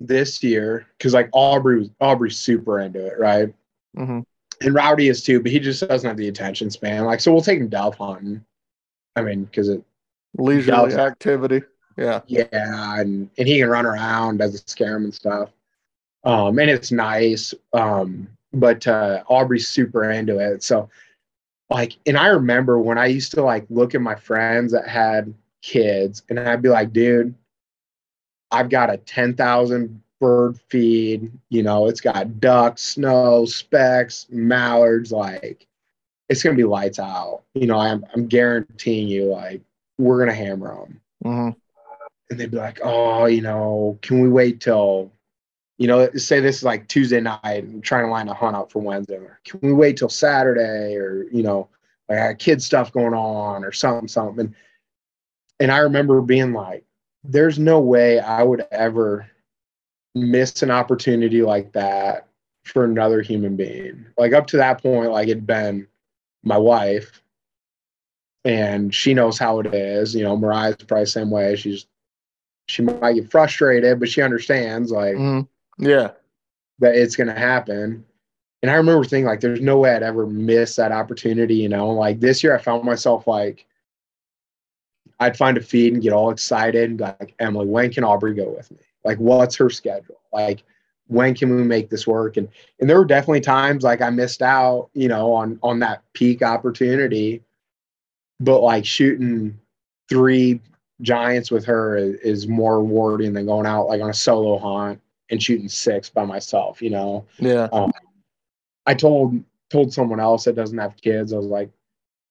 [0.00, 3.52] this year because like Aubrey was Aubrey's super into it, right?
[3.96, 4.20] hmm
[4.60, 7.04] and Rowdy is too, but he just doesn't have the attention span.
[7.04, 8.44] Like, so we'll take him dove hunting.
[9.16, 9.82] I mean, because it
[10.36, 11.62] leisurely activity.
[11.96, 12.20] Yeah.
[12.26, 15.50] Yeah, and, and he can run around, doesn't scare him and stuff.
[16.24, 17.54] Um, and it's nice.
[17.72, 20.62] Um, but uh, Aubrey's super into it.
[20.62, 20.88] So,
[21.74, 25.34] like, and I remember when I used to like look at my friends that had
[25.60, 27.34] kids, and I'd be like, dude,
[28.52, 31.32] I've got a 10,000 bird feed.
[31.48, 35.10] You know, it's got ducks, snow, specks, mallards.
[35.10, 35.66] Like,
[36.28, 37.42] it's going to be lights out.
[37.54, 39.60] You know, I'm, I'm guaranteeing you, like,
[39.98, 41.00] we're going to hammer them.
[41.24, 41.50] hmm
[42.30, 45.10] And they'd be like, oh, you know, can we wait till,
[45.78, 48.70] you know, say this is like Tuesday night and trying to line a hunt up
[48.70, 49.16] for Wednesday.
[49.16, 50.96] Or, can we wait till Saturday?
[50.96, 51.68] Or, you know,
[52.08, 54.46] like I kid stuff going on or something, something.
[54.46, 54.54] And,
[55.58, 56.84] and I remember being like,
[57.24, 59.28] there's no way I would ever
[60.14, 62.28] miss an opportunity like that
[62.62, 64.06] for another human being.
[64.16, 65.88] Like up to that point, like it'd been
[66.44, 67.20] my wife
[68.44, 70.14] and she knows how it is.
[70.14, 71.56] You know, Mariah's probably the same way.
[71.56, 71.86] She's
[72.66, 75.40] she might get frustrated, but she understands like hmm
[75.78, 76.12] Yeah.
[76.80, 78.04] that it's gonna happen.
[78.62, 81.90] And I remember thinking like there's no way I'd ever miss that opportunity, you know.
[81.90, 83.66] Like this year I found myself like
[85.20, 88.50] I'd find a feed and get all excited and like, Emily, when can Aubrey go
[88.50, 88.78] with me?
[89.04, 90.20] Like what's her schedule?
[90.32, 90.64] Like
[91.08, 92.36] when can we make this work?
[92.36, 92.48] And
[92.80, 96.42] and there were definitely times like I missed out, you know, on on that peak
[96.42, 97.42] opportunity.
[98.40, 99.58] But like shooting
[100.08, 100.60] three
[101.02, 105.00] giants with her is, is more rewarding than going out like on a solo hunt
[105.30, 107.24] and shooting six by myself, you know.
[107.38, 107.68] Yeah.
[108.86, 111.70] I told told someone else that doesn't have kids, I was like,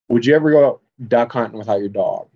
[0.10, 2.28] Would you ever go duck hunting without your dog?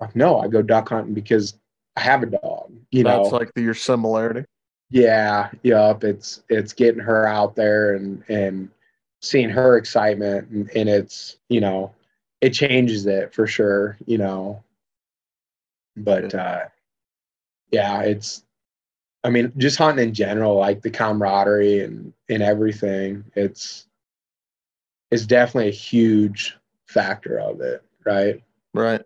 [0.00, 1.54] Like, no, I go duck hunting because
[1.96, 2.72] I have a dog.
[2.90, 4.46] You know, That's like the, your similarity.
[4.90, 6.02] yeah, yep.
[6.04, 8.70] It's it's getting her out there and and
[9.20, 11.92] seeing her excitement and, and it's you know,
[12.40, 14.64] it changes it for sure, you know.
[15.96, 16.64] But uh
[17.70, 18.42] yeah, it's
[19.22, 23.86] I mean, just hunting in general, like the camaraderie and and everything, it's
[25.10, 26.56] it's definitely a huge
[26.86, 28.42] factor of it, right?
[28.72, 29.02] Right.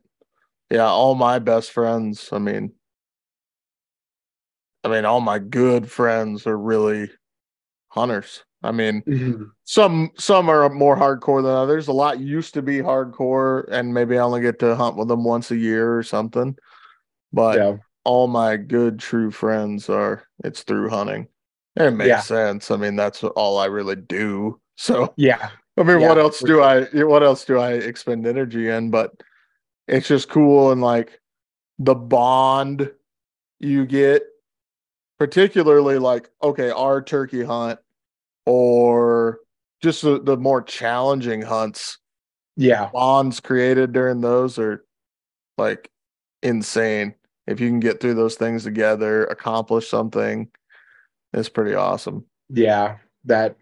[0.70, 0.86] Yeah.
[0.86, 2.72] All my best friends, I mean,
[4.84, 7.10] I mean, all my good friends are really
[7.88, 8.44] hunters.
[8.62, 9.44] I mean, mm-hmm.
[9.64, 11.88] some some are more hardcore than others.
[11.88, 15.24] A lot used to be hardcore, and maybe I only get to hunt with them
[15.24, 16.56] once a year or something.
[17.32, 21.28] But yeah, all my good true friends are it's through hunting.
[21.76, 22.20] It makes Yeah.
[22.20, 22.70] sense.
[22.70, 24.60] I mean, that's all I really do.
[24.76, 28.90] So yeah, I mean, what else do I what else do I expend energy in?
[28.90, 29.12] But
[29.86, 31.20] it's just cool and like
[31.78, 32.90] the bond
[33.60, 34.24] you get,
[35.18, 37.78] particularly like, okay, our turkey hunt
[38.46, 39.38] or
[39.80, 41.98] just the, the more challenging hunts,
[42.56, 44.84] yeah, bonds created during those are
[45.56, 45.88] like
[46.42, 47.14] insane.
[47.46, 50.48] If you can get through those things together, accomplish something,
[51.32, 52.24] it's pretty awesome.
[52.48, 52.98] yeah.
[53.26, 53.56] That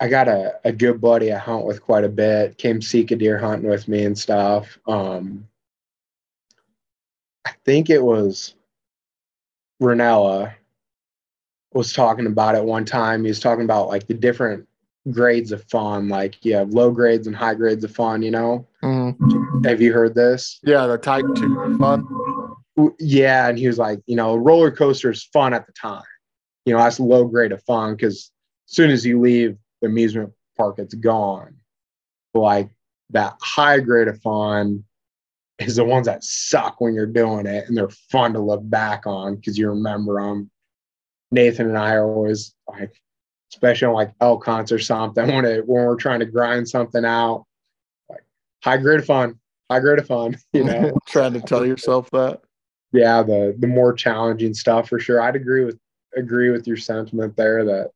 [0.00, 3.38] I got a, a good buddy I hunt with quite a bit, came Sika deer
[3.38, 4.78] hunting with me and stuff.
[4.86, 5.46] Um
[7.46, 8.54] I think it was
[9.80, 10.54] Rinella
[11.72, 13.22] was talking about it one time.
[13.24, 14.66] He was talking about like the different
[15.10, 16.08] grades of fun.
[16.08, 18.66] Like you have low grades and high grades of fun, you know?
[19.64, 20.60] Have you heard this?
[20.62, 22.06] Yeah, the type two fun.
[22.98, 26.02] Yeah, and he was like, you know, roller coaster is fun at the time.
[26.66, 28.30] You know, that's low grade of fun because
[28.68, 31.56] as soon as you leave the amusement park, it's gone.
[32.32, 32.70] But like
[33.10, 34.84] that high grade of fun
[35.58, 39.06] is the ones that suck when you're doing it, and they're fun to look back
[39.06, 40.50] on because you remember them.
[41.30, 42.92] Nathan and I are always like,
[43.52, 47.04] especially on like elk hunts or something, when it when we're trying to grind something
[47.04, 47.46] out,
[48.10, 48.24] like
[48.62, 49.38] high grade of fun,
[49.70, 52.40] high grade of fun, you know Trying to tell yourself that.
[52.92, 55.78] yeah the the more challenging stuff for sure i'd agree with
[56.16, 57.90] agree with your sentiment there that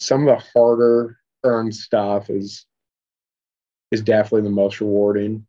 [0.00, 2.66] some of the harder earned stuff is
[3.90, 5.46] is definitely the most rewarding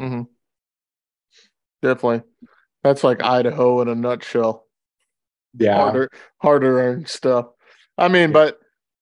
[0.00, 0.22] Mm-hmm.
[1.82, 2.22] Definitely.
[2.82, 4.64] That's like Idaho in a nutshell.
[5.58, 7.48] yeah Harder, harder earned stuff.
[7.98, 8.58] I mean, but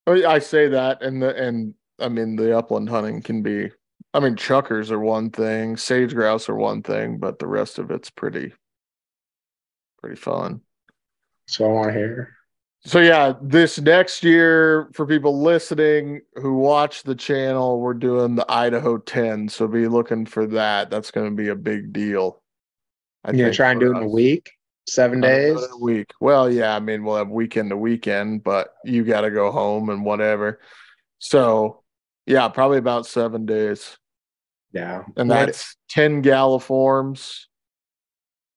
[0.09, 3.71] I say that, and the and I mean the upland hunting can be.
[4.19, 7.93] I mean, chukars are one thing, sage grouse are one thing, but the rest of
[7.93, 8.53] it's pretty,
[10.01, 10.63] pretty fun.
[11.47, 12.35] so i want to hear
[12.85, 18.45] So yeah, this next year for people listening who watch the channel, we're doing the
[18.51, 19.49] Idaho 10.
[19.51, 20.91] So be looking for that.
[20.91, 22.43] That's going to be a big deal.
[23.25, 24.51] I you gonna try and do it in a week
[24.89, 26.11] seven days do it in a week.
[26.21, 29.91] Well, yeah, I mean we'll have weekend to weekend, but you got to go home
[29.91, 30.61] and whatever.
[31.21, 31.85] So
[32.27, 33.97] yeah, probably about seven days.
[34.73, 35.05] Yeah.
[35.17, 37.45] and that's 10 galliforms.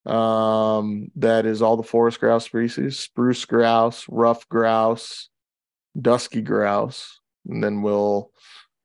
[0.06, 5.30] Um, that is all the forest grouse species: spruce grouse, rough grouse,
[6.00, 8.32] dusky grouse, and then we'll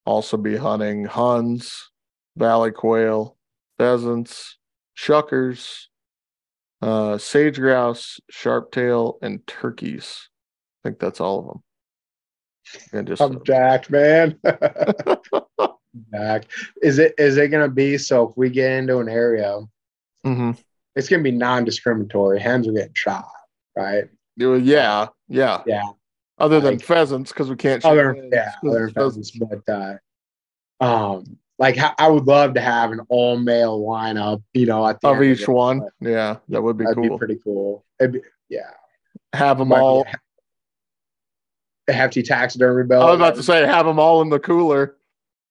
[0.04, 1.90] also be hunting huns,
[2.36, 3.36] valley quail,
[3.78, 4.58] pheasants,
[4.96, 5.86] chukars,
[6.82, 10.28] uh, sage grouse, sharptail, and turkeys.
[10.84, 11.62] I think that's all of them.
[12.92, 14.38] And just I'm jacked, man.
[16.12, 16.48] Jacked.
[16.82, 19.60] Is it is it gonna be so if we get into an area,
[20.24, 20.58] Mhm.
[20.94, 22.40] it's gonna be non-discriminatory.
[22.40, 23.28] Hens are getting shot,
[23.76, 24.08] right?
[24.36, 25.82] yeah, yeah, Yeah.
[26.38, 29.68] Other than pheasants, because we can't shoot Other hens, yeah, 'cause other it's pheasants, but
[29.72, 29.96] uh,
[30.84, 34.42] um, like ha- I would love to have an all male lineup.
[34.52, 35.88] You know, at the of end each it, one.
[36.00, 37.10] Yeah, that would be That'd cool.
[37.10, 37.84] be pretty cool.
[37.98, 38.20] It'd be,
[38.50, 38.70] yeah,
[39.32, 40.06] have them Might be all.
[41.88, 43.00] a hefty taxidermy bill.
[43.00, 44.96] I was about to say, have them all in the cooler.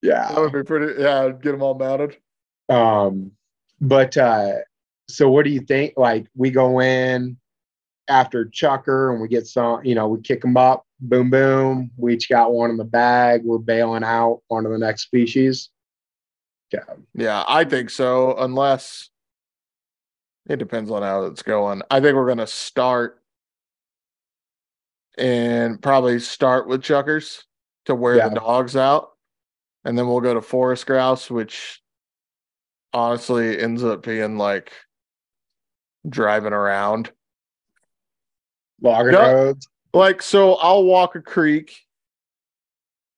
[0.06, 0.40] That yeah.
[0.40, 1.02] would be pretty.
[1.02, 2.18] Yeah, get them all mounted.
[2.70, 3.32] Um,
[3.82, 4.54] but uh,
[5.10, 5.94] so what do you think?
[5.98, 7.38] Like we go in
[8.08, 11.92] after Chukar and we get some, you know, we kick them up, boom, boom.
[11.98, 13.44] We each got one in the bag.
[13.44, 15.70] We're bailing out onto the next species.
[16.72, 16.84] Yeah,
[17.14, 18.36] Yeah, I think so.
[18.38, 19.10] Unless
[20.48, 21.82] it depends on how it's going.
[21.90, 23.22] I think we're gonna start
[25.18, 27.44] and probably start with chukars
[27.86, 28.30] to wear Yeah.
[28.30, 29.15] the dogs out,
[29.86, 31.82] and then we'll go to forest grouse, which
[32.94, 34.74] honestly ends up being like
[36.08, 37.12] driving around.
[38.82, 39.68] logging roads.
[39.94, 41.74] Like, so I'll walk a creek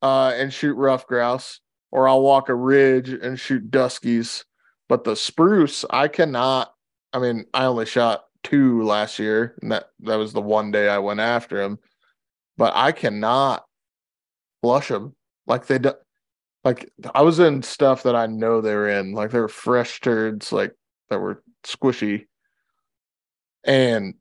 [0.02, 1.60] uh, and shoot rough grouse,
[1.92, 4.44] or I'll walk a ridge and shoot duskies.
[4.90, 6.74] But the spruce, I cannot.
[7.14, 10.88] I mean, I only shot two last year, and that that was the one day
[10.88, 11.80] I went after him.
[12.58, 13.66] But I cannot
[14.62, 15.16] flush them
[15.46, 15.94] like they do.
[16.68, 20.02] Like I was in stuff that I know they were in, like they were fresh
[20.02, 20.76] turds, like
[21.10, 22.26] that were squishy,
[23.64, 24.16] and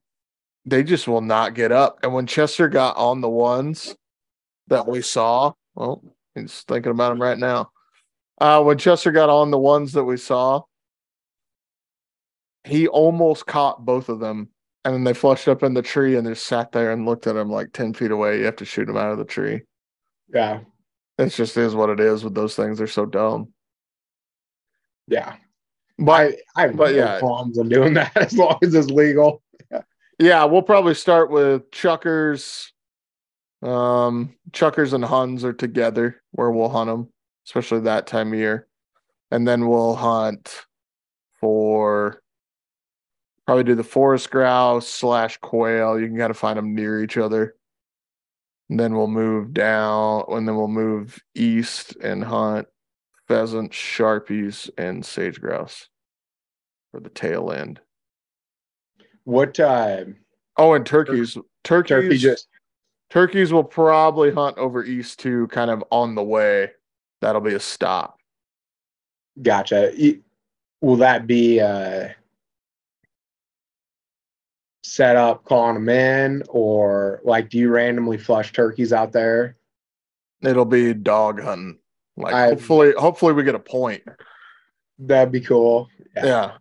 [0.65, 1.99] they just will not get up.
[2.05, 3.97] And when Chester got on the ones
[4.69, 6.05] that we saw, well,
[6.37, 7.73] he's thinking about them right now.
[8.41, 10.63] Uh, when Chester got on the ones that we saw,
[12.63, 14.51] he almost caught both of them.
[14.85, 17.35] And then they flushed up in the tree and just sat there and looked at
[17.35, 18.39] him like 10 feet away.
[18.39, 19.63] You have to shoot him out of the tree.
[20.33, 20.61] Yeah,
[21.19, 22.79] It just is what it is with those things.
[22.79, 23.49] They're so dumb.
[25.09, 25.37] yeah.
[25.99, 27.19] But I, I have but no yeah.
[27.21, 29.43] qualms on doing that as long as it's legal.
[30.19, 32.71] Yeah, we'll probably start with Chukars.
[33.63, 37.09] Um, Chukars and Huns are together where we'll hunt them,
[37.47, 38.67] especially that time of year.
[39.31, 40.67] And then we'll hunt
[41.41, 42.23] for
[43.47, 45.99] probably do the forest grouse slash quail.
[45.99, 47.55] You can kind of find them near each other.
[48.69, 52.67] And then we'll move down, and then we'll move east and hunt
[53.29, 55.89] pheasant, sharpies, and sage grouse
[56.91, 57.81] for the tail end.
[59.25, 60.19] What time?
[60.57, 61.37] Oh, and turkeys.
[61.65, 61.89] Turkeys.
[61.89, 62.49] turkey just
[63.11, 66.73] Turkeys will probably hunt over east too, kind of on the way.
[67.21, 68.19] That'll be a stop.
[69.41, 69.93] gotcha?
[70.81, 72.09] Will that be uh,
[74.97, 79.57] set up calling them in, or like do you randomly flush turkeys out there?
[80.43, 81.79] It'll be dog hunting.
[82.17, 84.03] Like I- hopefully, hopefully we get a point.
[84.99, 85.89] That'd be cool.
[86.17, 86.53] Yeah.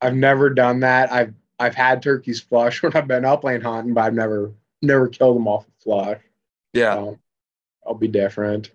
[0.00, 1.12] I've never done that.
[1.12, 4.52] I've I've had turkeys flush when I've been upland hunting, but I've never
[4.82, 6.20] never killed them off a flush.
[6.72, 6.94] Yeah.
[6.94, 7.18] So
[7.86, 8.72] I'll be different.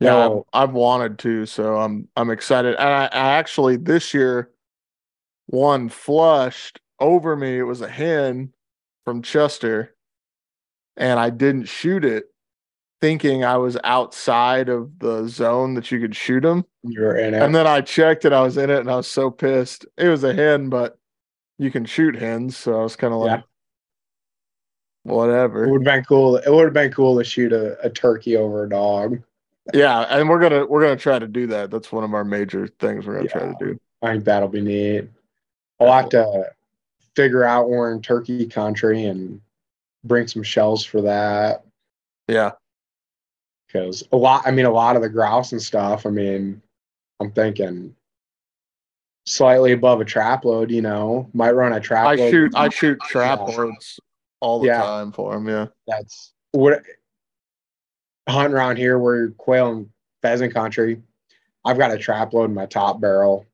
[0.00, 0.10] Yeah.
[0.10, 0.46] No.
[0.52, 2.74] I've, I've wanted to, so I'm I'm excited.
[2.76, 4.50] And I, I actually this year
[5.46, 7.58] one flushed over me.
[7.58, 8.52] It was a hen
[9.04, 9.94] from Chester,
[10.96, 12.26] and I didn't shoot it,
[13.00, 16.64] thinking I was outside of the zone that you could shoot them.
[16.82, 17.42] You're in it.
[17.42, 19.86] And then I checked and I was in it, and I was so pissed.
[19.96, 20.98] It was a hen, but
[21.58, 23.34] you can shoot hens, so I was kind of Yeah.
[23.36, 23.44] like,
[25.04, 25.64] whatever.
[25.64, 26.36] it would have been cool.
[26.36, 29.22] It would have been cool to shoot a, a turkey over a dog.
[29.74, 31.70] Yeah, and we're gonna we're gonna try to do that.
[31.70, 33.78] That's one of our major things we're gonna try to do.
[34.02, 35.08] I think that'll be neat.
[35.78, 36.44] I'll have uh, to
[37.16, 39.40] figure out we're in turkey country and
[40.04, 41.64] bring some shells for that.
[42.28, 42.52] Yeah,
[43.66, 46.62] Because a lot, I mean, a lot of the grouse and stuff, I mean,
[47.18, 47.94] I'm thinking
[49.26, 52.30] slightly above a trap load, you know, might run a trap I load.
[52.30, 53.98] shoot I shoot trap loads
[54.40, 54.82] all the Yeah.
[54.82, 55.48] time for them.
[55.48, 56.82] Yeah, That's what
[58.28, 59.90] hunting around here where quail and
[60.22, 61.02] pheasant country.
[61.64, 63.44] I've got a trap load in my top barrel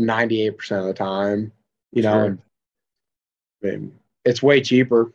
[0.00, 1.52] 98% of the time,
[1.92, 2.38] you know, Sure.
[3.62, 3.92] I mean,
[4.24, 5.12] it's way cheaper,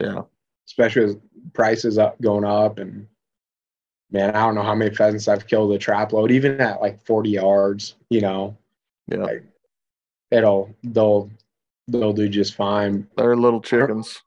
[0.00, 0.22] yeah,
[0.68, 1.16] especially as
[1.52, 3.06] prices up going up and
[4.10, 6.80] man, I don't know how many pheasants I've killed with a trap load, even at
[6.80, 8.56] like 40 yards, you know.
[9.08, 9.18] Yeah.
[9.18, 9.44] Like,
[10.30, 11.30] it'll they'll
[11.88, 13.06] they'll do just fine.
[13.16, 14.22] They're little chickens.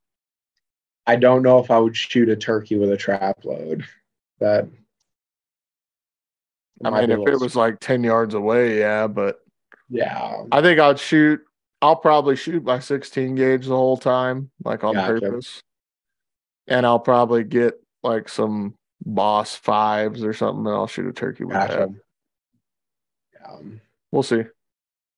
[1.07, 3.86] I don't know if I would shoot a turkey with a trap load.
[4.40, 4.68] That
[6.84, 9.40] I mean, if it was like 10 yards away, yeah, but
[9.90, 11.41] yeah, I think I'd shoot,
[11.81, 15.22] I'll probably shoot my 16 gauge the whole time, like on Gotcha.
[15.22, 15.61] purpose.
[16.68, 18.76] And I'll probably get like some
[19.06, 21.89] boss fives or something, and I'll shoot a turkey with that.
[23.47, 23.81] Um,
[24.11, 24.38] We'll see.
[24.38, 24.45] you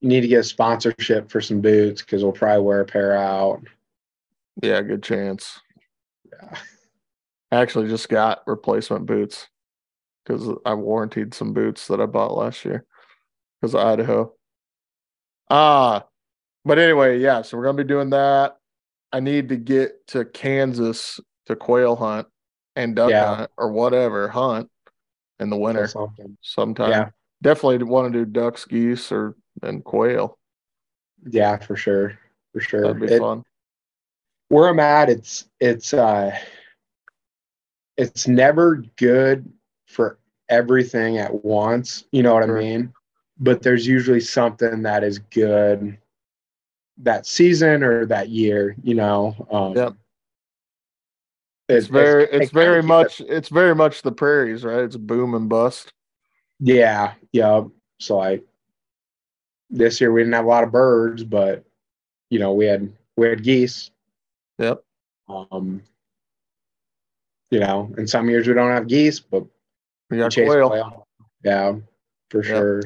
[0.02, 3.62] need to get a sponsorship for some boots because we'll probably wear a pair out.
[4.62, 5.60] Yeah, good chance.
[6.32, 6.58] Yeah.
[7.52, 9.48] I actually just got replacement boots
[10.24, 12.86] because I warranted some boots that I bought last year
[13.60, 14.34] because of Idaho.
[15.50, 16.06] Ah,
[16.66, 17.42] but anyway, yeah.
[17.42, 18.58] So we're gonna be doing that.
[19.12, 22.28] I need to get to Kansas to quail hunt
[22.76, 23.36] and duck Yeah.
[23.36, 24.70] hunt or whatever hunt
[25.40, 26.38] in the winter Something.
[26.42, 26.92] sometime.
[26.92, 27.10] Yeah.
[27.42, 30.38] Definitely want to do ducks, geese, or and quail.
[31.30, 32.18] Yeah, for sure.
[32.54, 32.82] For sure.
[32.82, 33.44] That'd be It- fun.
[34.50, 36.38] where I'm at, it's it's uh
[37.98, 39.52] it's never good
[39.88, 40.18] for
[40.50, 42.06] everything at once.
[42.12, 42.58] You know what Sure.
[42.58, 42.94] I mean?
[43.40, 45.98] But there's usually something that is good
[47.04, 49.36] that season or that year, you know.
[49.52, 49.94] Um Yep.
[51.70, 54.84] it- It's very, it it's very much, it's very much the prairies, right?
[54.84, 55.94] It's boom and bust.
[56.60, 57.64] Yeah, yeah.
[58.00, 58.46] So like
[59.70, 61.64] this year we didn't have a lot of birds, but
[62.30, 63.90] you know, we had we had geese.
[64.60, 64.84] Yep.
[65.30, 65.82] Um
[67.52, 69.44] you know, in some years we don't have geese, but
[70.10, 70.70] We got quail.
[70.70, 71.08] quail.
[71.44, 71.76] Yeah,
[72.30, 72.46] for Yep.
[72.46, 72.82] sure.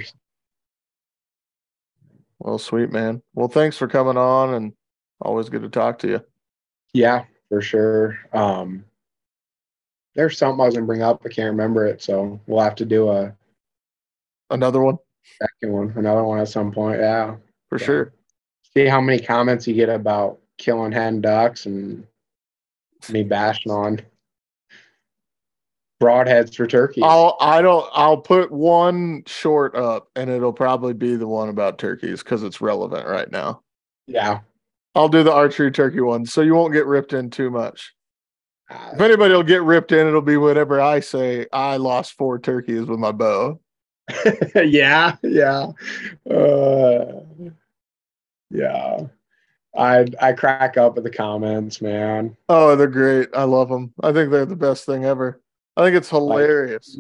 [2.46, 3.24] Well, sweet man.
[3.34, 4.74] Well, thanks for coming on, and
[5.20, 6.22] always good to talk to you.
[6.94, 8.20] Yeah, for sure.
[8.34, 8.86] Um
[10.14, 11.24] there's something I was gonna bring up.
[11.26, 13.36] I can't remember it, so we'll have to do a
[14.52, 15.00] Another one
[15.42, 17.00] second one, another one at some point.
[17.00, 17.36] Yeah.
[17.68, 18.14] for sure.
[18.76, 22.06] See how many comments you get about killing hen ducks and
[23.10, 24.00] me bashing on
[26.02, 27.04] broadheads for turkeys.
[27.06, 31.78] I'll I don't I'll put one short up, and it'll probably be the one about
[31.80, 33.62] turkeys because it's relevant right now.
[34.08, 34.40] yeah.
[34.98, 37.94] I'll do the archery turkey one, so you won't get ripped in too much.
[38.72, 42.40] Uh, If anybody will get ripped in, it'll be whatever I say I lost four
[42.40, 43.60] turkeys with my bow.
[44.56, 45.72] yeah, yeah.
[46.30, 47.22] Uh,
[48.50, 49.02] yeah.
[49.78, 52.38] I I crack up at the comments, man.
[52.48, 53.28] Oh, they're great.
[53.34, 53.94] I love them.
[54.02, 55.42] I think they're the best thing ever.
[55.78, 57.00] I think it's hilarious.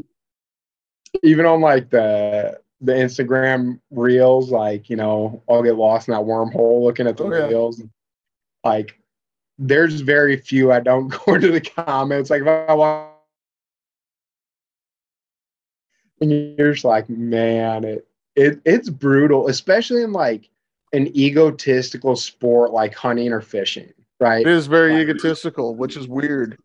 [1.23, 6.21] Even on like the the Instagram reels, like, you know, I'll get lost in that
[6.23, 7.47] wormhole looking at the Oh, yeah.
[7.47, 7.81] reels.
[8.63, 8.99] Like
[9.57, 12.29] there's very few I don't go into the comments.
[12.29, 13.11] Like if I watch
[16.21, 20.49] and you're just like, man, it, it it's brutal, especially in like
[20.93, 24.45] an egotistical sport like hunting or fishing, right?
[24.45, 26.57] It is very egotistical, which is weird.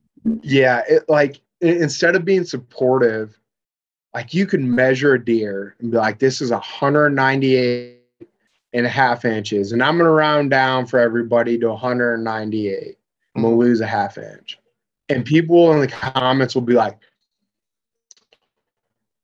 [0.43, 3.39] Yeah, it like instead of being supportive,
[4.15, 7.99] like you could measure a deer and be like, this is 198
[8.73, 12.97] and a half inches, and I'm gonna round down for everybody to 198.
[13.35, 13.59] I'm gonna mm.
[13.59, 14.59] lose a half inch.
[15.09, 16.99] And people in the comments will be like,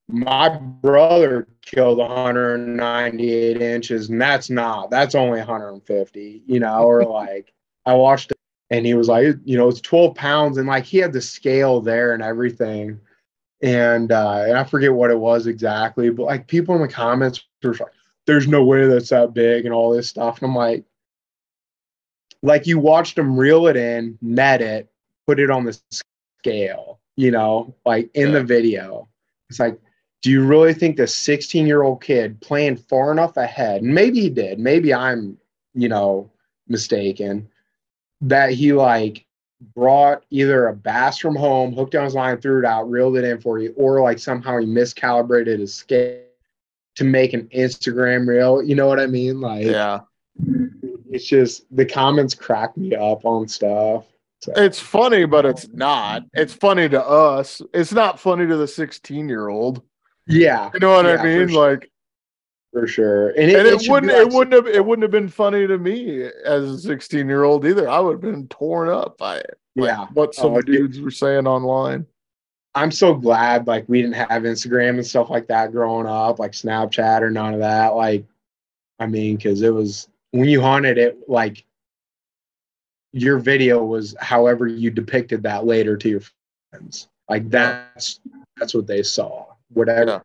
[0.08, 7.52] my brother killed 198 inches, and that's not, that's only 150, you know, or like
[7.84, 8.32] I watched
[8.70, 11.80] and he was like, you know, it's 12 pounds, and like he had the scale
[11.80, 13.00] there and everything.
[13.62, 17.42] And uh and I forget what it was exactly, but like people in the comments
[17.62, 17.92] were like,
[18.26, 20.42] there's no way that's that big and all this stuff.
[20.42, 20.84] And I'm like,
[22.42, 24.90] like you watched him reel it in, net it,
[25.26, 25.78] put it on the
[26.40, 29.08] scale, you know, like in the video.
[29.48, 29.78] It's like,
[30.22, 33.82] do you really think the 16 year old kid playing far enough ahead?
[33.82, 34.58] Maybe he did.
[34.58, 35.38] Maybe I'm,
[35.74, 36.30] you know,
[36.68, 37.48] mistaken.
[38.22, 39.26] That he like
[39.74, 43.24] brought either a bass from home, hooked on his line, threw it out, reeled it
[43.24, 46.20] in for you, or like somehow he miscalibrated his scale
[46.96, 48.62] to make an Instagram reel.
[48.62, 49.40] You know what I mean?
[49.40, 50.00] Like, Yeah.
[51.10, 54.04] it's just the comments crack me up on stuff.
[54.40, 56.24] So, It's funny, but it's not.
[56.34, 57.60] It's funny to us.
[57.72, 59.82] It's not funny to the 16 year old.
[60.26, 61.48] yeah, You know what Yeah, I mean?
[61.48, 61.70] sure.
[61.70, 61.90] Like,
[62.78, 63.28] for sure.
[63.30, 65.78] And and it, it, wouldn't like- it wouldn't have it wouldn't have been funny to
[65.78, 67.88] me as a 16 year old either.
[67.88, 69.58] I would have been torn up by it.
[69.76, 70.06] Like, Yeah.
[70.12, 70.76] What some Oh, dude.
[70.76, 72.04] dudes were saying online.
[72.74, 76.52] I'm so glad like we didn't have Instagram and stuff like that growing up, like
[76.52, 77.94] Snapchat or none of that.
[77.94, 78.26] Like,
[78.98, 81.64] I mean, because it was when you haunted it, like
[83.12, 86.20] your video was however you depicted that later to your
[86.70, 87.08] friends.
[87.30, 88.20] Like that's
[88.58, 89.46] that's what they saw.
[89.72, 90.22] Whatever.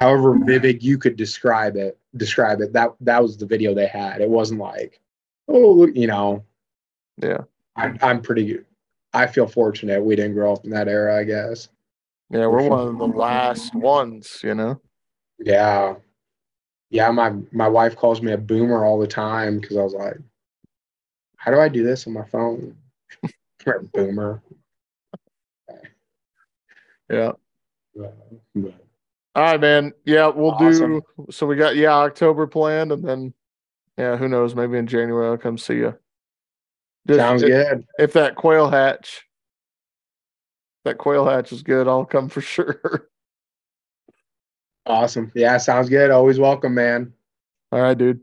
[0.00, 2.72] However vivid you could describe it, describe it.
[2.72, 4.20] That that was the video they had.
[4.20, 5.00] It wasn't like,
[5.48, 6.44] oh, you know.
[7.18, 7.42] Yeah.
[7.76, 8.60] I'm I'm pretty.
[9.12, 11.18] I feel fortunate we didn't grow up in that era.
[11.18, 11.68] I guess.
[12.30, 14.40] Yeah, we're one of the last ones.
[14.42, 14.80] You know.
[15.38, 15.96] Yeah.
[16.90, 20.16] Yeah, my my wife calls me a boomer all the time because I was like,
[21.36, 22.76] "How do I do this on my phone?"
[23.92, 24.42] boomer.
[27.10, 27.32] Yeah.
[29.36, 29.92] All right, man.
[30.06, 31.02] Yeah, we'll awesome.
[31.18, 31.26] do.
[31.30, 33.34] So we got yeah October planned, and then
[33.98, 34.54] yeah, who knows?
[34.54, 35.94] Maybe in January I'll come see you.
[37.06, 37.84] Just, Sounds if, good.
[37.98, 39.26] If that quail hatch,
[40.86, 43.10] that quail hatch is good, I'll come for sure.
[44.86, 45.30] Awesome.
[45.34, 46.10] Yeah, sounds good.
[46.10, 47.12] Always welcome, man.
[47.72, 48.20] All right, dude.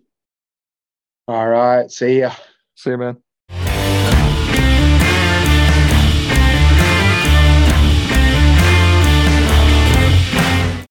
[1.27, 1.91] All right.
[1.91, 2.33] See ya.
[2.73, 3.17] See you, man.